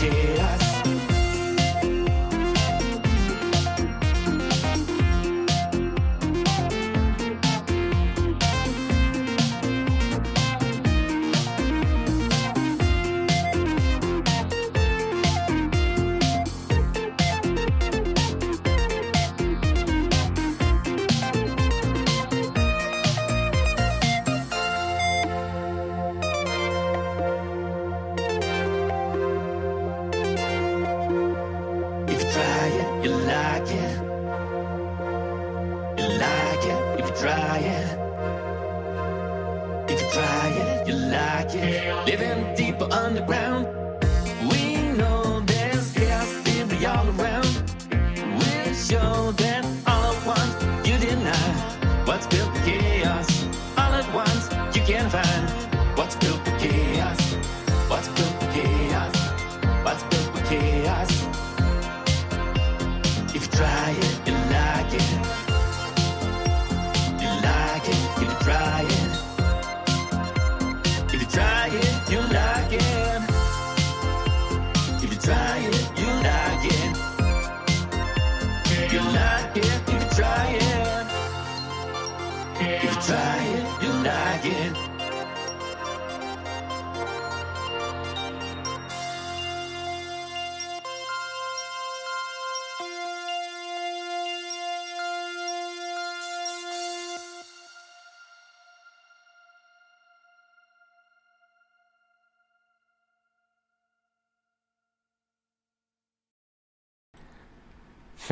What's 0.03 0.41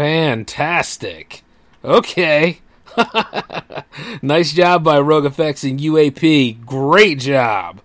Fantastic. 0.00 1.42
Okay. 1.84 2.62
nice 4.22 4.50
job 4.54 4.82
by 4.82 4.98
Rogue 4.98 5.30
FX 5.30 5.68
and 5.68 5.78
UAP. 5.78 6.64
Great 6.64 7.18
job. 7.18 7.82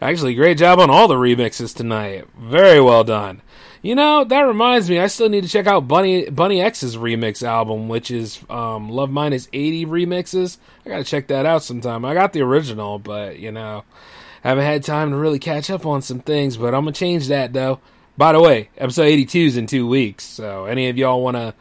Actually, 0.00 0.36
great 0.36 0.58
job 0.58 0.78
on 0.78 0.90
all 0.90 1.08
the 1.08 1.16
remixes 1.16 1.74
tonight. 1.74 2.24
Very 2.38 2.80
well 2.80 3.02
done. 3.02 3.42
You 3.82 3.96
know, 3.96 4.22
that 4.22 4.42
reminds 4.42 4.88
me, 4.88 5.00
I 5.00 5.08
still 5.08 5.28
need 5.28 5.42
to 5.42 5.48
check 5.48 5.66
out 5.66 5.88
Bunny 5.88 6.30
Bunny 6.30 6.60
X's 6.60 6.96
remix 6.96 7.42
album, 7.42 7.88
which 7.88 8.12
is 8.12 8.38
um, 8.48 8.88
Love 8.88 9.10
Minus 9.10 9.48
80 9.52 9.86
remixes. 9.86 10.58
I 10.84 10.90
gotta 10.90 11.02
check 11.02 11.26
that 11.26 11.46
out 11.46 11.64
sometime. 11.64 12.04
I 12.04 12.14
got 12.14 12.32
the 12.32 12.42
original, 12.42 13.00
but, 13.00 13.40
you 13.40 13.50
know, 13.50 13.82
haven't 14.44 14.64
had 14.64 14.84
time 14.84 15.10
to 15.10 15.16
really 15.16 15.40
catch 15.40 15.68
up 15.68 15.84
on 15.84 16.00
some 16.00 16.20
things, 16.20 16.56
but 16.56 16.76
I'm 16.76 16.82
gonna 16.84 16.92
change 16.92 17.26
that 17.26 17.52
though. 17.52 17.80
By 18.16 18.32
the 18.32 18.40
way, 18.40 18.70
episode 18.78 19.04
82 19.04 19.38
is 19.38 19.56
in 19.56 19.66
two 19.66 19.86
weeks, 19.86 20.24
so 20.24 20.64
any 20.64 20.88
of 20.88 20.96
y'all 20.96 21.22
want 21.22 21.36
to 21.36 21.54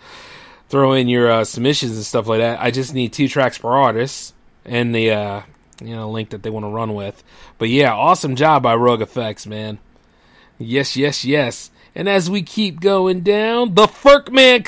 throw 0.69 0.94
in 0.94 1.07
your 1.07 1.30
uh, 1.30 1.44
submissions 1.44 1.94
and 1.95 2.06
stuff 2.06 2.27
like 2.27 2.40
that, 2.40 2.61
I 2.61 2.72
just 2.72 2.94
need 2.94 3.11
two 3.14 3.27
tracks 3.27 3.57
per 3.57 3.69
artist 3.69 4.34
and 4.64 4.95
the 4.95 5.11
uh, 5.11 5.41
you 5.82 5.95
know 5.95 6.10
link 6.10 6.30
that 6.30 6.44
they 6.44 6.49
want 6.49 6.64
to 6.64 6.69
run 6.69 6.94
with. 6.94 7.23
But 7.57 7.69
yeah, 7.69 7.94
awesome 7.94 8.36
job 8.36 8.64
by 8.64 8.76
Rogue 8.76 9.02
FX, 9.02 9.45
man. 9.45 9.80
Yes, 10.57 10.95
yes, 10.95 11.26
yes. 11.26 11.72
And 11.94 12.07
as 12.07 12.30
we 12.30 12.41
keep 12.41 12.80
going 12.80 13.22
down, 13.22 13.76
the 13.76 13.88
Ferk 13.88 14.32
Man 14.32 14.64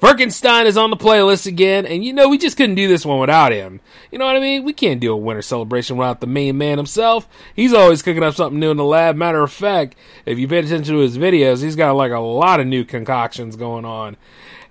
Cummins. 0.00 0.40
Firkenstein 0.40 0.66
is 0.66 0.76
on 0.76 0.90
the 0.90 0.96
playlist 0.96 1.46
again, 1.46 1.86
and 1.86 2.04
you 2.04 2.12
know 2.12 2.28
we 2.28 2.38
just 2.38 2.56
couldn't 2.56 2.76
do 2.76 2.88
this 2.88 3.04
one 3.04 3.20
without 3.20 3.52
him. 3.52 3.80
You 4.10 4.18
know 4.18 4.26
what 4.26 4.36
I 4.36 4.40
mean? 4.40 4.64
We 4.64 4.72
can't 4.72 5.00
do 5.00 5.12
a 5.12 5.16
winter 5.16 5.42
celebration 5.42 5.96
without 5.96 6.20
the 6.20 6.26
main 6.26 6.58
man 6.58 6.78
himself. 6.78 7.28
He's 7.54 7.72
always 7.72 8.02
cooking 8.02 8.22
up 8.22 8.34
something 8.34 8.60
new 8.60 8.70
in 8.70 8.76
the 8.76 8.84
lab. 8.84 9.16
Matter 9.16 9.42
of 9.42 9.52
fact, 9.52 9.96
if 10.26 10.38
you 10.38 10.48
pay 10.48 10.58
attention 10.58 10.94
to 10.94 11.00
his 11.00 11.18
videos, 11.18 11.62
he's 11.62 11.76
got 11.76 11.96
like 11.96 12.12
a 12.12 12.18
lot 12.18 12.60
of 12.60 12.66
new 12.66 12.84
concoctions 12.84 13.56
going 13.56 13.84
on, 13.84 14.16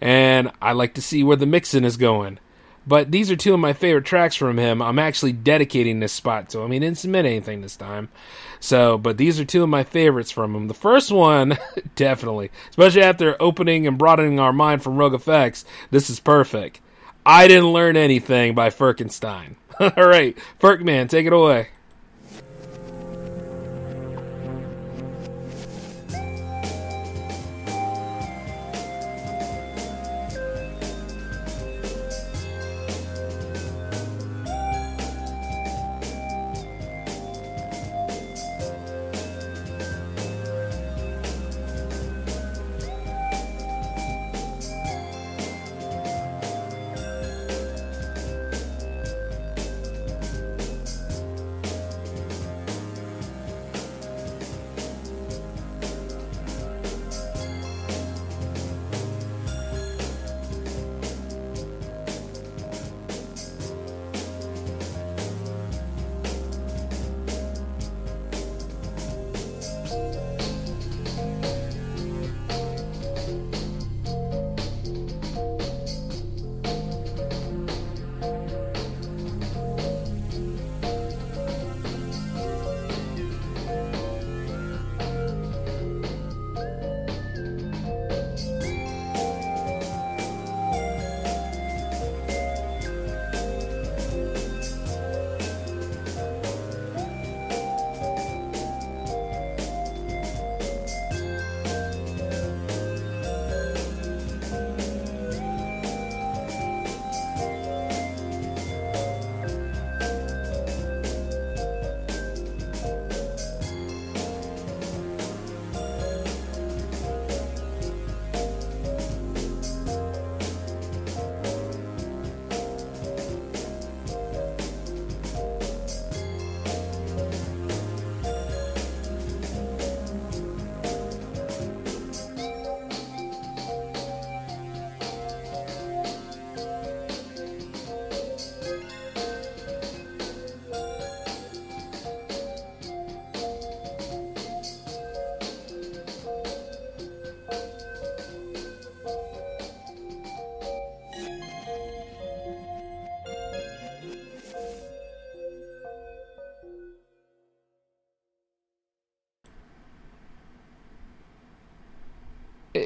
and 0.02 0.52
I 0.62 0.74
like 0.74 0.94
to 0.96 1.02
see 1.02 1.24
where 1.24 1.38
the 1.38 1.46
mixing 1.46 1.84
is 1.84 1.98
going. 1.98 2.40
But 2.88 3.12
these 3.12 3.30
are 3.30 3.36
two 3.36 3.54
of 3.54 3.60
my 3.60 3.74
favorite 3.74 4.06
tracks 4.06 4.36
from 4.36 4.58
him. 4.58 4.82
I'm 4.82 4.98
actually 4.98 5.34
dedicating 5.34 6.00
this 6.00 6.14
spot 6.14 6.50
to 6.52 6.60
him. 6.60 6.72
He 6.72 6.80
didn't 6.80 6.98
submit 6.98 7.26
anything 7.26 7.60
this 7.60 7.76
time. 7.76 8.08
So, 8.60 8.98
but 8.98 9.18
these 9.18 9.40
are 9.40 9.46
two 9.46 9.64
of 9.64 9.70
my 9.70 9.84
favorites 9.84 10.32
from 10.32 10.56
him. 10.56 10.68
The 10.68 10.74
first 10.74 11.12
one, 11.12 11.58
definitely, 11.96 12.52
especially 12.70 13.04
after 13.04 13.42
opening 13.42 13.88
and 13.88 13.98
broadening 13.98 14.40
our 14.40 14.54
mind 14.54 14.84
from 14.84 14.98
Rogue 14.98 15.14
FX, 15.14 15.64
this 15.92 16.10
is 16.10 16.20
perfect. 16.20 16.82
I 17.26 17.48
didn't 17.48 17.74
learn 17.74 17.98
anything 17.98 18.56
by 18.56 18.70
Firkenstein. 18.70 19.56
All 19.80 19.92
right, 20.08 20.38
Firkman, 20.60 21.10
take 21.10 21.28
it 21.28 21.34
away. 21.34 21.70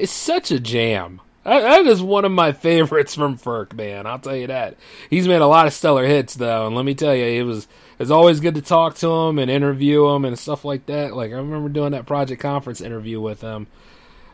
It's 0.02 0.10
such 0.10 0.50
a 0.50 0.58
jam. 0.58 1.20
That- 1.44 1.86
is 1.86 2.02
one 2.02 2.24
of 2.24 2.32
my 2.32 2.50
favorites 2.50 3.14
from 3.14 3.38
Ferk, 3.38 3.72
man. 3.72 4.04
I'll 4.04 4.18
tell 4.18 4.34
you 4.34 4.48
that. 4.48 4.76
He's 5.08 5.28
made 5.28 5.40
a 5.40 5.46
lot 5.46 5.68
of 5.68 5.72
stellar 5.72 6.04
hits, 6.04 6.34
though, 6.34 6.66
and 6.66 6.74
let 6.74 6.84
me 6.84 6.94
tell 6.94 7.14
you, 7.14 7.24
it 7.24 7.44
was 7.44 7.68
it's 8.00 8.10
always 8.10 8.40
good 8.40 8.56
to 8.56 8.62
talk 8.62 8.96
to 8.96 9.08
him 9.08 9.38
and 9.38 9.48
interview 9.48 10.08
him 10.08 10.24
and 10.24 10.36
stuff 10.36 10.64
like 10.64 10.86
that. 10.86 11.14
Like 11.14 11.30
I 11.30 11.36
remember 11.36 11.68
doing 11.68 11.92
that 11.92 12.06
Project 12.06 12.42
Conference 12.42 12.80
interview 12.80 13.20
with 13.20 13.42
him. 13.42 13.68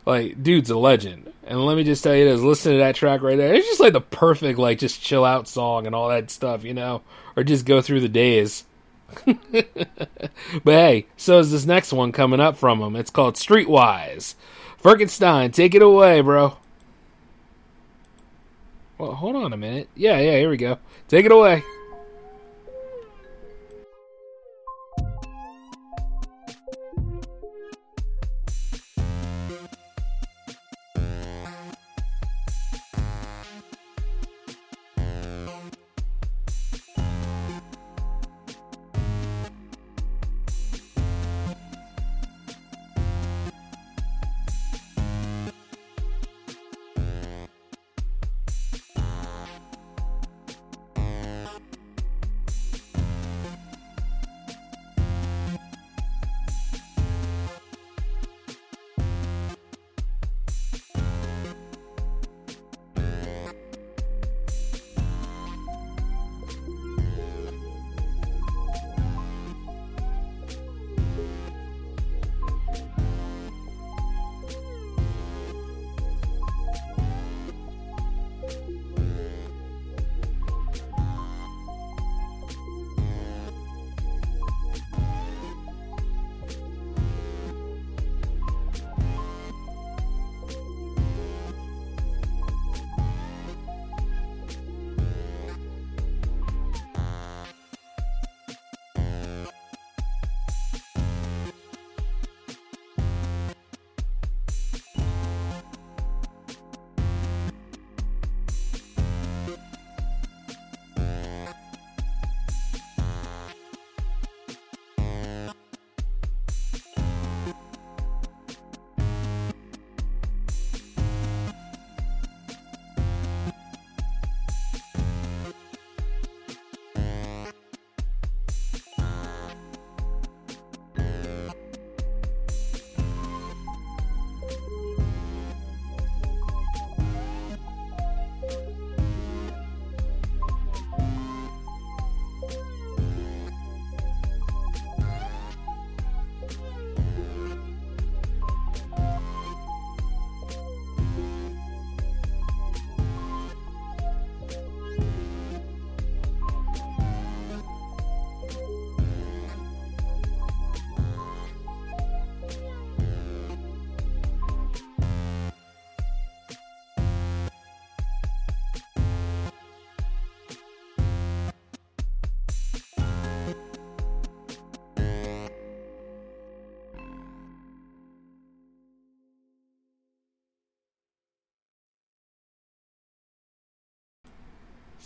Like, 0.07 0.43
dude's 0.43 0.71
a 0.71 0.79
legend. 0.79 1.31
And 1.47 1.63
let 1.67 1.77
me 1.77 1.85
just 1.85 2.03
tell 2.03 2.17
you 2.17 2.25
this: 2.25 2.41
listen 2.41 2.73
to 2.73 2.79
that 2.79 2.95
track 2.95 3.21
right 3.21 3.37
there. 3.37 3.53
It's 3.53 3.69
just 3.69 3.81
like 3.81 3.93
the 3.93 4.01
perfect, 4.01 4.59
like, 4.59 4.79
just 4.79 5.03
chill 5.03 5.27
out 5.27 5.49
song 5.49 5.85
and 5.85 5.95
all 5.95 6.09
that 6.09 6.31
stuff, 6.31 6.65
you 6.65 6.73
know, 6.73 7.03
or 7.37 7.45
just 7.45 7.67
go 7.67 7.83
through 7.83 8.01
the 8.01 8.09
days. 8.09 8.65
but 9.27 10.31
hey, 10.65 11.07
so 11.19 11.39
is 11.41 11.53
this 11.53 11.67
next 11.67 11.93
one 11.93 12.13
coming 12.13 12.41
up 12.41 12.57
from 12.57 12.81
him. 12.81 12.97
It's 12.97 13.11
called 13.11 13.35
Streetwise. 13.35 14.35
Firkenstein, 14.83 15.53
take 15.53 15.75
it 15.75 15.83
away, 15.83 16.21
bro. 16.21 16.57
Well, 18.97 19.13
hold 19.13 19.37
on 19.37 19.53
a 19.53 19.57
minute. 19.57 19.89
Yeah, 19.95 20.19
yeah, 20.19 20.39
here 20.39 20.51
we 20.51 20.57
go. 20.57 20.79
Take 21.09 21.25
it 21.27 21.33
away. 21.33 21.63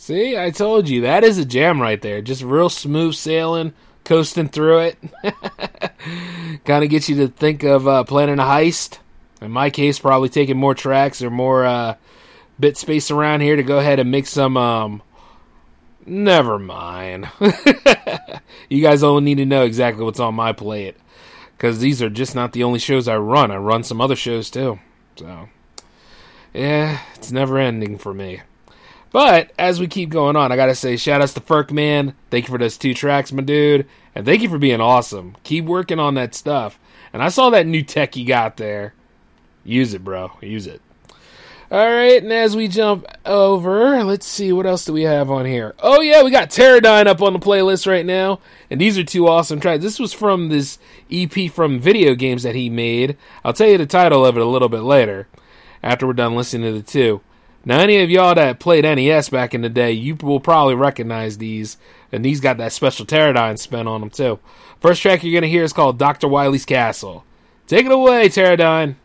See, 0.02 0.36
I 0.36 0.50
told 0.50 0.88
you 0.88 1.02
that 1.02 1.22
is 1.22 1.38
a 1.38 1.44
jam 1.44 1.80
right 1.80 2.02
there. 2.02 2.20
Just 2.20 2.42
real 2.42 2.68
smooth 2.68 3.14
sailing, 3.14 3.72
coasting 4.02 4.48
through 4.48 4.78
it. 4.80 4.98
kind 6.64 6.82
of 6.82 6.90
gets 6.90 7.08
you 7.08 7.14
to 7.18 7.28
think 7.28 7.62
of 7.62 7.86
uh, 7.86 8.02
planning 8.02 8.40
a 8.40 8.42
heist. 8.42 8.98
In 9.40 9.52
my 9.52 9.70
case, 9.70 10.00
probably 10.00 10.28
taking 10.28 10.56
more 10.56 10.74
tracks 10.74 11.22
or 11.22 11.30
more 11.30 11.64
uh, 11.64 11.94
bit 12.58 12.76
space 12.76 13.12
around 13.12 13.42
here 13.42 13.54
to 13.54 13.62
go 13.62 13.78
ahead 13.78 14.00
and 14.00 14.10
make 14.10 14.26
some. 14.26 14.56
Um, 14.56 15.02
never 16.04 16.58
mind. 16.58 17.30
you 18.68 18.82
guys 18.82 19.04
only 19.04 19.22
need 19.22 19.36
to 19.36 19.46
know 19.46 19.62
exactly 19.62 20.02
what's 20.02 20.18
on 20.18 20.34
my 20.34 20.52
plate 20.52 20.96
because 21.56 21.78
these 21.78 22.02
are 22.02 22.10
just 22.10 22.34
not 22.34 22.54
the 22.54 22.64
only 22.64 22.80
shows 22.80 23.06
I 23.06 23.18
run. 23.18 23.52
I 23.52 23.56
run 23.56 23.84
some 23.84 24.00
other 24.00 24.16
shows 24.16 24.50
too. 24.50 24.80
So, 25.14 25.48
yeah, 26.52 27.02
it's 27.14 27.30
never 27.30 27.56
ending 27.56 27.98
for 27.98 28.12
me. 28.12 28.40
But 29.12 29.52
as 29.58 29.78
we 29.78 29.86
keep 29.86 30.08
going 30.08 30.36
on, 30.36 30.50
I 30.50 30.56
gotta 30.56 30.74
say, 30.74 30.96
shout 30.96 31.20
outs 31.20 31.34
to 31.34 31.40
Ferk 31.40 31.70
Man. 31.70 32.14
Thank 32.30 32.48
you 32.48 32.52
for 32.52 32.58
those 32.58 32.78
two 32.78 32.94
tracks, 32.94 33.30
my 33.30 33.42
dude. 33.42 33.86
And 34.14 34.24
thank 34.24 34.42
you 34.42 34.48
for 34.48 34.58
being 34.58 34.80
awesome. 34.80 35.36
Keep 35.44 35.66
working 35.66 35.98
on 35.98 36.14
that 36.14 36.34
stuff. 36.34 36.78
And 37.12 37.22
I 37.22 37.28
saw 37.28 37.50
that 37.50 37.66
new 37.66 37.82
tech 37.82 38.16
you 38.16 38.26
got 38.26 38.56
there. 38.56 38.94
Use 39.64 39.92
it, 39.92 40.02
bro. 40.02 40.32
Use 40.40 40.66
it. 40.66 40.80
Alright, 41.70 42.22
and 42.22 42.32
as 42.32 42.54
we 42.54 42.68
jump 42.68 43.06
over, 43.24 44.04
let's 44.04 44.26
see, 44.26 44.52
what 44.52 44.66
else 44.66 44.84
do 44.84 44.92
we 44.92 45.04
have 45.04 45.30
on 45.30 45.46
here? 45.46 45.74
Oh, 45.78 46.02
yeah, 46.02 46.22
we 46.22 46.30
got 46.30 46.50
Terrordyne 46.50 47.06
up 47.06 47.22
on 47.22 47.32
the 47.32 47.38
playlist 47.38 47.86
right 47.86 48.04
now. 48.04 48.40
And 48.70 48.78
these 48.78 48.98
are 48.98 49.04
two 49.04 49.26
awesome 49.26 49.58
tracks. 49.58 49.82
This 49.82 49.98
was 49.98 50.12
from 50.12 50.50
this 50.50 50.78
EP 51.10 51.50
from 51.50 51.80
video 51.80 52.14
games 52.14 52.42
that 52.42 52.54
he 52.54 52.68
made. 52.68 53.16
I'll 53.42 53.54
tell 53.54 53.68
you 53.68 53.78
the 53.78 53.86
title 53.86 54.26
of 54.26 54.36
it 54.36 54.42
a 54.42 54.46
little 54.46 54.68
bit 54.68 54.82
later, 54.82 55.28
after 55.82 56.06
we're 56.06 56.12
done 56.12 56.34
listening 56.34 56.70
to 56.70 56.78
the 56.78 56.86
two. 56.86 57.22
Now, 57.64 57.78
any 57.78 58.02
of 58.02 58.10
y'all 58.10 58.34
that 58.34 58.58
played 58.58 58.84
NES 58.84 59.28
back 59.28 59.54
in 59.54 59.60
the 59.60 59.68
day, 59.68 59.92
you 59.92 60.16
will 60.16 60.40
probably 60.40 60.74
recognize 60.74 61.38
these, 61.38 61.76
and 62.10 62.24
these 62.24 62.40
got 62.40 62.58
that 62.58 62.72
special 62.72 63.06
Terrordyne 63.06 63.58
spin 63.58 63.86
on 63.86 64.00
them 64.00 64.10
too. 64.10 64.40
First 64.80 65.00
track 65.02 65.22
you're 65.22 65.38
gonna 65.38 65.50
hear 65.50 65.62
is 65.62 65.72
called 65.72 65.98
Dr. 65.98 66.26
Wily's 66.26 66.64
Castle. 66.64 67.24
Take 67.68 67.86
it 67.86 67.92
away, 67.92 68.28
Terrordyne. 68.28 68.96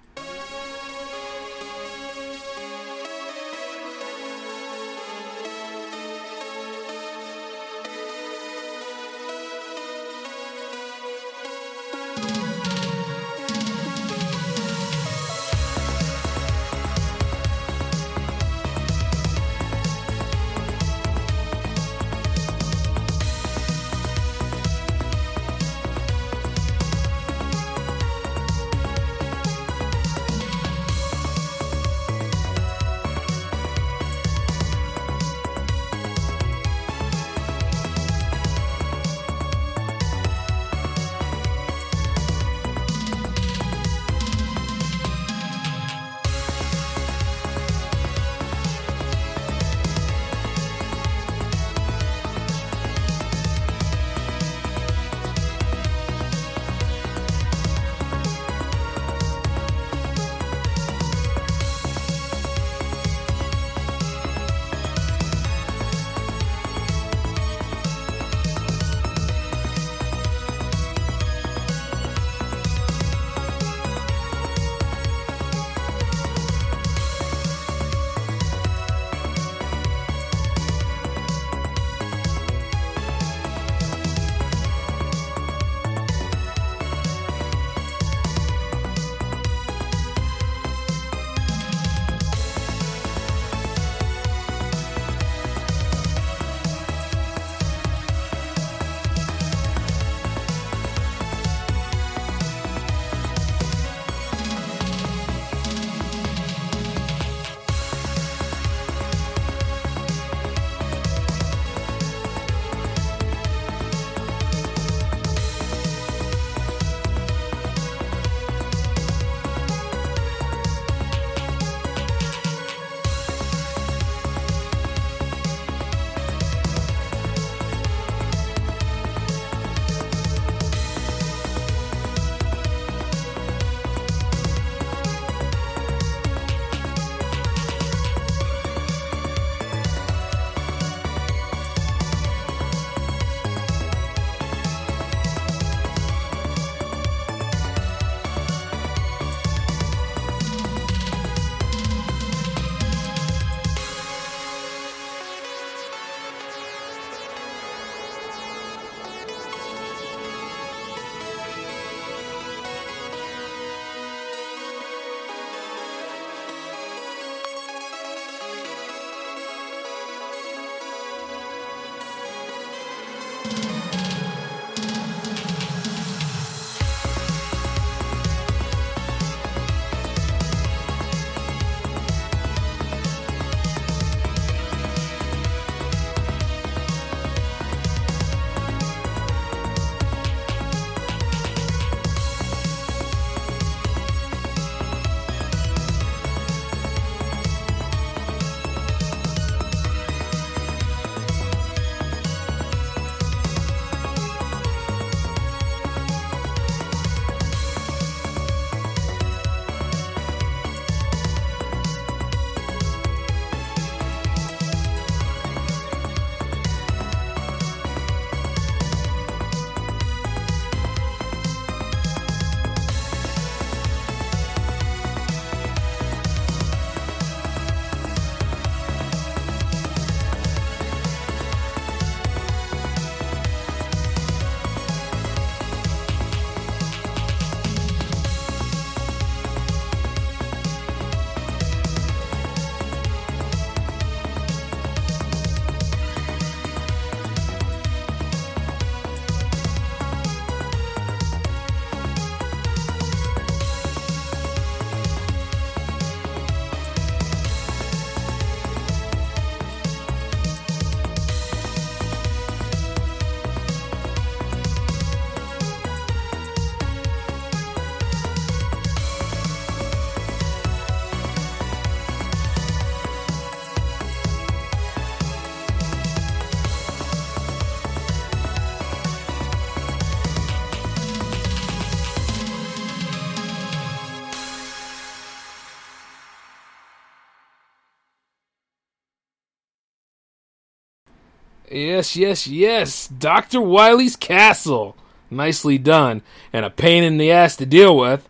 Yes, 291.78 292.16
yes, 292.16 292.48
yes. 292.48 293.08
Dr. 293.08 293.62
Wily's 293.62 294.16
Castle. 294.16 294.96
Nicely 295.30 295.78
done. 295.78 296.24
And 296.52 296.66
a 296.66 296.72
pain 296.72 297.04
in 297.04 297.18
the 297.18 297.32
ass 297.32 297.56
to 297.58 297.66
deal 297.66 297.96
with. 297.96 298.28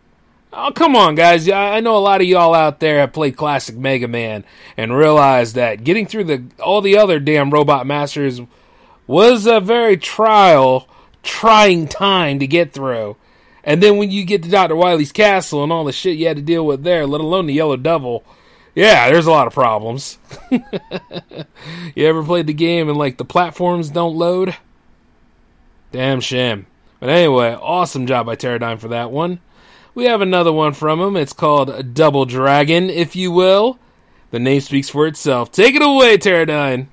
Oh, 0.52 0.70
come 0.74 0.94
on, 0.94 1.14
guys. 1.14 1.48
I 1.48 1.80
know 1.80 1.96
a 1.96 1.98
lot 1.98 2.20
of 2.20 2.26
y'all 2.26 2.54
out 2.54 2.80
there 2.80 3.00
have 3.00 3.12
played 3.12 3.36
classic 3.36 3.76
Mega 3.76 4.08
Man 4.08 4.44
and 4.76 4.96
realized 4.96 5.54
that 5.54 5.84
getting 5.84 6.06
through 6.06 6.24
the 6.24 6.44
all 6.58 6.80
the 6.80 6.96
other 6.96 7.18
damn 7.18 7.50
Robot 7.50 7.86
Masters 7.86 8.40
was 9.06 9.46
a 9.46 9.60
very 9.60 9.96
trial, 9.96 10.88
trying 11.22 11.88
time 11.88 12.38
to 12.38 12.46
get 12.46 12.72
through. 12.72 13.16
And 13.64 13.82
then 13.82 13.96
when 13.98 14.10
you 14.10 14.24
get 14.24 14.42
to 14.42 14.50
Dr. 14.50 14.76
Wily's 14.76 15.12
castle 15.12 15.62
and 15.62 15.72
all 15.72 15.84
the 15.84 15.92
shit 15.92 16.16
you 16.16 16.26
had 16.26 16.36
to 16.36 16.42
deal 16.42 16.64
with 16.64 16.82
there, 16.82 17.06
let 17.06 17.20
alone 17.20 17.46
the 17.46 17.54
Yellow 17.54 17.76
Devil, 17.76 18.24
yeah, 18.78 19.10
there's 19.10 19.26
a 19.26 19.32
lot 19.32 19.48
of 19.48 19.52
problems. 19.52 20.18
you 20.50 22.06
ever 22.06 22.22
played 22.22 22.46
the 22.46 22.54
game 22.54 22.88
and 22.88 22.96
like 22.96 23.16
the 23.16 23.24
platforms 23.24 23.90
don't 23.90 24.14
load? 24.14 24.54
Damn 25.90 26.20
shame. 26.20 26.66
But 27.00 27.08
anyway, 27.08 27.58
awesome 27.60 28.06
job 28.06 28.26
by 28.26 28.36
Terrordyne 28.36 28.78
for 28.78 28.86
that 28.88 29.10
one. 29.10 29.40
We 29.96 30.04
have 30.04 30.20
another 30.20 30.52
one 30.52 30.74
from 30.74 31.00
him. 31.00 31.16
It's 31.16 31.32
called 31.32 31.92
Double 31.92 32.24
Dragon, 32.24 32.88
if 32.88 33.16
you 33.16 33.32
will. 33.32 33.80
The 34.30 34.38
name 34.38 34.60
speaks 34.60 34.88
for 34.88 35.08
itself. 35.08 35.50
Take 35.50 35.74
it 35.74 35.82
away, 35.82 36.16
Terrordyne. 36.16 36.86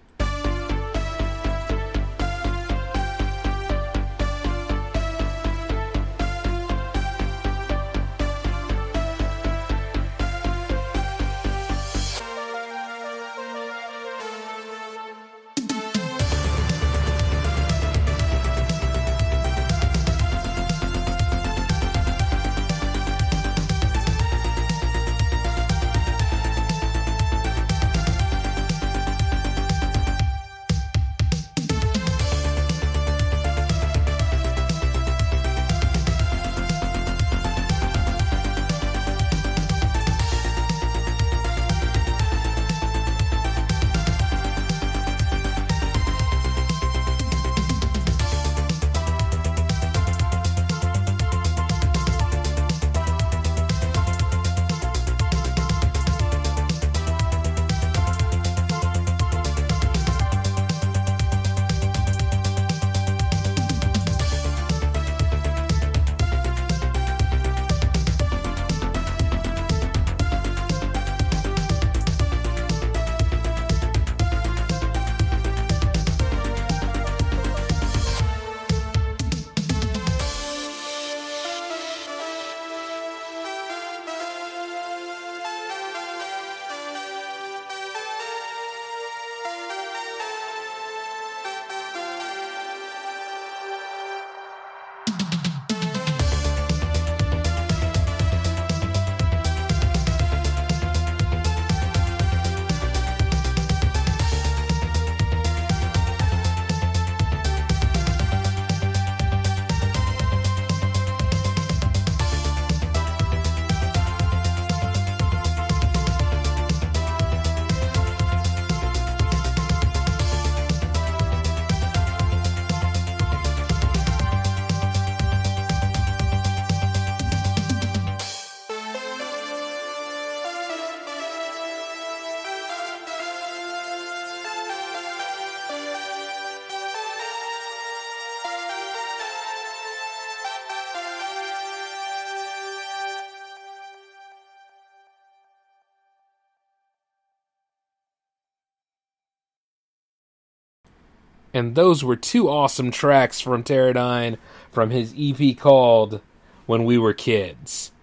And 151.56 151.74
those 151.74 152.04
were 152.04 152.18
two 152.18 152.50
awesome 152.50 152.92
tracks 152.92 153.40
from 153.40 153.64
Terrordyne 153.64 154.38
from 154.74 154.90
his 154.90 155.16
EP 155.18 155.58
called 155.58 156.20
When 156.66 156.84
We 156.84 156.98
Were 156.98 157.14
Kids. 157.14 157.94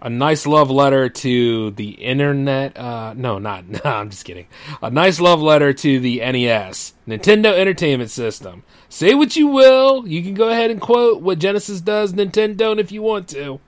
A 0.00 0.10
nice 0.10 0.44
love 0.44 0.68
letter 0.68 1.08
to 1.08 1.70
the 1.70 1.90
internet. 1.90 2.76
Uh, 2.76 3.14
no, 3.14 3.38
not. 3.38 3.64
No, 3.68 3.80
I'm 3.84 4.10
just 4.10 4.24
kidding. 4.24 4.48
A 4.82 4.90
nice 4.90 5.20
love 5.20 5.40
letter 5.40 5.72
to 5.72 6.00
the 6.00 6.18
NES, 6.18 6.94
Nintendo 7.06 7.56
Entertainment 7.56 8.10
System. 8.10 8.64
Say 8.88 9.14
what 9.14 9.36
you 9.36 9.46
will. 9.46 10.08
You 10.08 10.20
can 10.24 10.34
go 10.34 10.48
ahead 10.48 10.72
and 10.72 10.80
quote 10.80 11.22
what 11.22 11.38
Genesis 11.38 11.80
does, 11.80 12.12
Nintendo 12.12 12.76
if 12.76 12.90
you 12.90 13.02
want 13.02 13.28
to. 13.28 13.60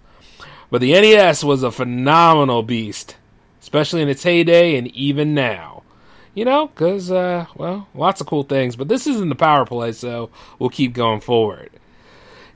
But 0.68 0.80
the 0.80 0.94
NES 0.94 1.44
was 1.44 1.62
a 1.62 1.70
phenomenal 1.70 2.64
beast, 2.64 3.14
especially 3.60 4.02
in 4.02 4.08
its 4.08 4.24
heyday 4.24 4.74
and 4.74 4.88
even 4.88 5.32
now. 5.32 5.84
You 6.32 6.44
know, 6.44 6.68
because, 6.68 7.10
uh, 7.10 7.46
well, 7.56 7.88
lots 7.94 8.20
of 8.20 8.26
cool 8.26 8.44
things. 8.44 8.76
But 8.76 8.88
this 8.88 9.06
isn't 9.06 9.28
the 9.28 9.34
power 9.34 9.66
play, 9.66 9.92
so 9.92 10.30
we'll 10.58 10.70
keep 10.70 10.92
going 10.92 11.20
forward. 11.20 11.70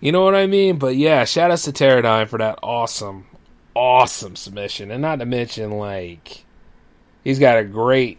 You 0.01 0.13
know 0.13 0.23
what 0.23 0.35
I 0.35 0.47
mean? 0.47 0.79
But 0.79 0.97
yeah, 0.97 1.25
shout 1.25 1.51
outs 1.51 1.63
to 1.65 1.73
Terrordyne 1.73 2.29
for 2.29 2.39
that 2.39 2.59
awesome, 2.63 3.27
awesome 3.75 4.37
submission. 4.37 4.91
And 4.91 5.03
not 5.03 5.19
to 5.19 5.27
mention, 5.27 5.73
like, 5.73 6.45
he's 7.25 7.39
got 7.39 7.59
a 7.59 7.65
great. 7.65 8.19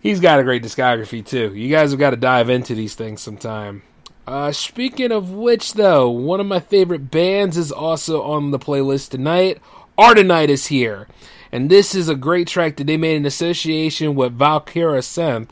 He's 0.00 0.20
got 0.20 0.38
a 0.38 0.42
great 0.42 0.62
discography 0.62 1.24
too. 1.24 1.54
You 1.54 1.70
guys 1.70 1.90
have 1.90 2.00
got 2.00 2.10
to 2.10 2.16
dive 2.16 2.50
into 2.50 2.74
these 2.74 2.94
things 2.94 3.22
sometime. 3.22 3.82
Uh, 4.26 4.52
speaking 4.52 5.12
of 5.12 5.30
which, 5.30 5.74
though, 5.74 6.10
one 6.10 6.40
of 6.40 6.46
my 6.46 6.60
favorite 6.60 7.10
bands 7.10 7.56
is 7.56 7.70
also 7.70 8.22
on 8.22 8.50
the 8.50 8.58
playlist 8.58 9.10
tonight. 9.10 9.60
Ardenite 9.98 10.48
is 10.48 10.66
here. 10.66 11.08
And 11.54 11.70
this 11.70 11.94
is 11.94 12.08
a 12.08 12.16
great 12.16 12.48
track 12.48 12.74
that 12.78 12.88
they 12.88 12.96
made 12.96 13.14
in 13.14 13.24
association 13.24 14.16
with 14.16 14.36
Valkiria 14.36 14.98
Synth. 14.98 15.50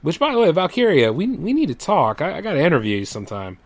Which, 0.00 0.18
by 0.18 0.32
the 0.32 0.38
way, 0.38 0.50
Valkiria, 0.50 1.14
we, 1.14 1.26
we 1.26 1.52
need 1.52 1.66
to 1.66 1.74
talk. 1.74 2.22
I, 2.22 2.38
I 2.38 2.40
got 2.40 2.54
to 2.54 2.64
interview 2.64 2.96
you 2.96 3.04
sometime. 3.04 3.58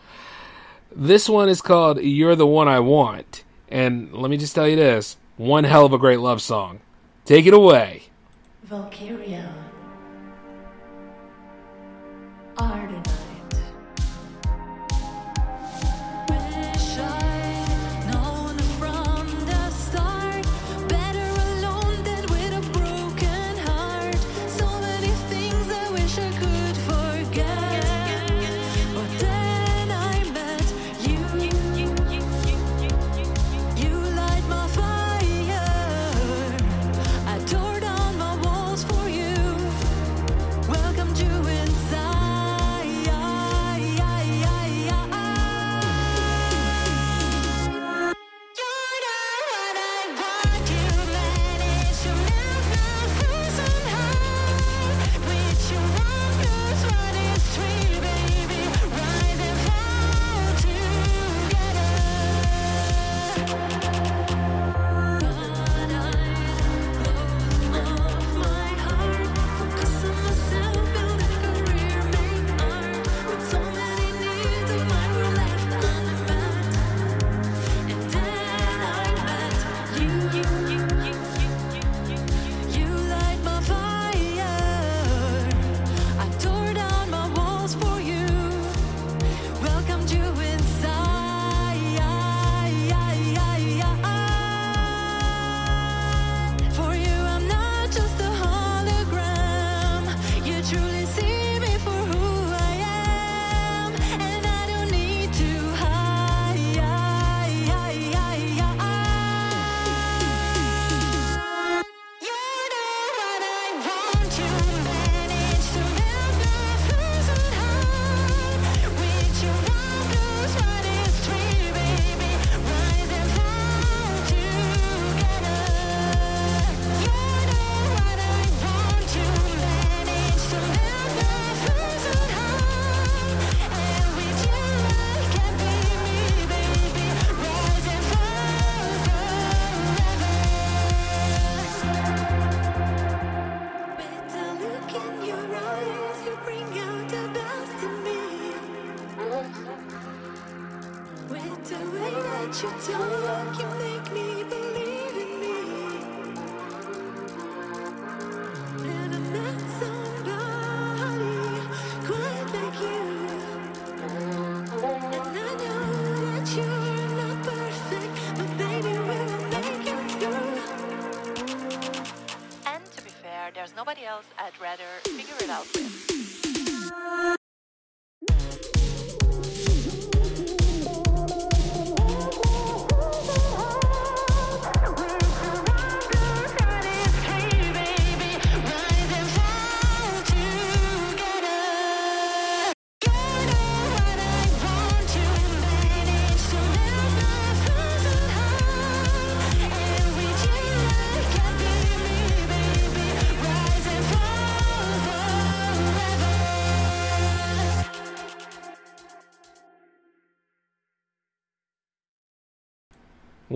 This 0.91 1.29
one 1.29 1.49
is 1.49 1.63
called 1.63 2.03
You're 2.03 2.35
the 2.35 2.49
One 2.49 2.67
I 2.67 2.81
Want. 2.81 3.45
And 3.69 4.13
let 4.13 4.29
me 4.29 4.37
just 4.37 4.57
tell 4.57 4.67
you 4.67 4.75
this 4.75 5.19
one 5.37 5.63
hell 5.63 5.87
of 5.87 5.93
a 5.93 5.99
great 5.99 6.19
love 6.19 6.43
song. 6.43 6.81
Take 7.25 7.47
it 7.47 7.55
away. 7.55 8.09
Valkiria. 8.69 9.49
Ardenite. 12.57 13.28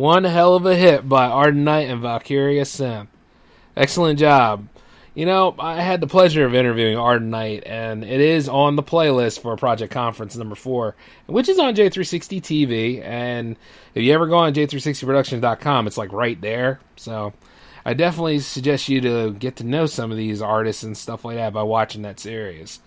One 0.02 0.24
hell 0.24 0.56
of 0.56 0.66
a 0.66 0.74
hit 0.74 1.08
by 1.08 1.28
Ardenite 1.28 1.88
and 1.88 2.02
Valkiria 2.02 2.62
Synth. 2.62 3.06
Excellent 3.76 4.18
job. 4.18 4.66
You 5.14 5.26
know, 5.26 5.54
I 5.60 5.80
had 5.80 6.00
the 6.00 6.08
pleasure 6.08 6.44
of 6.44 6.56
interviewing 6.56 6.96
Ardenite, 6.96 7.62
and 7.66 8.02
it 8.02 8.20
is 8.20 8.48
on 8.48 8.74
the 8.74 8.82
playlist 8.82 9.42
for 9.42 9.54
Project 9.56 9.92
Conference 9.92 10.34
number 10.34 10.56
four, 10.56 10.96
which 11.26 11.48
is 11.48 11.60
on 11.60 11.76
J360 11.76 12.42
TV. 12.42 13.00
And 13.00 13.54
if 13.94 14.02
you 14.02 14.12
ever 14.12 14.26
go 14.26 14.38
on 14.38 14.52
J360productions.com, 14.54 15.86
it's 15.86 15.96
like 15.96 16.12
right 16.12 16.40
there. 16.40 16.80
So 16.96 17.32
I 17.84 17.94
definitely 17.94 18.40
suggest 18.40 18.88
you 18.88 19.00
to 19.02 19.30
get 19.30 19.54
to 19.58 19.64
know 19.64 19.86
some 19.86 20.10
of 20.10 20.16
these 20.16 20.42
artists 20.42 20.82
and 20.82 20.96
stuff 20.96 21.24
like 21.24 21.36
that 21.36 21.52
by 21.52 21.62
watching 21.62 22.02
that 22.02 22.18
series. 22.18 22.80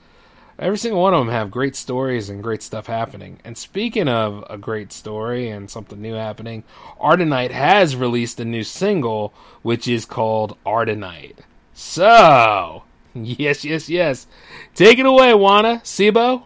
Every 0.57 0.77
single 0.77 1.01
one 1.01 1.13
of 1.13 1.19
them 1.19 1.33
have 1.33 1.51
great 1.51 1.75
stories 1.75 2.29
and 2.29 2.41
great 2.41 2.63
stuff 2.63 2.87
happening. 2.87 3.39
And 3.43 3.57
speaking 3.57 4.07
of 4.07 4.45
a 4.49 4.57
great 4.57 4.93
story 4.93 5.49
and 5.49 5.69
something 5.69 6.01
new 6.01 6.13
happening, 6.13 6.63
Ardenite 6.99 7.51
has 7.51 7.95
released 7.97 8.39
a 8.39 8.45
new 8.45 8.63
single, 8.63 9.33
which 9.63 9.85
is 9.85 10.05
called 10.05 10.57
Ardenite. 10.65 11.39
So, 11.73 12.83
yes, 13.13 13.65
yes, 13.65 13.89
yes. 13.89 14.27
Take 14.73 14.97
it 14.97 15.05
away, 15.05 15.33
Juana. 15.33 15.81
Sibo? 15.83 16.43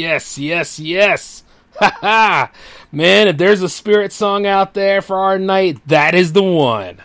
Yes, 0.00 0.38
yes, 0.38 0.78
yes. 0.78 1.44
Ha 1.78 1.96
ha! 2.00 2.52
Man, 2.92 3.28
if 3.28 3.38
there's 3.38 3.62
a 3.62 3.68
spirit 3.68 4.12
song 4.12 4.46
out 4.46 4.74
there 4.74 5.00
for 5.00 5.16
Ardenite, 5.16 5.80
that 5.86 6.14
is 6.14 6.32
the 6.32 6.42
one. 6.42 6.98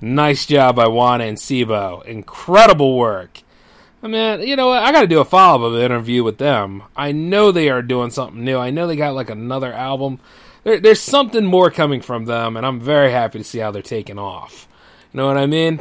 Nice 0.00 0.46
job 0.46 0.76
by 0.76 0.88
Juana 0.88 1.24
and 1.24 1.36
Sibo. 1.36 2.04
Incredible 2.04 2.96
work. 2.96 3.42
I 4.02 4.08
mean, 4.08 4.40
you 4.40 4.56
know 4.56 4.68
what? 4.68 4.82
I 4.82 4.92
got 4.92 5.02
to 5.02 5.06
do 5.06 5.20
a 5.20 5.24
follow 5.24 5.74
up 5.74 5.82
interview 5.82 6.24
with 6.24 6.38
them. 6.38 6.82
I 6.96 7.12
know 7.12 7.52
they 7.52 7.68
are 7.68 7.82
doing 7.82 8.10
something 8.10 8.42
new. 8.42 8.58
I 8.58 8.70
know 8.70 8.86
they 8.86 8.96
got 8.96 9.14
like 9.14 9.30
another 9.30 9.72
album 9.72 10.20
there, 10.64 10.80
there's 10.80 11.00
something 11.00 11.44
more 11.44 11.70
coming 11.70 12.00
from 12.00 12.24
them, 12.26 12.56
and 12.56 12.66
I'm 12.66 12.80
very 12.80 13.10
happy 13.10 13.38
to 13.38 13.44
see 13.44 13.58
how 13.58 13.70
they're 13.70 13.82
taking 13.82 14.18
off. 14.18 14.68
You 15.12 15.18
know 15.18 15.26
what 15.26 15.38
I 15.38 15.46
mean? 15.46 15.80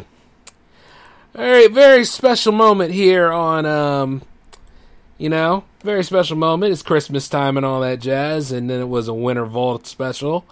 Very, 1.34 1.68
very 1.68 2.06
special 2.06 2.54
moment 2.54 2.94
here 2.94 3.32
on, 3.32 3.66
um, 3.66 4.22
you 5.18 5.30
know, 5.30 5.66
very 5.88 6.04
special 6.04 6.36
moment. 6.36 6.74
It's 6.74 6.84
Christmas 6.84 7.30
time 7.30 7.56
and 7.56 7.66
all 7.66 7.80
that 7.80 8.02
jazz, 8.02 8.52
and 8.52 8.70
then 8.70 8.82
it 8.82 8.90
was 8.90 9.08
a 9.08 9.14
Winter 9.14 9.46
Vault 9.46 9.88
special. 9.88 10.46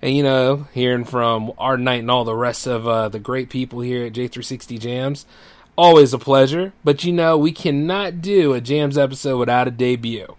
And, 0.00 0.16
you 0.16 0.22
know, 0.22 0.66
hearing 0.72 1.04
from 1.04 1.52
Ardenite 1.58 1.98
and 1.98 2.10
all 2.10 2.24
the 2.24 2.34
rest 2.34 2.66
of 2.66 2.88
uh, 2.88 3.10
the 3.10 3.18
great 3.18 3.50
people 3.50 3.80
here 3.80 4.06
at 4.06 4.14
J360 4.14 4.80
Jams, 4.80 5.26
always 5.76 6.14
a 6.14 6.18
pleasure. 6.18 6.72
But, 6.84 7.04
you 7.04 7.12
know, 7.12 7.36
we 7.36 7.52
cannot 7.52 8.22
do 8.22 8.54
a 8.54 8.62
Jams 8.62 8.96
episode 8.96 9.36
without 9.36 9.68
a 9.68 9.70
debut. 9.70 10.36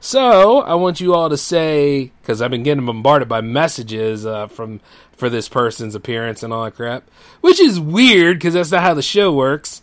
So 0.00 0.62
I 0.62 0.74
want 0.74 1.00
you 1.00 1.14
all 1.14 1.30
to 1.30 1.36
say 1.36 2.10
because 2.22 2.42
I've 2.42 2.50
been 2.50 2.64
getting 2.64 2.84
bombarded 2.84 3.28
by 3.28 3.40
messages 3.40 4.26
uh, 4.26 4.48
from 4.48 4.80
for 5.16 5.30
this 5.30 5.48
person's 5.48 5.94
appearance 5.94 6.42
and 6.42 6.52
all 6.52 6.64
that 6.64 6.74
crap, 6.74 7.08
which 7.40 7.60
is 7.60 7.78
weird 7.78 8.38
because 8.38 8.54
that's 8.54 8.72
not 8.72 8.82
how 8.82 8.94
the 8.94 9.02
show 9.02 9.32
works. 9.32 9.80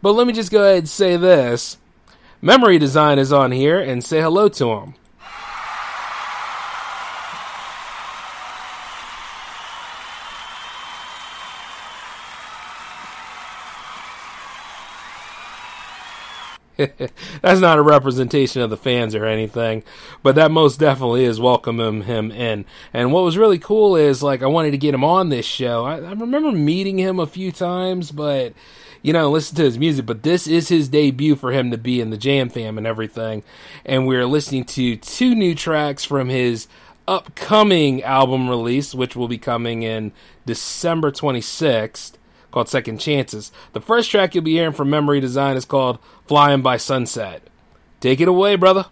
But 0.00 0.12
let 0.12 0.28
me 0.28 0.32
just 0.32 0.52
go 0.52 0.62
ahead 0.62 0.78
and 0.78 0.88
say 0.88 1.16
this: 1.16 1.76
Memory 2.40 2.78
Design 2.78 3.18
is 3.18 3.32
on 3.32 3.52
here, 3.52 3.80
and 3.80 4.04
say 4.04 4.20
hello 4.20 4.48
to 4.48 4.70
him. 4.70 4.94
That's 17.42 17.60
not 17.60 17.78
a 17.78 17.82
representation 17.82 18.62
of 18.62 18.70
the 18.70 18.76
fans 18.76 19.16
or 19.16 19.24
anything, 19.24 19.82
but 20.22 20.36
that 20.36 20.52
most 20.52 20.78
definitely 20.78 21.24
is 21.24 21.40
welcoming 21.40 22.02
him 22.02 22.30
in. 22.30 22.64
And 22.92 23.12
what 23.12 23.24
was 23.24 23.36
really 23.36 23.58
cool 23.58 23.96
is 23.96 24.22
like 24.22 24.42
I 24.42 24.46
wanted 24.46 24.70
to 24.70 24.78
get 24.78 24.94
him 24.94 25.02
on 25.02 25.28
this 25.28 25.44
show. 25.44 25.84
I, 25.84 25.96
I 25.96 26.12
remember 26.12 26.52
meeting 26.52 26.98
him 26.98 27.18
a 27.18 27.26
few 27.26 27.50
times, 27.50 28.12
but 28.12 28.52
you 29.02 29.12
know, 29.12 29.30
listen 29.30 29.56
to 29.56 29.64
his 29.64 29.78
music. 29.78 30.06
But 30.06 30.22
this 30.22 30.46
is 30.46 30.68
his 30.68 30.88
debut 30.88 31.36
for 31.36 31.52
him 31.52 31.70
to 31.70 31.78
be 31.78 32.00
in 32.00 32.10
the 32.10 32.16
Jam 32.16 32.48
Fam 32.48 32.78
and 32.78 32.86
everything. 32.86 33.42
And 33.84 34.06
we're 34.06 34.26
listening 34.26 34.64
to 34.64 34.96
two 34.96 35.34
new 35.34 35.54
tracks 35.54 36.04
from 36.04 36.28
his 36.28 36.68
upcoming 37.06 38.02
album 38.02 38.48
release, 38.48 38.94
which 38.94 39.16
will 39.16 39.28
be 39.28 39.38
coming 39.38 39.82
in 39.82 40.12
December 40.46 41.10
26th 41.10 42.12
called 42.50 42.68
Second 42.68 42.98
Chances. 42.98 43.52
The 43.72 43.80
first 43.80 44.10
track 44.10 44.34
you'll 44.34 44.44
be 44.44 44.52
hearing 44.52 44.72
from 44.72 44.90
Memory 44.90 45.20
Design 45.20 45.56
is 45.56 45.64
called 45.64 45.98
Flying 46.26 46.62
by 46.62 46.76
Sunset. 46.76 47.42
Take 48.00 48.20
it 48.20 48.28
away, 48.28 48.56
brother. 48.56 48.86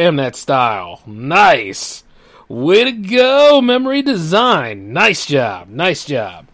Damn 0.00 0.16
that 0.16 0.34
style. 0.34 1.02
Nice. 1.04 2.04
Way 2.48 2.84
to 2.84 2.92
go, 2.92 3.60
memory 3.60 4.00
design. 4.00 4.94
Nice 4.94 5.26
job. 5.26 5.68
Nice 5.68 6.06
job. 6.06 6.48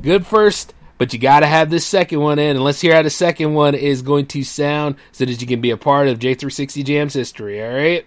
Good 0.00 0.24
first, 0.24 0.72
but 0.96 1.12
you 1.12 1.18
got 1.18 1.40
to 1.40 1.46
have 1.46 1.68
this 1.68 1.84
second 1.84 2.20
one 2.20 2.38
in. 2.38 2.54
And 2.54 2.64
let's 2.64 2.80
hear 2.80 2.94
how 2.94 3.02
the 3.02 3.10
second 3.10 3.54
one 3.54 3.74
is 3.74 4.02
going 4.02 4.26
to 4.26 4.44
sound 4.44 4.94
so 5.10 5.24
that 5.24 5.40
you 5.40 5.48
can 5.48 5.60
be 5.60 5.72
a 5.72 5.76
part 5.76 6.06
of 6.06 6.20
J360 6.20 6.84
Jams 6.84 7.14
history, 7.14 7.60
all 7.60 7.74
right? 7.74 8.06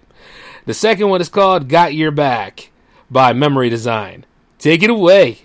The 0.66 0.74
second 0.74 1.10
one 1.10 1.20
is 1.20 1.28
called 1.28 1.68
Got 1.68 1.94
Your 1.94 2.12
Back 2.12 2.72
by 3.12 3.34
Memory 3.34 3.70
Design. 3.70 4.26
Take 4.60 4.82
it 4.82 4.90
away. 4.90 5.40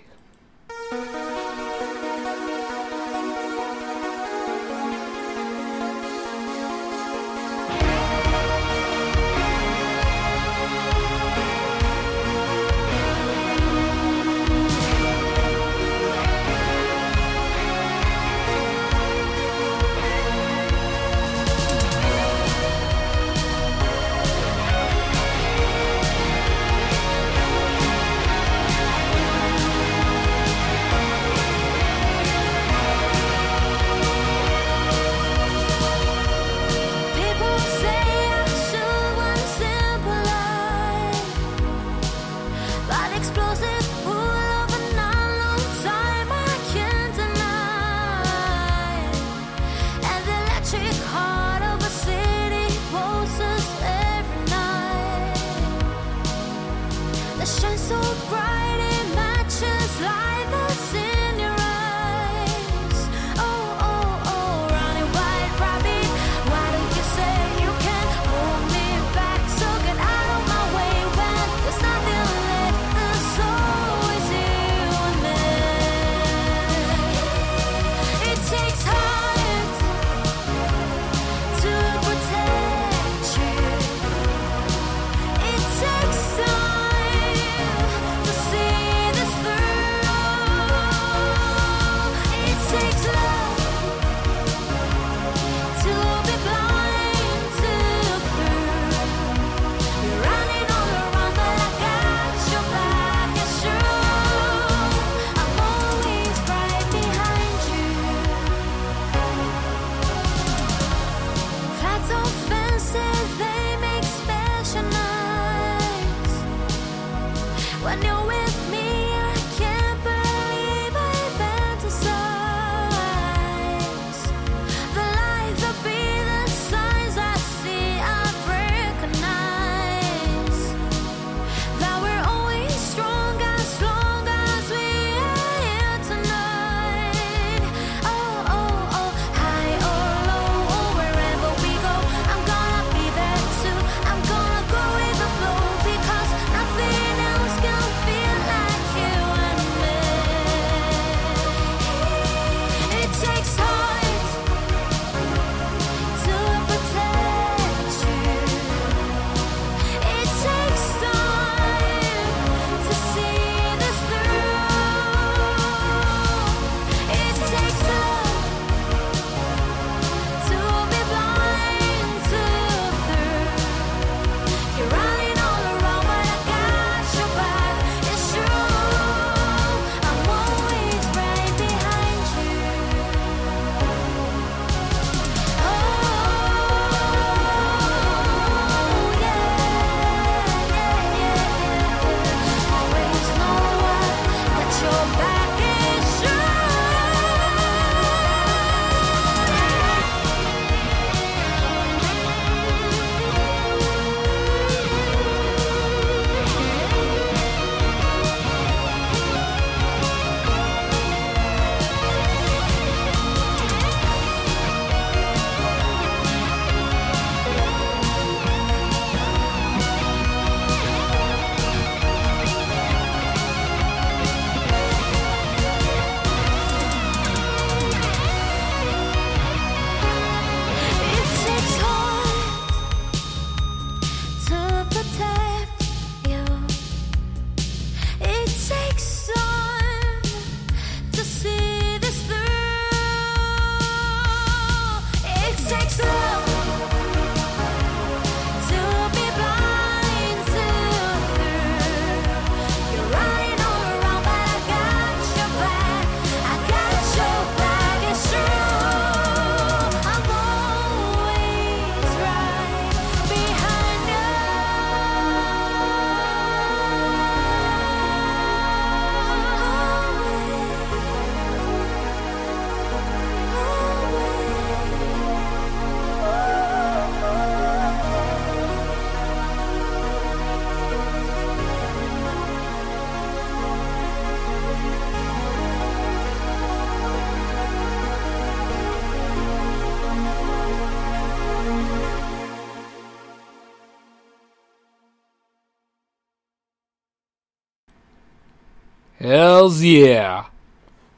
Hells 299.65 299.81
yeah. 299.81 300.45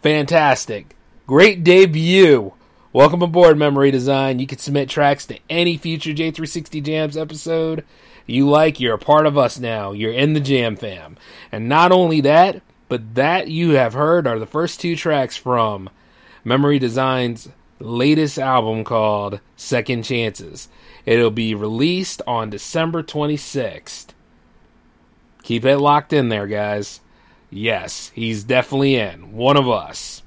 Fantastic. 0.01 0.95
Great 1.25 1.65
debut. 1.65 2.53
Welcome 2.93 3.21
aboard, 3.21 3.57
Memory 3.57 3.91
Design. 3.91 4.39
You 4.39 4.47
can 4.47 4.57
submit 4.57 4.87
tracks 4.87 5.25
to 5.25 5.37
any 5.49 5.75
future 5.75 6.13
J360 6.13 6.81
Jams 6.81 7.17
episode 7.17 7.83
you 8.25 8.49
like. 8.49 8.79
You're 8.79 8.93
a 8.93 8.97
part 8.97 9.25
of 9.25 9.37
us 9.37 9.59
now. 9.59 9.91
You're 9.91 10.13
in 10.13 10.31
the 10.31 10.39
Jam 10.39 10.77
fam. 10.77 11.17
And 11.51 11.67
not 11.67 11.91
only 11.91 12.21
that, 12.21 12.61
but 12.87 13.15
that 13.15 13.49
you 13.49 13.71
have 13.71 13.91
heard 13.91 14.25
are 14.25 14.39
the 14.39 14.45
first 14.45 14.79
two 14.79 14.95
tracks 14.95 15.35
from 15.35 15.89
Memory 16.45 16.79
Design's 16.79 17.49
latest 17.81 18.39
album 18.39 18.85
called 18.85 19.41
Second 19.57 20.03
Chances. 20.03 20.69
It'll 21.05 21.31
be 21.31 21.53
released 21.53 22.21
on 22.25 22.49
December 22.49 23.03
26th. 23.03 24.13
Keep 25.43 25.65
it 25.65 25.79
locked 25.79 26.13
in 26.13 26.29
there, 26.29 26.47
guys. 26.47 27.01
Yes, 27.49 28.11
he's 28.13 28.43
definitely 28.43 28.95
in. 28.95 29.33
One 29.33 29.57
of 29.57 29.69
us. 29.69 30.21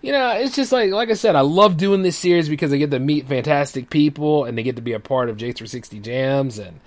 You 0.00 0.12
know, 0.12 0.30
it's 0.30 0.54
just 0.54 0.70
like 0.70 0.92
like 0.92 1.10
I 1.10 1.14
said, 1.14 1.34
I 1.34 1.40
love 1.40 1.76
doing 1.76 2.02
this 2.02 2.16
series 2.16 2.48
because 2.48 2.72
I 2.72 2.76
get 2.76 2.92
to 2.92 3.00
meet 3.00 3.26
fantastic 3.26 3.90
people 3.90 4.44
and 4.44 4.56
they 4.56 4.62
get 4.62 4.76
to 4.76 4.82
be 4.82 4.92
a 4.92 5.00
part 5.00 5.28
of 5.28 5.36
J360 5.36 6.02
Jams 6.02 6.58
and 6.58 6.78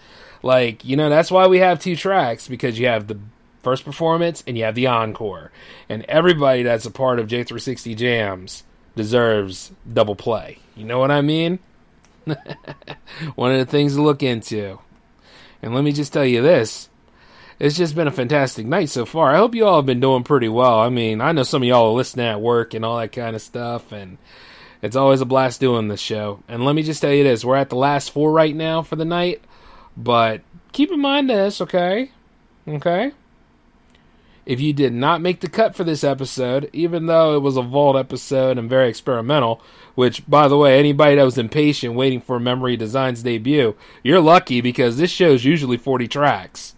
like, 0.44 0.86
you 0.86 0.96
know, 0.96 1.10
that's 1.10 1.30
why 1.30 1.48
we 1.48 1.60
have 1.60 1.80
two 1.80 1.96
tracks 1.96 2.48
because 2.48 2.80
you 2.80 2.88
have 2.88 3.08
the 3.08 3.20
first 3.64 3.84
performance 3.84 4.44
and 4.48 4.58
you 4.58 4.64
have 4.64 4.76
the 4.76 4.88
encore. 4.88 5.52
And 5.90 6.04
everybody 6.06 6.64
that's 6.64 6.86
a 6.86 6.92
part 6.92 7.20
of 7.20 7.28
J360 7.28 7.98
Jams 7.98 8.64
deserves 8.96 9.72
double 9.92 10.16
play. 10.16 10.60
You 10.76 10.86
know 10.86 11.00
what 11.00 11.12
I 11.12 11.22
mean? 11.22 11.60
One 13.36 13.52
of 13.52 13.58
the 13.58 13.66
things 13.66 13.96
to 13.96 14.02
look 14.02 14.24
into. 14.24 14.80
And 15.62 15.76
let 15.76 15.84
me 15.84 15.92
just 15.92 16.14
tell 16.14 16.26
you 16.26 16.42
this 16.42 16.90
it's 17.62 17.78
just 17.78 17.94
been 17.94 18.08
a 18.08 18.12
fantastic 18.12 18.66
night 18.66 18.90
so 18.90 19.06
far. 19.06 19.32
I 19.32 19.38
hope 19.38 19.54
you 19.54 19.68
all 19.68 19.76
have 19.76 19.86
been 19.86 20.00
doing 20.00 20.24
pretty 20.24 20.50
well. 20.50 20.80
I 20.80 20.90
mean, 20.90 21.22
I 21.22 21.32
know 21.32 21.44
some 21.44 21.62
of 21.62 21.68
y'all 21.68 21.92
are 21.92 21.96
listening 21.96 22.26
at 22.26 22.42
work 22.42 22.74
and 22.74 22.84
all 22.84 22.98
that 22.98 23.12
kind 23.12 23.36
of 23.36 23.42
stuff, 23.44 23.92
and 23.92 24.18
it's 24.82 24.96
always 24.96 25.22
a 25.22 25.26
blast 25.26 25.60
doing 25.60 25.88
this 25.88 26.00
show. 26.00 26.42
And 26.48 26.66
let 26.66 26.74
me 26.74 26.82
just 26.82 27.02
tell 27.02 27.14
you 27.14 27.24
this 27.24 27.46
we're 27.46 27.58
at 27.58 27.70
the 27.70 27.76
last 27.76 28.10
four 28.10 28.32
right 28.32 28.56
now 28.56 28.82
for 28.82 28.96
the 28.96 29.06
night, 29.06 29.44
but 29.96 30.42
keep 30.72 30.92
in 30.92 31.00
mind 31.00 31.30
this, 31.30 31.62
okay? 31.62 32.10
Okay? 32.68 33.12
If 34.44 34.60
you 34.60 34.74
did 34.74 34.94
not 34.94 35.22
make 35.22 35.42
the 35.42 35.48
cut 35.48 35.76
for 35.76 35.84
this 35.84 36.04
episode, 36.04 36.68
even 36.74 37.06
though 37.06 37.36
it 37.36 37.44
was 37.44 37.58
a 37.58 37.62
vault 37.62 37.96
episode 37.96 38.58
and 38.58 38.68
very 38.72 38.90
experimental, 38.90 39.62
which, 39.94 40.28
by 40.28 40.48
the 40.48 40.58
way, 40.58 40.80
anybody 40.80 41.16
that 41.18 41.24
was 41.24 41.38
impatient 41.38 41.94
waiting 41.94 42.22
for 42.22 42.40
Memory 42.40 42.76
Design's 42.76 43.22
debut, 43.22 43.76
you're 44.02 44.20
lucky 44.20 44.62
because 44.62 44.98
this 44.98 45.12
show's 45.12 45.46
usually 45.46 45.78
40 45.78 46.08
tracks. 46.08 46.74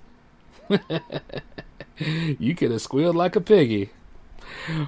you 1.98 2.56
could 2.56 2.72
have 2.72 2.81
squealed 2.81 3.15
like 3.15 3.35
a 3.35 3.41
piggy. 3.41 3.91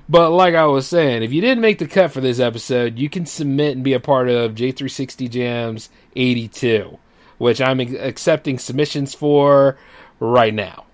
But 0.08 0.32
like 0.32 0.56
I 0.56 0.66
was 0.66 0.88
saying, 0.88 1.24
if 1.24 1.34
you 1.34 1.42
didn't 1.42 1.62
make 1.62 1.80
the 1.80 1.88
cut 1.88 2.12
for 2.12 2.22
this 2.22 2.40
episode, 2.40 2.98
you 2.98 3.10
can 3.10 3.26
submit 3.26 3.76
and 3.76 3.84
be 3.84 3.94
a 3.94 4.00
part 4.00 4.30
of 4.30 4.56
J360 4.56 5.30
Jams 5.30 5.90
82, 6.16 6.98
which 7.38 7.62
I'm 7.62 7.80
accepting 7.80 8.60
submissions 8.60 9.14
for 9.14 9.78
right 10.20 10.54
now. 10.54 10.86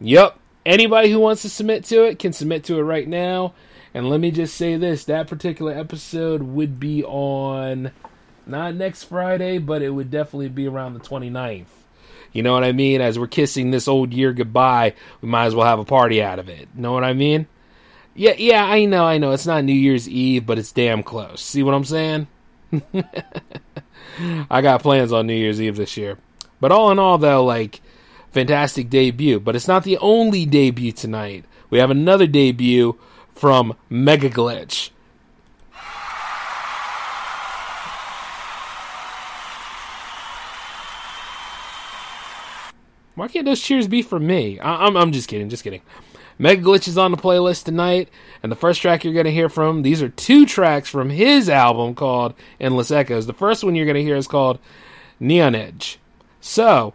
Yep, 0.00 0.38
anybody 0.64 1.10
who 1.10 1.20
wants 1.20 1.42
to 1.42 1.50
submit 1.50 1.84
to 1.86 2.04
it 2.04 2.18
can 2.18 2.32
submit 2.32 2.64
to 2.64 2.78
it 2.78 2.82
right 2.82 3.08
now. 3.08 3.54
And 3.92 4.08
let 4.08 4.20
me 4.20 4.30
just 4.30 4.56
say 4.56 4.76
this 4.76 5.04
that 5.04 5.26
particular 5.26 5.72
episode 5.72 6.42
would 6.42 6.78
be 6.78 7.02
on 7.04 7.90
not 8.46 8.74
next 8.74 9.04
Friday, 9.04 9.58
but 9.58 9.82
it 9.82 9.90
would 9.90 10.10
definitely 10.10 10.48
be 10.48 10.66
around 10.66 10.94
the 10.94 11.00
29th. 11.00 11.66
You 12.32 12.42
know 12.42 12.52
what 12.52 12.64
I 12.64 12.72
mean? 12.72 13.00
As 13.00 13.18
we're 13.18 13.26
kissing 13.26 13.70
this 13.70 13.88
old 13.88 14.12
year 14.12 14.32
goodbye, 14.32 14.94
we 15.20 15.28
might 15.28 15.46
as 15.46 15.54
well 15.54 15.66
have 15.66 15.78
a 15.78 15.84
party 15.84 16.22
out 16.22 16.38
of 16.38 16.48
it. 16.48 16.68
Know 16.74 16.92
what 16.92 17.04
I 17.04 17.12
mean? 17.12 17.46
Yeah, 18.14 18.34
yeah, 18.36 18.64
I 18.64 18.84
know, 18.84 19.04
I 19.04 19.18
know. 19.18 19.32
It's 19.32 19.46
not 19.46 19.64
New 19.64 19.72
Year's 19.72 20.08
Eve, 20.08 20.46
but 20.46 20.58
it's 20.58 20.72
damn 20.72 21.02
close. 21.02 21.40
See 21.40 21.62
what 21.62 21.74
I'm 21.74 21.84
saying? 21.84 22.26
I 24.50 24.60
got 24.60 24.82
plans 24.82 25.12
on 25.12 25.26
New 25.26 25.34
Year's 25.34 25.60
Eve 25.60 25.76
this 25.76 25.96
year. 25.96 26.18
But 26.60 26.72
all 26.72 26.90
in 26.90 26.98
all, 26.98 27.18
though, 27.18 27.44
like, 27.44 27.80
fantastic 28.32 28.90
debut. 28.90 29.40
But 29.40 29.56
it's 29.56 29.68
not 29.68 29.84
the 29.84 29.98
only 29.98 30.44
debut 30.44 30.92
tonight. 30.92 31.44
We 31.70 31.78
have 31.78 31.90
another 31.90 32.26
debut 32.26 32.98
from 33.34 33.74
MegaGlitch. 33.90 34.90
Why 43.20 43.28
can't 43.28 43.44
those 43.44 43.60
cheers 43.60 43.86
be 43.86 44.00
for 44.00 44.18
me? 44.18 44.58
I- 44.60 44.86
I'm, 44.86 44.96
I'm 44.96 45.12
just 45.12 45.28
kidding, 45.28 45.50
just 45.50 45.62
kidding. 45.62 45.82
MegaGlitch 46.40 46.88
is 46.88 46.96
on 46.96 47.10
the 47.10 47.18
playlist 47.18 47.64
tonight, 47.64 48.08
and 48.42 48.50
the 48.50 48.56
first 48.56 48.80
track 48.80 49.04
you're 49.04 49.12
going 49.12 49.26
to 49.26 49.30
hear 49.30 49.50
from, 49.50 49.82
these 49.82 50.00
are 50.00 50.08
two 50.08 50.46
tracks 50.46 50.88
from 50.88 51.10
his 51.10 51.50
album 51.50 51.94
called 51.94 52.32
Endless 52.58 52.90
Echoes. 52.90 53.26
The 53.26 53.34
first 53.34 53.62
one 53.62 53.74
you're 53.74 53.84
going 53.84 53.96
to 53.96 54.02
hear 54.02 54.16
is 54.16 54.26
called 54.26 54.58
Neontage. 55.20 55.98
So, 56.40 56.94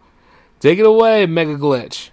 take 0.60 0.80
it 0.80 0.86
away, 0.88 1.28
MegaGlitch. 1.28 2.10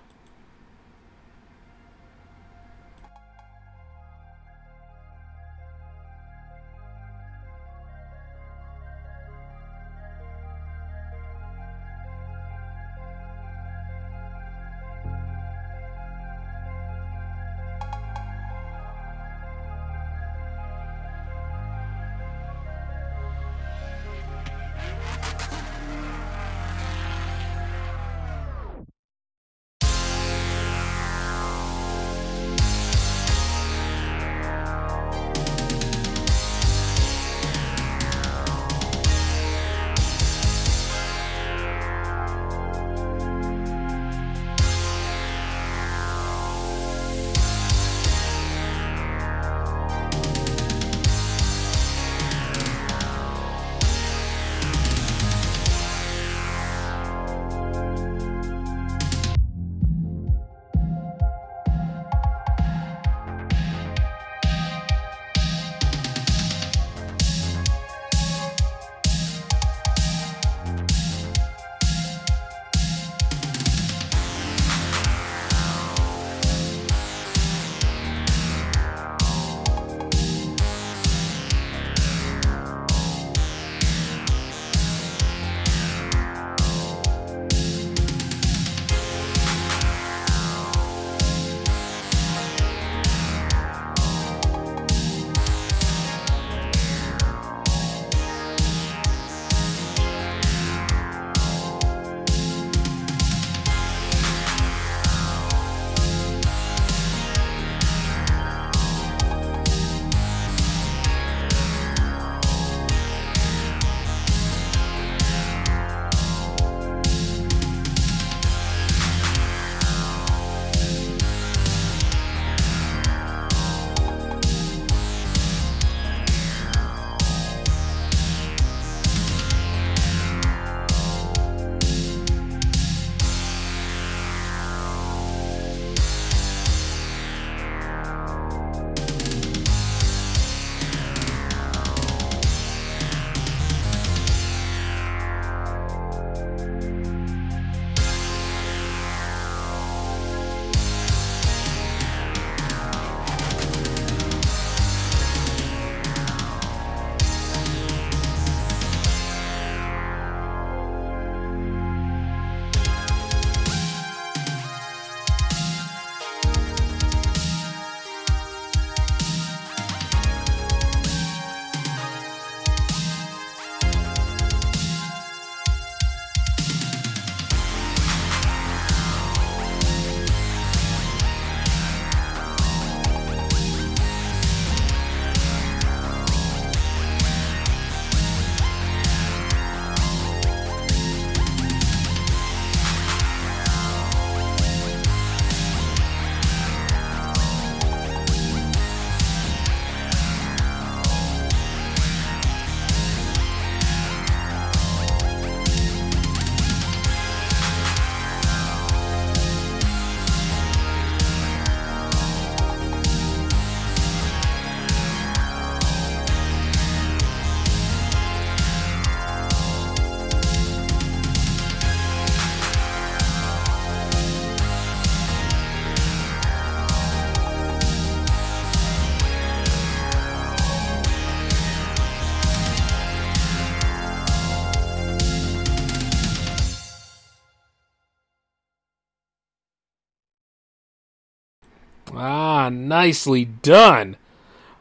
Nicely 243.03 243.45
done. 243.45 244.17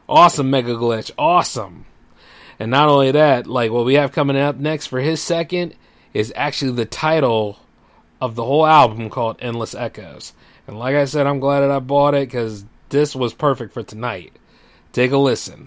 Awesome 0.08 0.48
MegaGlitch. 0.48 1.10
Awesome. 1.18 1.86
And 2.56 2.70
not 2.70 2.88
only 2.88 3.10
that, 3.10 3.48
like 3.48 3.72
what 3.72 3.84
we 3.84 3.94
have 3.94 4.12
coming 4.12 4.36
up 4.36 4.54
next 4.58 4.86
for 4.86 5.00
his 5.00 5.20
second 5.20 5.74
is 6.14 6.32
actually 6.36 6.70
the 6.70 6.84
title 6.84 7.58
of 8.20 8.36
the 8.36 8.44
whole 8.44 8.64
album 8.64 9.10
called 9.10 9.38
Endless 9.40 9.74
Echoes. 9.74 10.34
And 10.68 10.78
like 10.78 10.94
I 10.94 11.06
said, 11.06 11.26
I'm 11.26 11.40
glad 11.40 11.62
that 11.62 11.72
I 11.72 11.80
bought 11.80 12.14
it 12.14 12.28
because 12.28 12.64
this 12.90 13.16
was 13.16 13.34
perfect 13.34 13.74
for 13.74 13.82
tonight. 13.82 14.38
Take 14.92 15.10
a 15.10 15.18
listen. 15.18 15.66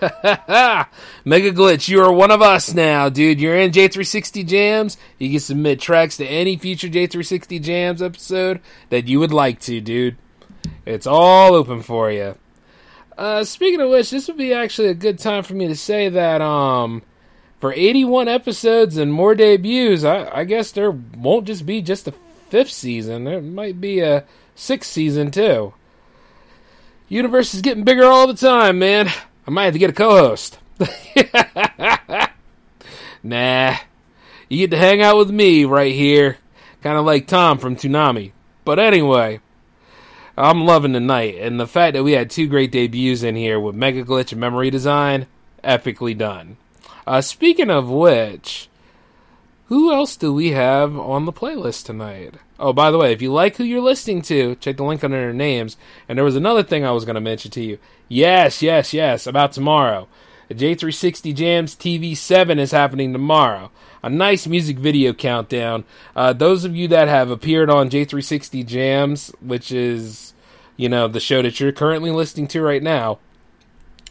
MegaGlitch, 1.26 1.88
you 1.88 2.02
are 2.02 2.12
one 2.12 2.30
of 2.30 2.40
us 2.40 2.72
now, 2.72 3.10
dude. 3.10 3.40
You're 3.40 3.56
in 3.56 3.70
J360 3.70 4.46
Jams. 4.46 4.96
You 5.18 5.30
can 5.30 5.40
submit 5.40 5.78
tracks 5.78 6.16
to 6.16 6.26
any 6.26 6.56
future 6.56 6.88
J360 6.88 7.60
Jams 7.60 8.00
episode 8.00 8.60
that 8.88 9.08
you 9.08 9.20
would 9.20 9.32
like 9.32 9.60
to, 9.60 9.80
dude. 9.80 10.16
It's 10.86 11.06
all 11.06 11.54
open 11.54 11.82
for 11.82 12.10
you. 12.10 12.36
Uh, 13.18 13.44
speaking 13.44 13.82
of 13.82 13.90
which, 13.90 14.10
this 14.10 14.26
would 14.28 14.38
be 14.38 14.54
actually 14.54 14.88
a 14.88 14.94
good 14.94 15.18
time 15.18 15.42
for 15.42 15.52
me 15.52 15.68
to 15.68 15.76
say 15.76 16.08
that 16.08 16.40
um, 16.40 17.02
for 17.60 17.72
81 17.74 18.28
episodes 18.28 18.96
and 18.96 19.12
more 19.12 19.34
debuts, 19.34 20.02
I, 20.02 20.30
I 20.32 20.44
guess 20.44 20.70
there 20.70 20.90
won't 20.90 21.46
just 21.46 21.66
be 21.66 21.82
just 21.82 22.08
a 22.08 22.14
fifth 22.48 22.72
season. 22.72 23.24
There 23.24 23.42
might 23.42 23.82
be 23.82 24.00
a 24.00 24.24
sixth 24.54 24.90
season 24.90 25.30
too. 25.30 25.74
Universe 27.10 27.52
is 27.52 27.60
getting 27.60 27.84
bigger 27.84 28.06
all 28.06 28.26
the 28.26 28.34
time, 28.34 28.78
man. 28.78 29.10
I 29.50 29.52
might 29.52 29.64
have 29.64 29.72
to 29.72 29.80
get 29.80 29.90
a 29.90 29.92
co-host. 29.92 30.60
nah, 33.24 33.76
you 34.48 34.58
get 34.58 34.70
to 34.70 34.76
hang 34.76 35.02
out 35.02 35.16
with 35.16 35.32
me 35.32 35.64
right 35.64 35.92
here, 35.92 36.36
kind 36.82 36.96
of 36.96 37.04
like 37.04 37.26
Tom 37.26 37.58
from 37.58 37.74
Toonami. 37.74 38.30
But 38.64 38.78
anyway. 38.78 39.40
I'm 40.38 40.64
loving 40.64 40.92
the 40.92 41.00
night, 41.00 41.34
and 41.40 41.58
the 41.58 41.66
fact 41.66 41.94
that 41.94 42.04
we 42.04 42.12
had 42.12 42.30
two 42.30 42.46
great 42.46 42.70
debuts 42.70 43.24
in 43.24 43.34
here 43.34 43.58
with 43.58 43.74
MegaGlitch 43.74 44.30
and 44.30 44.40
Memory 44.40 44.70
Design, 44.70 45.26
epically 45.64 46.16
done. 46.16 46.56
Uh, 47.04 47.20
speaking 47.20 47.70
of 47.70 47.90
which, 47.90 48.68
who 49.66 49.92
else 49.92 50.16
do 50.16 50.32
we 50.32 50.52
have 50.52 50.96
on 50.96 51.24
the 51.24 51.32
playlist 51.32 51.86
tonight? 51.86 52.36
Oh, 52.60 52.74
by 52.74 52.90
the 52.90 52.98
way, 52.98 53.10
if 53.10 53.22
you 53.22 53.32
like 53.32 53.56
who 53.56 53.64
you're 53.64 53.80
listening 53.80 54.20
to, 54.22 54.54
check 54.56 54.76
the 54.76 54.84
link 54.84 55.02
under 55.02 55.18
their 55.18 55.32
names. 55.32 55.78
And 56.06 56.18
there 56.18 56.24
was 56.26 56.36
another 56.36 56.62
thing 56.62 56.84
I 56.84 56.90
was 56.90 57.06
going 57.06 57.14
to 57.14 57.20
mention 57.20 57.50
to 57.52 57.62
you. 57.62 57.78
Yes, 58.06 58.60
yes, 58.60 58.92
yes, 58.92 59.26
about 59.26 59.52
tomorrow. 59.52 60.08
The 60.48 60.54
J360 60.54 61.34
Jams 61.34 61.74
TV 61.74 62.14
7 62.14 62.58
is 62.58 62.72
happening 62.72 63.14
tomorrow. 63.14 63.70
A 64.02 64.10
nice 64.10 64.46
music 64.46 64.78
video 64.78 65.14
countdown. 65.14 65.84
Uh, 66.14 66.34
those 66.34 66.64
of 66.64 66.76
you 66.76 66.86
that 66.88 67.08
have 67.08 67.30
appeared 67.30 67.70
on 67.70 67.88
J360 67.88 68.66
Jams, 68.66 69.32
which 69.40 69.72
is, 69.72 70.34
you 70.76 70.90
know, 70.90 71.08
the 71.08 71.20
show 71.20 71.40
that 71.40 71.60
you're 71.60 71.72
currently 71.72 72.10
listening 72.10 72.46
to 72.48 72.60
right 72.60 72.82
now, 72.82 73.20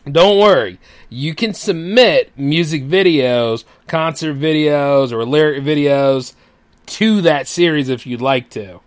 don't 0.09 0.39
worry. 0.39 0.79
You 1.09 1.35
can 1.35 1.53
submit 1.53 2.31
music 2.35 2.83
videos, 2.83 3.63
concert 3.85 4.39
videos, 4.39 5.11
or 5.11 5.23
lyric 5.23 5.63
videos 5.63 6.33
to 6.89 7.21
that 7.21 7.47
series 7.47 7.89
if 7.89 8.05
you'd 8.05 8.21
like 8.21 8.49
to. 8.51 8.79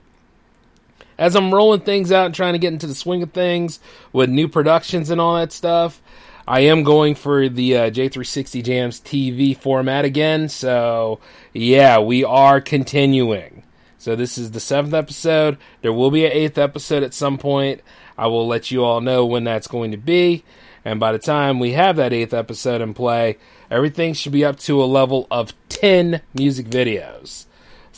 As 1.19 1.37
I'm 1.37 1.55
rolling 1.55 1.81
things 1.81 2.11
out 2.11 2.27
and 2.27 2.35
trying 2.35 2.55
to 2.55 2.59
get 2.59 2.73
into 2.73 2.87
the 2.87 2.95
swing 2.95 3.23
of 3.23 3.33
things 3.33 3.81
with 4.13 4.29
new 4.29 4.49
productions 4.49 5.11
and 5.11 5.21
all 5.21 5.37
that 5.37 5.53
stuff, 5.53 6.03
I 6.47 6.61
am 6.61 6.83
going 6.83 7.15
for 7.15 7.49
the 7.49 7.77
uh, 7.77 7.91
J360 7.91 8.65
Jams 8.65 9.01
TV 9.01 9.57
format 9.57 10.05
again. 10.05 10.49
So, 10.49 11.21
yeah, 11.53 12.01
we 12.01 12.25
are 12.25 12.61
continuing. 12.61 13.63
So, 13.99 14.17
this 14.17 14.37
is 14.37 14.51
the 14.51 14.59
seventh 14.59 14.95
episode. 14.95 15.59
There 15.83 15.93
will 15.93 16.11
be 16.11 16.27
an 16.27 16.33
eighth 16.33 16.59
episode 16.59 17.05
at 17.05 17.15
some 17.15 17.39
point. 17.39 17.83
I 18.19 18.27
will 18.27 18.47
let 18.47 18.71
you 18.71 18.85
all 18.85 19.01
know 19.01 19.25
when 19.25 19.45
that's 19.45 19.69
going 19.69 19.93
to 19.93 19.97
be. 19.97 20.45
And 20.85 20.99
by 20.99 21.13
the 21.13 21.19
time 21.19 21.61
we 21.61 21.73
have 21.73 21.97
that 21.97 22.13
eighth 22.13 22.35
episode 22.35 22.81
in 22.81 22.95
play, 22.95 23.39
everything 23.71 24.15
should 24.15 24.33
be 24.33 24.45
up 24.45 24.59
to 24.61 24.83
a 24.83 24.87
level 24.87 25.29
of 25.31 25.55
10 25.69 26.21
music 26.35 26.67
videos. 26.67 27.47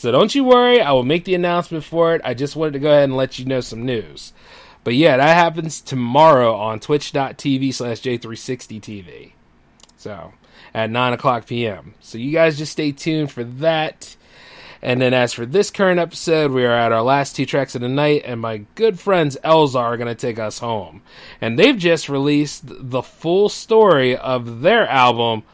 So 0.04 0.12
don't 0.12 0.34
you 0.34 0.44
worry, 0.44 0.82
I 0.82 0.92
will 0.92 1.02
make 1.02 1.24
the 1.24 1.34
announcement 1.34 1.82
for 1.82 2.14
it. 2.14 2.20
I 2.26 2.34
just 2.34 2.56
wanted 2.56 2.74
to 2.74 2.78
go 2.78 2.90
ahead 2.90 3.04
and 3.04 3.16
let 3.16 3.38
you 3.38 3.46
know 3.46 3.62
some 3.62 3.86
news. 3.86 4.34
But 4.84 4.96
yeah, 4.96 5.16
that 5.16 5.34
happens 5.34 5.80
tomorrow 5.80 6.54
on 6.54 6.78
twitch.tv 6.78 7.72
slash 7.72 8.02
J360TV. 8.02 9.32
So 9.96 10.34
at 10.74 10.90
9 10.90 11.14
o'clock 11.14 11.46
p.m. 11.46 11.94
So 12.00 12.18
you 12.18 12.32
guys 12.32 12.58
just 12.58 12.72
stay 12.72 12.92
tuned 12.92 13.32
for 13.32 13.44
that. 13.44 14.14
And 14.82 15.00
then 15.00 15.14
as 15.14 15.32
for 15.32 15.46
this 15.46 15.70
current 15.70 15.98
episode, 15.98 16.50
we 16.50 16.66
are 16.66 16.76
at 16.76 16.92
our 16.92 17.00
last 17.00 17.34
two 17.34 17.46
tracks 17.46 17.74
of 17.74 17.80
the 17.80 17.88
night, 17.88 18.24
and 18.26 18.42
my 18.42 18.66
good 18.74 19.00
friends 19.00 19.38
Elxar 19.42 19.76
are 19.76 19.96
going 19.96 20.08
to 20.08 20.14
take 20.14 20.38
us 20.38 20.58
home. 20.58 21.00
And 21.40 21.58
they've 21.58 21.78
just 21.78 22.10
released 22.10 22.64
the 22.66 23.02
full 23.02 23.48
story 23.48 24.14
of 24.18 24.60
their 24.60 24.86
album, 24.86 25.44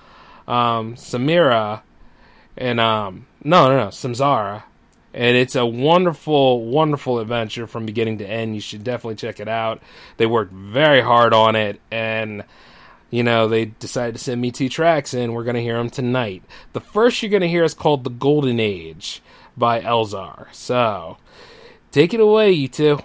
um, 0.48 0.96
Samira, 0.96 1.82
and 2.56 2.80
um, 2.80 3.26
no, 3.42 3.68
no, 3.68 3.76
no, 3.76 3.86
Samsara. 3.88 4.64
And 5.12 5.36
it's 5.36 5.56
a 5.56 5.66
wonderful, 5.66 6.64
wonderful 6.66 7.18
adventure 7.18 7.66
from 7.66 7.84
beginning 7.84 8.18
to 8.18 8.26
end. 8.26 8.54
You 8.54 8.60
should 8.60 8.84
definitely 8.84 9.16
check 9.16 9.40
it 9.40 9.48
out. 9.48 9.82
They 10.18 10.26
worked 10.26 10.52
very 10.52 11.00
hard 11.00 11.32
on 11.32 11.56
it, 11.56 11.80
and 11.90 12.44
you 13.10 13.24
know, 13.24 13.48
they 13.48 13.66
decided 13.66 14.14
to 14.14 14.20
send 14.20 14.40
me 14.40 14.52
two 14.52 14.68
tracks, 14.68 15.12
and 15.14 15.34
we're 15.34 15.44
going 15.44 15.56
to 15.56 15.62
hear 15.62 15.76
them 15.76 15.90
tonight. 15.90 16.44
The 16.72 16.80
first 16.80 17.22
you're 17.22 17.30
going 17.30 17.42
to 17.42 17.48
hear 17.48 17.64
is 17.64 17.74
called 17.74 18.04
The 18.04 18.10
Golden 18.10 18.60
Age 18.60 19.20
by 19.56 19.80
Elxar. 19.80 20.46
So, 20.52 21.16
take 21.90 22.14
it 22.14 22.20
away, 22.20 22.52
you 22.52 22.68
two. 22.68 23.00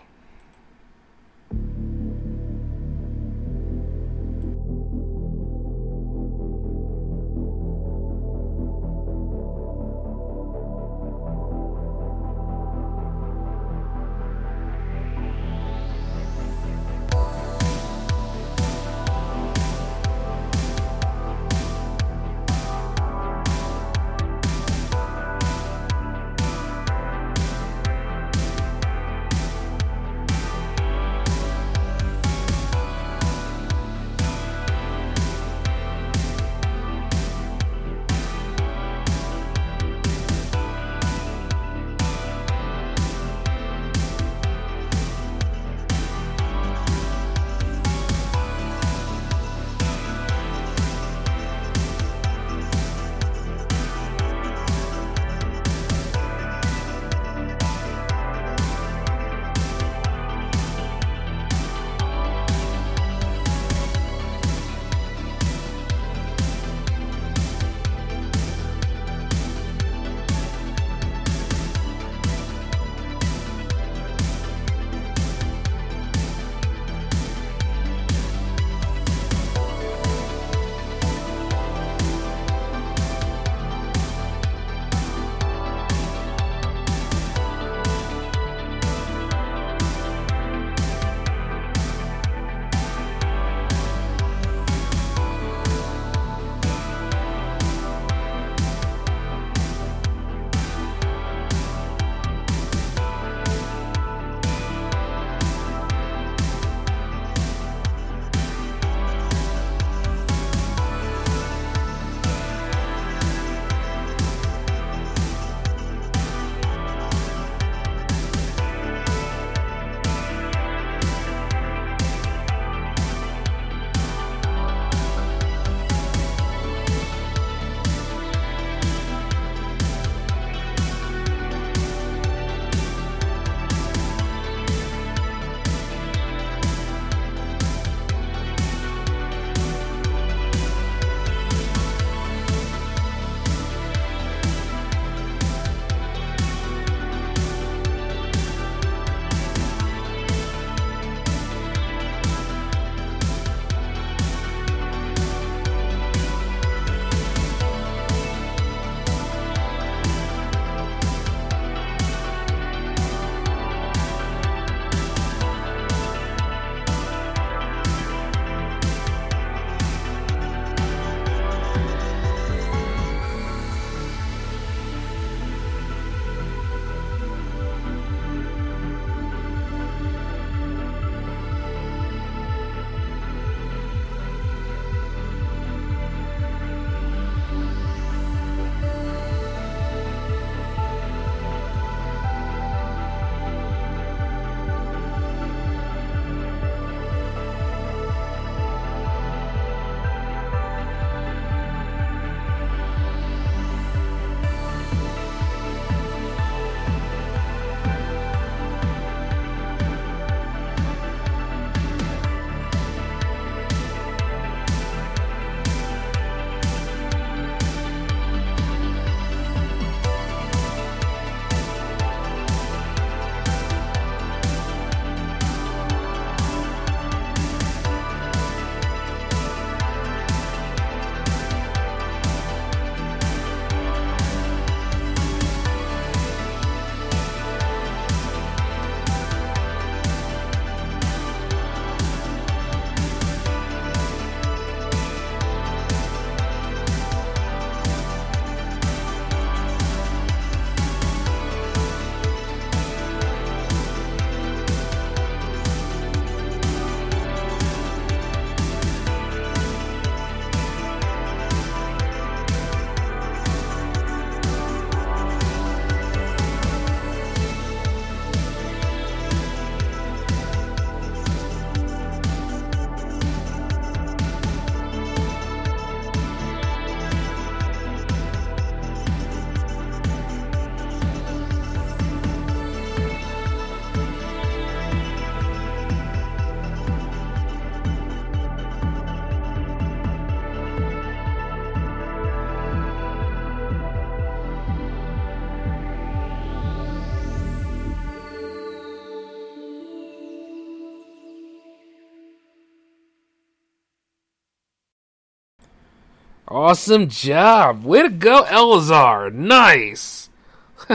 Awesome 306.56 307.10
job. 307.10 307.84
Way 307.84 308.03
to 308.03 308.10
go, 308.10 308.45
Elxar. 308.45 309.34
Nice. 309.34 310.30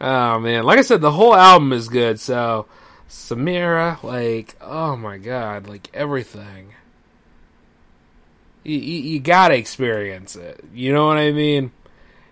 oh 0.00 0.38
man, 0.40 0.64
like 0.64 0.78
I 0.78 0.80
said, 0.80 1.02
the 1.02 1.10
whole 1.10 1.36
album 1.36 1.74
is 1.74 1.90
good. 1.90 2.18
So 2.18 2.64
Samira, 3.06 4.02
like, 4.02 4.56
oh 4.62 4.96
my 4.96 5.18
god, 5.18 5.68
like 5.68 5.90
everything. 5.92 6.72
You, 8.62 8.78
you, 8.78 9.00
you 9.02 9.20
gotta 9.20 9.58
experience 9.58 10.36
it. 10.36 10.64
You 10.72 10.94
know 10.94 11.06
what 11.06 11.18
I 11.18 11.30
mean? 11.30 11.72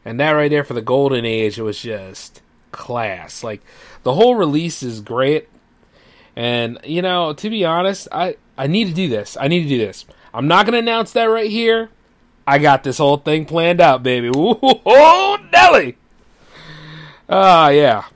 And 0.03 0.19
that 0.19 0.31
right 0.31 0.51
there 0.51 0.65
for 0.65 0.73
the 0.73 0.81
golden 0.81 1.27
age, 1.27 1.59
it 1.59 1.63
was 1.63 1.83
just 1.83 2.41
class. 2.71 3.45
Like 3.45 3.61
the 4.03 4.15
whole 4.15 4.35
release 4.35 4.83
is 4.83 5.03
great. 5.03 5.47
And 6.37 6.79
you 6.85 7.03
know, 7.03 7.35
to 7.35 7.51
be 7.51 7.67
honest, 7.67 8.09
I 8.11 8.37
I 8.57 8.67
need 8.67 8.87
to 8.87 8.95
do 8.95 9.11
this. 9.11 9.37
I 9.39 9.49
need 9.49 9.65
to 9.65 9.69
do 9.69 9.77
this. 9.77 10.07
I'm 10.35 10.49
not 10.49 10.67
gonna 10.67 10.79
announce 10.79 11.13
that 11.13 11.25
right 11.25 11.51
here. 11.51 11.91
I 12.47 12.59
got 12.59 12.83
this 12.83 12.99
whole 12.99 13.19
thing 13.19 13.45
planned 13.45 13.81
out, 13.81 14.03
baby. 14.03 14.31
Oh, 14.35 15.39
Nelly. 15.53 15.97
Ah, 17.29 17.69
yeah. 17.69 18.05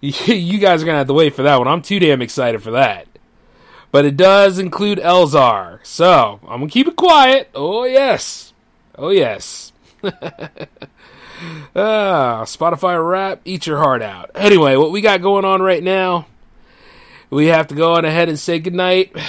You 0.00 0.58
guys 0.58 0.82
are 0.82 0.86
gonna 0.86 0.98
have 0.98 1.06
to 1.06 1.14
wait 1.14 1.34
for 1.34 1.44
that 1.44 1.58
one. 1.58 1.68
I'm 1.68 1.82
too 1.82 2.00
damn 2.00 2.22
excited 2.22 2.60
for 2.60 2.72
that. 2.72 3.06
But 3.92 4.04
it 4.04 4.16
does 4.16 4.58
include 4.58 4.98
Elxar, 4.98 5.78
so 5.84 6.40
I'm 6.42 6.60
gonna 6.60 6.68
keep 6.68 6.88
it 6.88 6.96
quiet. 6.96 7.50
Oh 7.54 7.84
yes, 7.84 8.52
oh 8.96 9.10
yes. 9.10 9.72
ah, 10.02 10.10
Spotify 12.46 13.06
rap, 13.06 13.42
eat 13.44 13.66
your 13.66 13.78
heart 13.78 14.02
out. 14.02 14.30
Anyway, 14.34 14.76
what 14.76 14.90
we 14.90 15.02
got 15.02 15.22
going 15.22 15.44
on 15.44 15.62
right 15.62 15.82
now? 15.82 16.26
We 17.30 17.46
have 17.46 17.68
to 17.68 17.74
go 17.74 17.94
on 17.94 18.04
ahead 18.04 18.28
and 18.28 18.38
say 18.38 18.58
goodnight. 18.58 19.16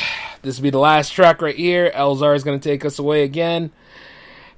This 0.43 0.57
will 0.57 0.63
be 0.63 0.69
the 0.69 0.77
last 0.77 1.11
track 1.11 1.41
right 1.41 1.55
here. 1.55 1.91
Elxar 1.95 2.35
is 2.35 2.43
going 2.43 2.59
to 2.59 2.69
take 2.69 2.85
us 2.85 2.99
away 2.99 3.23
again. 3.23 3.71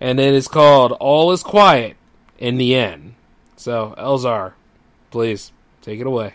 And 0.01 0.19
it 0.19 0.33
is 0.33 0.47
called 0.47 0.91
All 0.93 1.31
is 1.31 1.43
Quiet 1.43 1.95
in 2.37 2.57
the 2.57 2.75
End. 2.75 3.13
So, 3.55 3.95
Elxar, 3.97 4.53
please 5.11 5.53
take 5.81 6.01
it 6.01 6.07
away. 6.07 6.33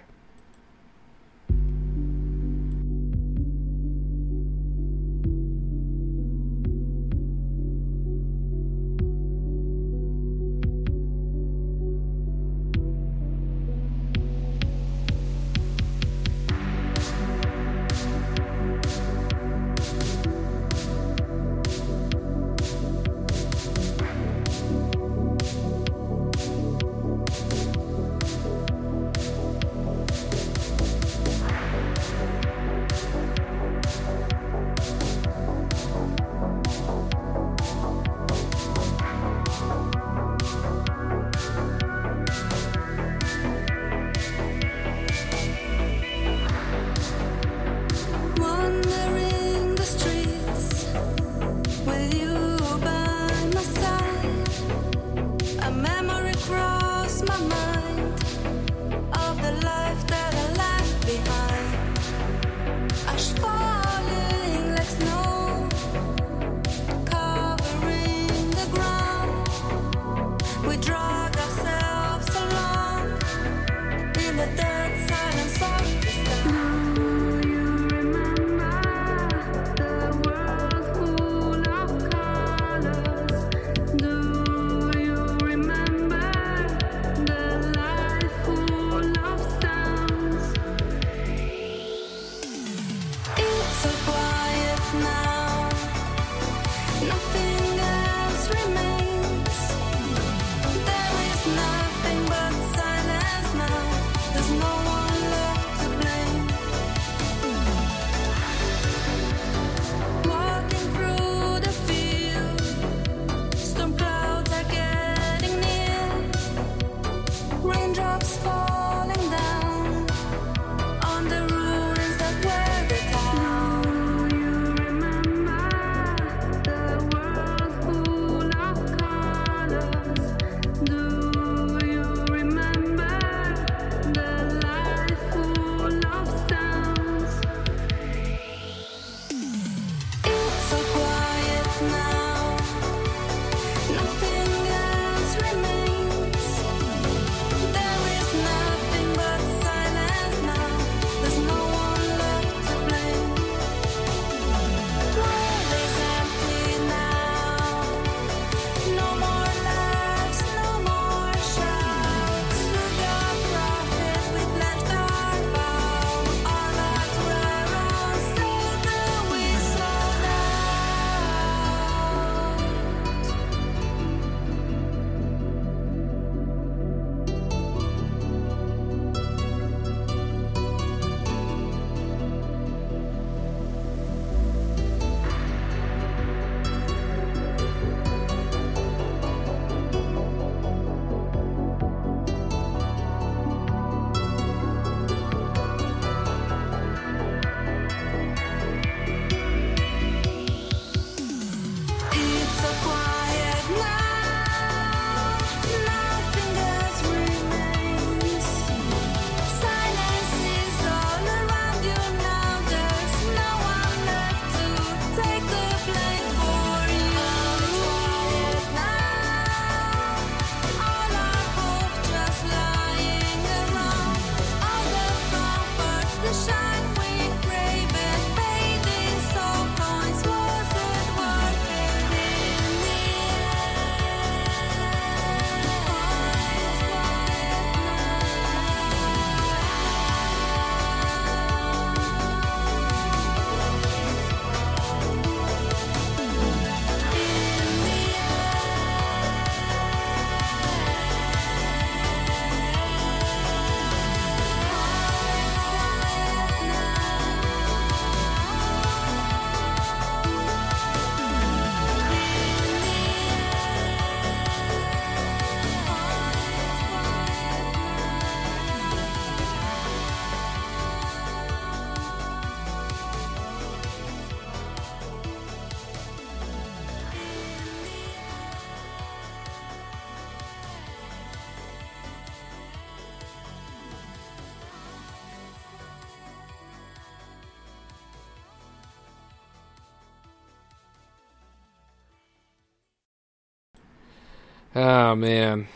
Oh 295.11 295.16
man. 295.16 295.66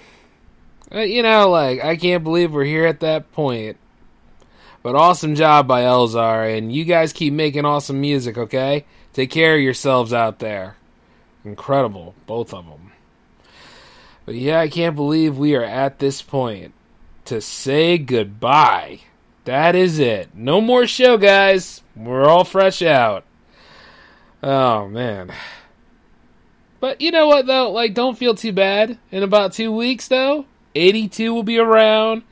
Uh, 0.95 1.01
You 1.01 1.25
know, 1.25 1.51
like 1.51 1.83
I 1.83 1.97
can't 1.97 2.23
believe 2.23 2.53
we're 2.53 2.65
here 2.65 2.87
at 2.87 3.01
that 3.01 3.33
point. 3.33 3.79
But 4.85 4.95
awesome 4.95 5.35
job 5.35 5.67
by 5.67 5.83
Elxar, 5.83 6.57
and 6.57 6.73
you 6.73 6.85
guys 6.85 7.13
keep 7.13 7.33
making 7.33 7.65
awesome 7.65 8.01
music, 8.01 8.37
okay? 8.39 8.85
Take 9.13 9.31
care 9.31 9.57
of 9.57 9.61
yourselves 9.63 10.13
out 10.13 10.39
there. 10.39 10.77
Incredible, 11.45 12.15
both 12.27 12.55
of 12.55 12.67
them. 12.67 12.93
But 14.25 14.37
yeah, 14.37 14.61
I 14.61 14.69
can't 14.69 14.95
believe 14.95 15.37
we 15.37 15.57
are 15.57 15.65
at 15.65 15.99
this 15.99 16.23
point 16.23 16.73
to 17.25 17.41
say 17.41 17.99
goodbye. 17.99 19.01
That 19.47 19.75
is 19.75 19.99
it. 19.99 20.29
No 20.35 20.61
more 20.61 20.87
show, 20.87 21.17
guys. 21.17 21.83
We're 21.97 22.29
all 22.29 22.45
fresh 22.45 22.83
out. 22.83 23.25
Oh 24.45 24.87
man. 24.89 25.33
But 26.85 27.01
you 27.01 27.13
know 27.13 27.29
what 27.29 27.47
though? 27.47 27.71
Like 27.71 27.95
don't 27.95 28.19
feel 28.19 28.35
too 28.35 28.53
bad. 28.53 28.99
In 29.11 29.23
about 29.23 29.55
2 29.55 29.73
weeks 29.73 30.07
though, 30.09 30.45
82 30.75 31.33
will 31.33 31.43
be 31.43 31.57
around. 31.57 32.25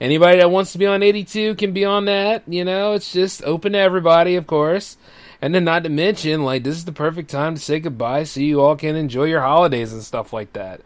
Anybody 0.00 0.38
that 0.38 0.48
wants 0.52 0.70
to 0.70 0.78
be 0.78 0.86
on 0.86 1.02
82 1.02 1.56
can 1.56 1.72
be 1.72 1.84
on 1.84 2.04
that, 2.04 2.44
you 2.46 2.64
know? 2.64 2.92
It's 2.92 3.12
just 3.12 3.42
open 3.42 3.72
to 3.72 3.80
everybody, 3.80 4.36
of 4.36 4.46
course. 4.46 4.96
And 5.42 5.52
then 5.52 5.64
not 5.64 5.82
to 5.82 5.88
mention 5.88 6.44
like 6.44 6.62
this 6.62 6.76
is 6.76 6.84
the 6.84 6.92
perfect 6.92 7.30
time 7.30 7.56
to 7.56 7.60
say 7.60 7.80
goodbye 7.80 8.22
so 8.22 8.38
you 8.38 8.60
all 8.60 8.76
can 8.76 8.94
enjoy 8.94 9.24
your 9.24 9.40
holidays 9.40 9.92
and 9.92 10.04
stuff 10.04 10.32
like 10.32 10.52
that. 10.52 10.82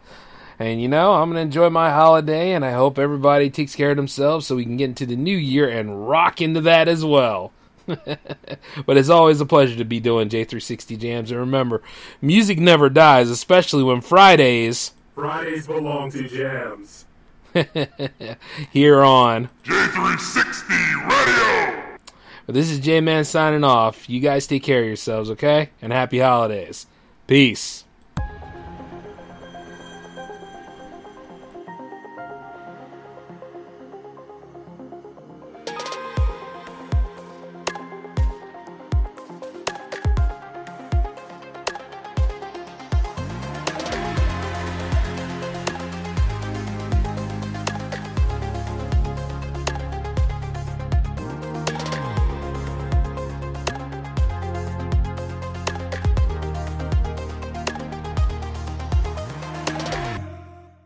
And 0.57 0.81
you 0.81 0.87
know, 0.87 1.13
I'm 1.13 1.29
going 1.29 1.35
to 1.35 1.41
enjoy 1.41 1.69
my 1.69 1.91
holiday 1.91 2.53
and 2.53 2.65
I 2.65 2.71
hope 2.71 2.97
everybody 2.97 3.51
takes 3.51 3.75
care 3.75 3.91
of 3.91 3.97
themselves 3.97 4.47
so 4.47 4.55
we 4.55 4.65
can 4.65 4.77
get 4.77 4.89
into 4.89 5.05
the 5.05 5.15
new 5.15 5.37
year 5.37 5.69
and 5.69 6.09
rock 6.09 6.41
into 6.41 6.61
that 6.61 6.87
as 6.87 7.05
well. 7.05 7.51
but 8.85 8.97
it's 8.97 9.09
always 9.09 9.41
a 9.41 9.45
pleasure 9.45 9.75
to 9.77 9.85
be 9.85 9.99
doing 9.99 10.29
J360 10.29 10.97
jams. 10.99 11.31
And 11.31 11.39
remember, 11.39 11.81
music 12.21 12.59
never 12.59 12.89
dies, 12.89 13.29
especially 13.29 13.83
when 13.83 14.01
Fridays 14.01 14.91
Fridays 15.15 15.67
belong 15.67 16.09
to 16.11 16.27
jams. 16.27 17.05
here 18.71 19.01
on. 19.01 19.49
J360 19.63 21.09
Radio! 21.09 21.97
But 22.45 22.55
this 22.55 22.71
is 22.71 22.79
J 22.79 23.01
Man 23.01 23.25
signing 23.25 23.63
off. 23.63 24.09
You 24.09 24.19
guys 24.19 24.47
take 24.47 24.63
care 24.63 24.81
of 24.81 24.87
yourselves, 24.87 25.29
okay? 25.31 25.69
And 25.81 25.91
happy 25.91 26.19
holidays. 26.19 26.87
Peace. 27.27 27.80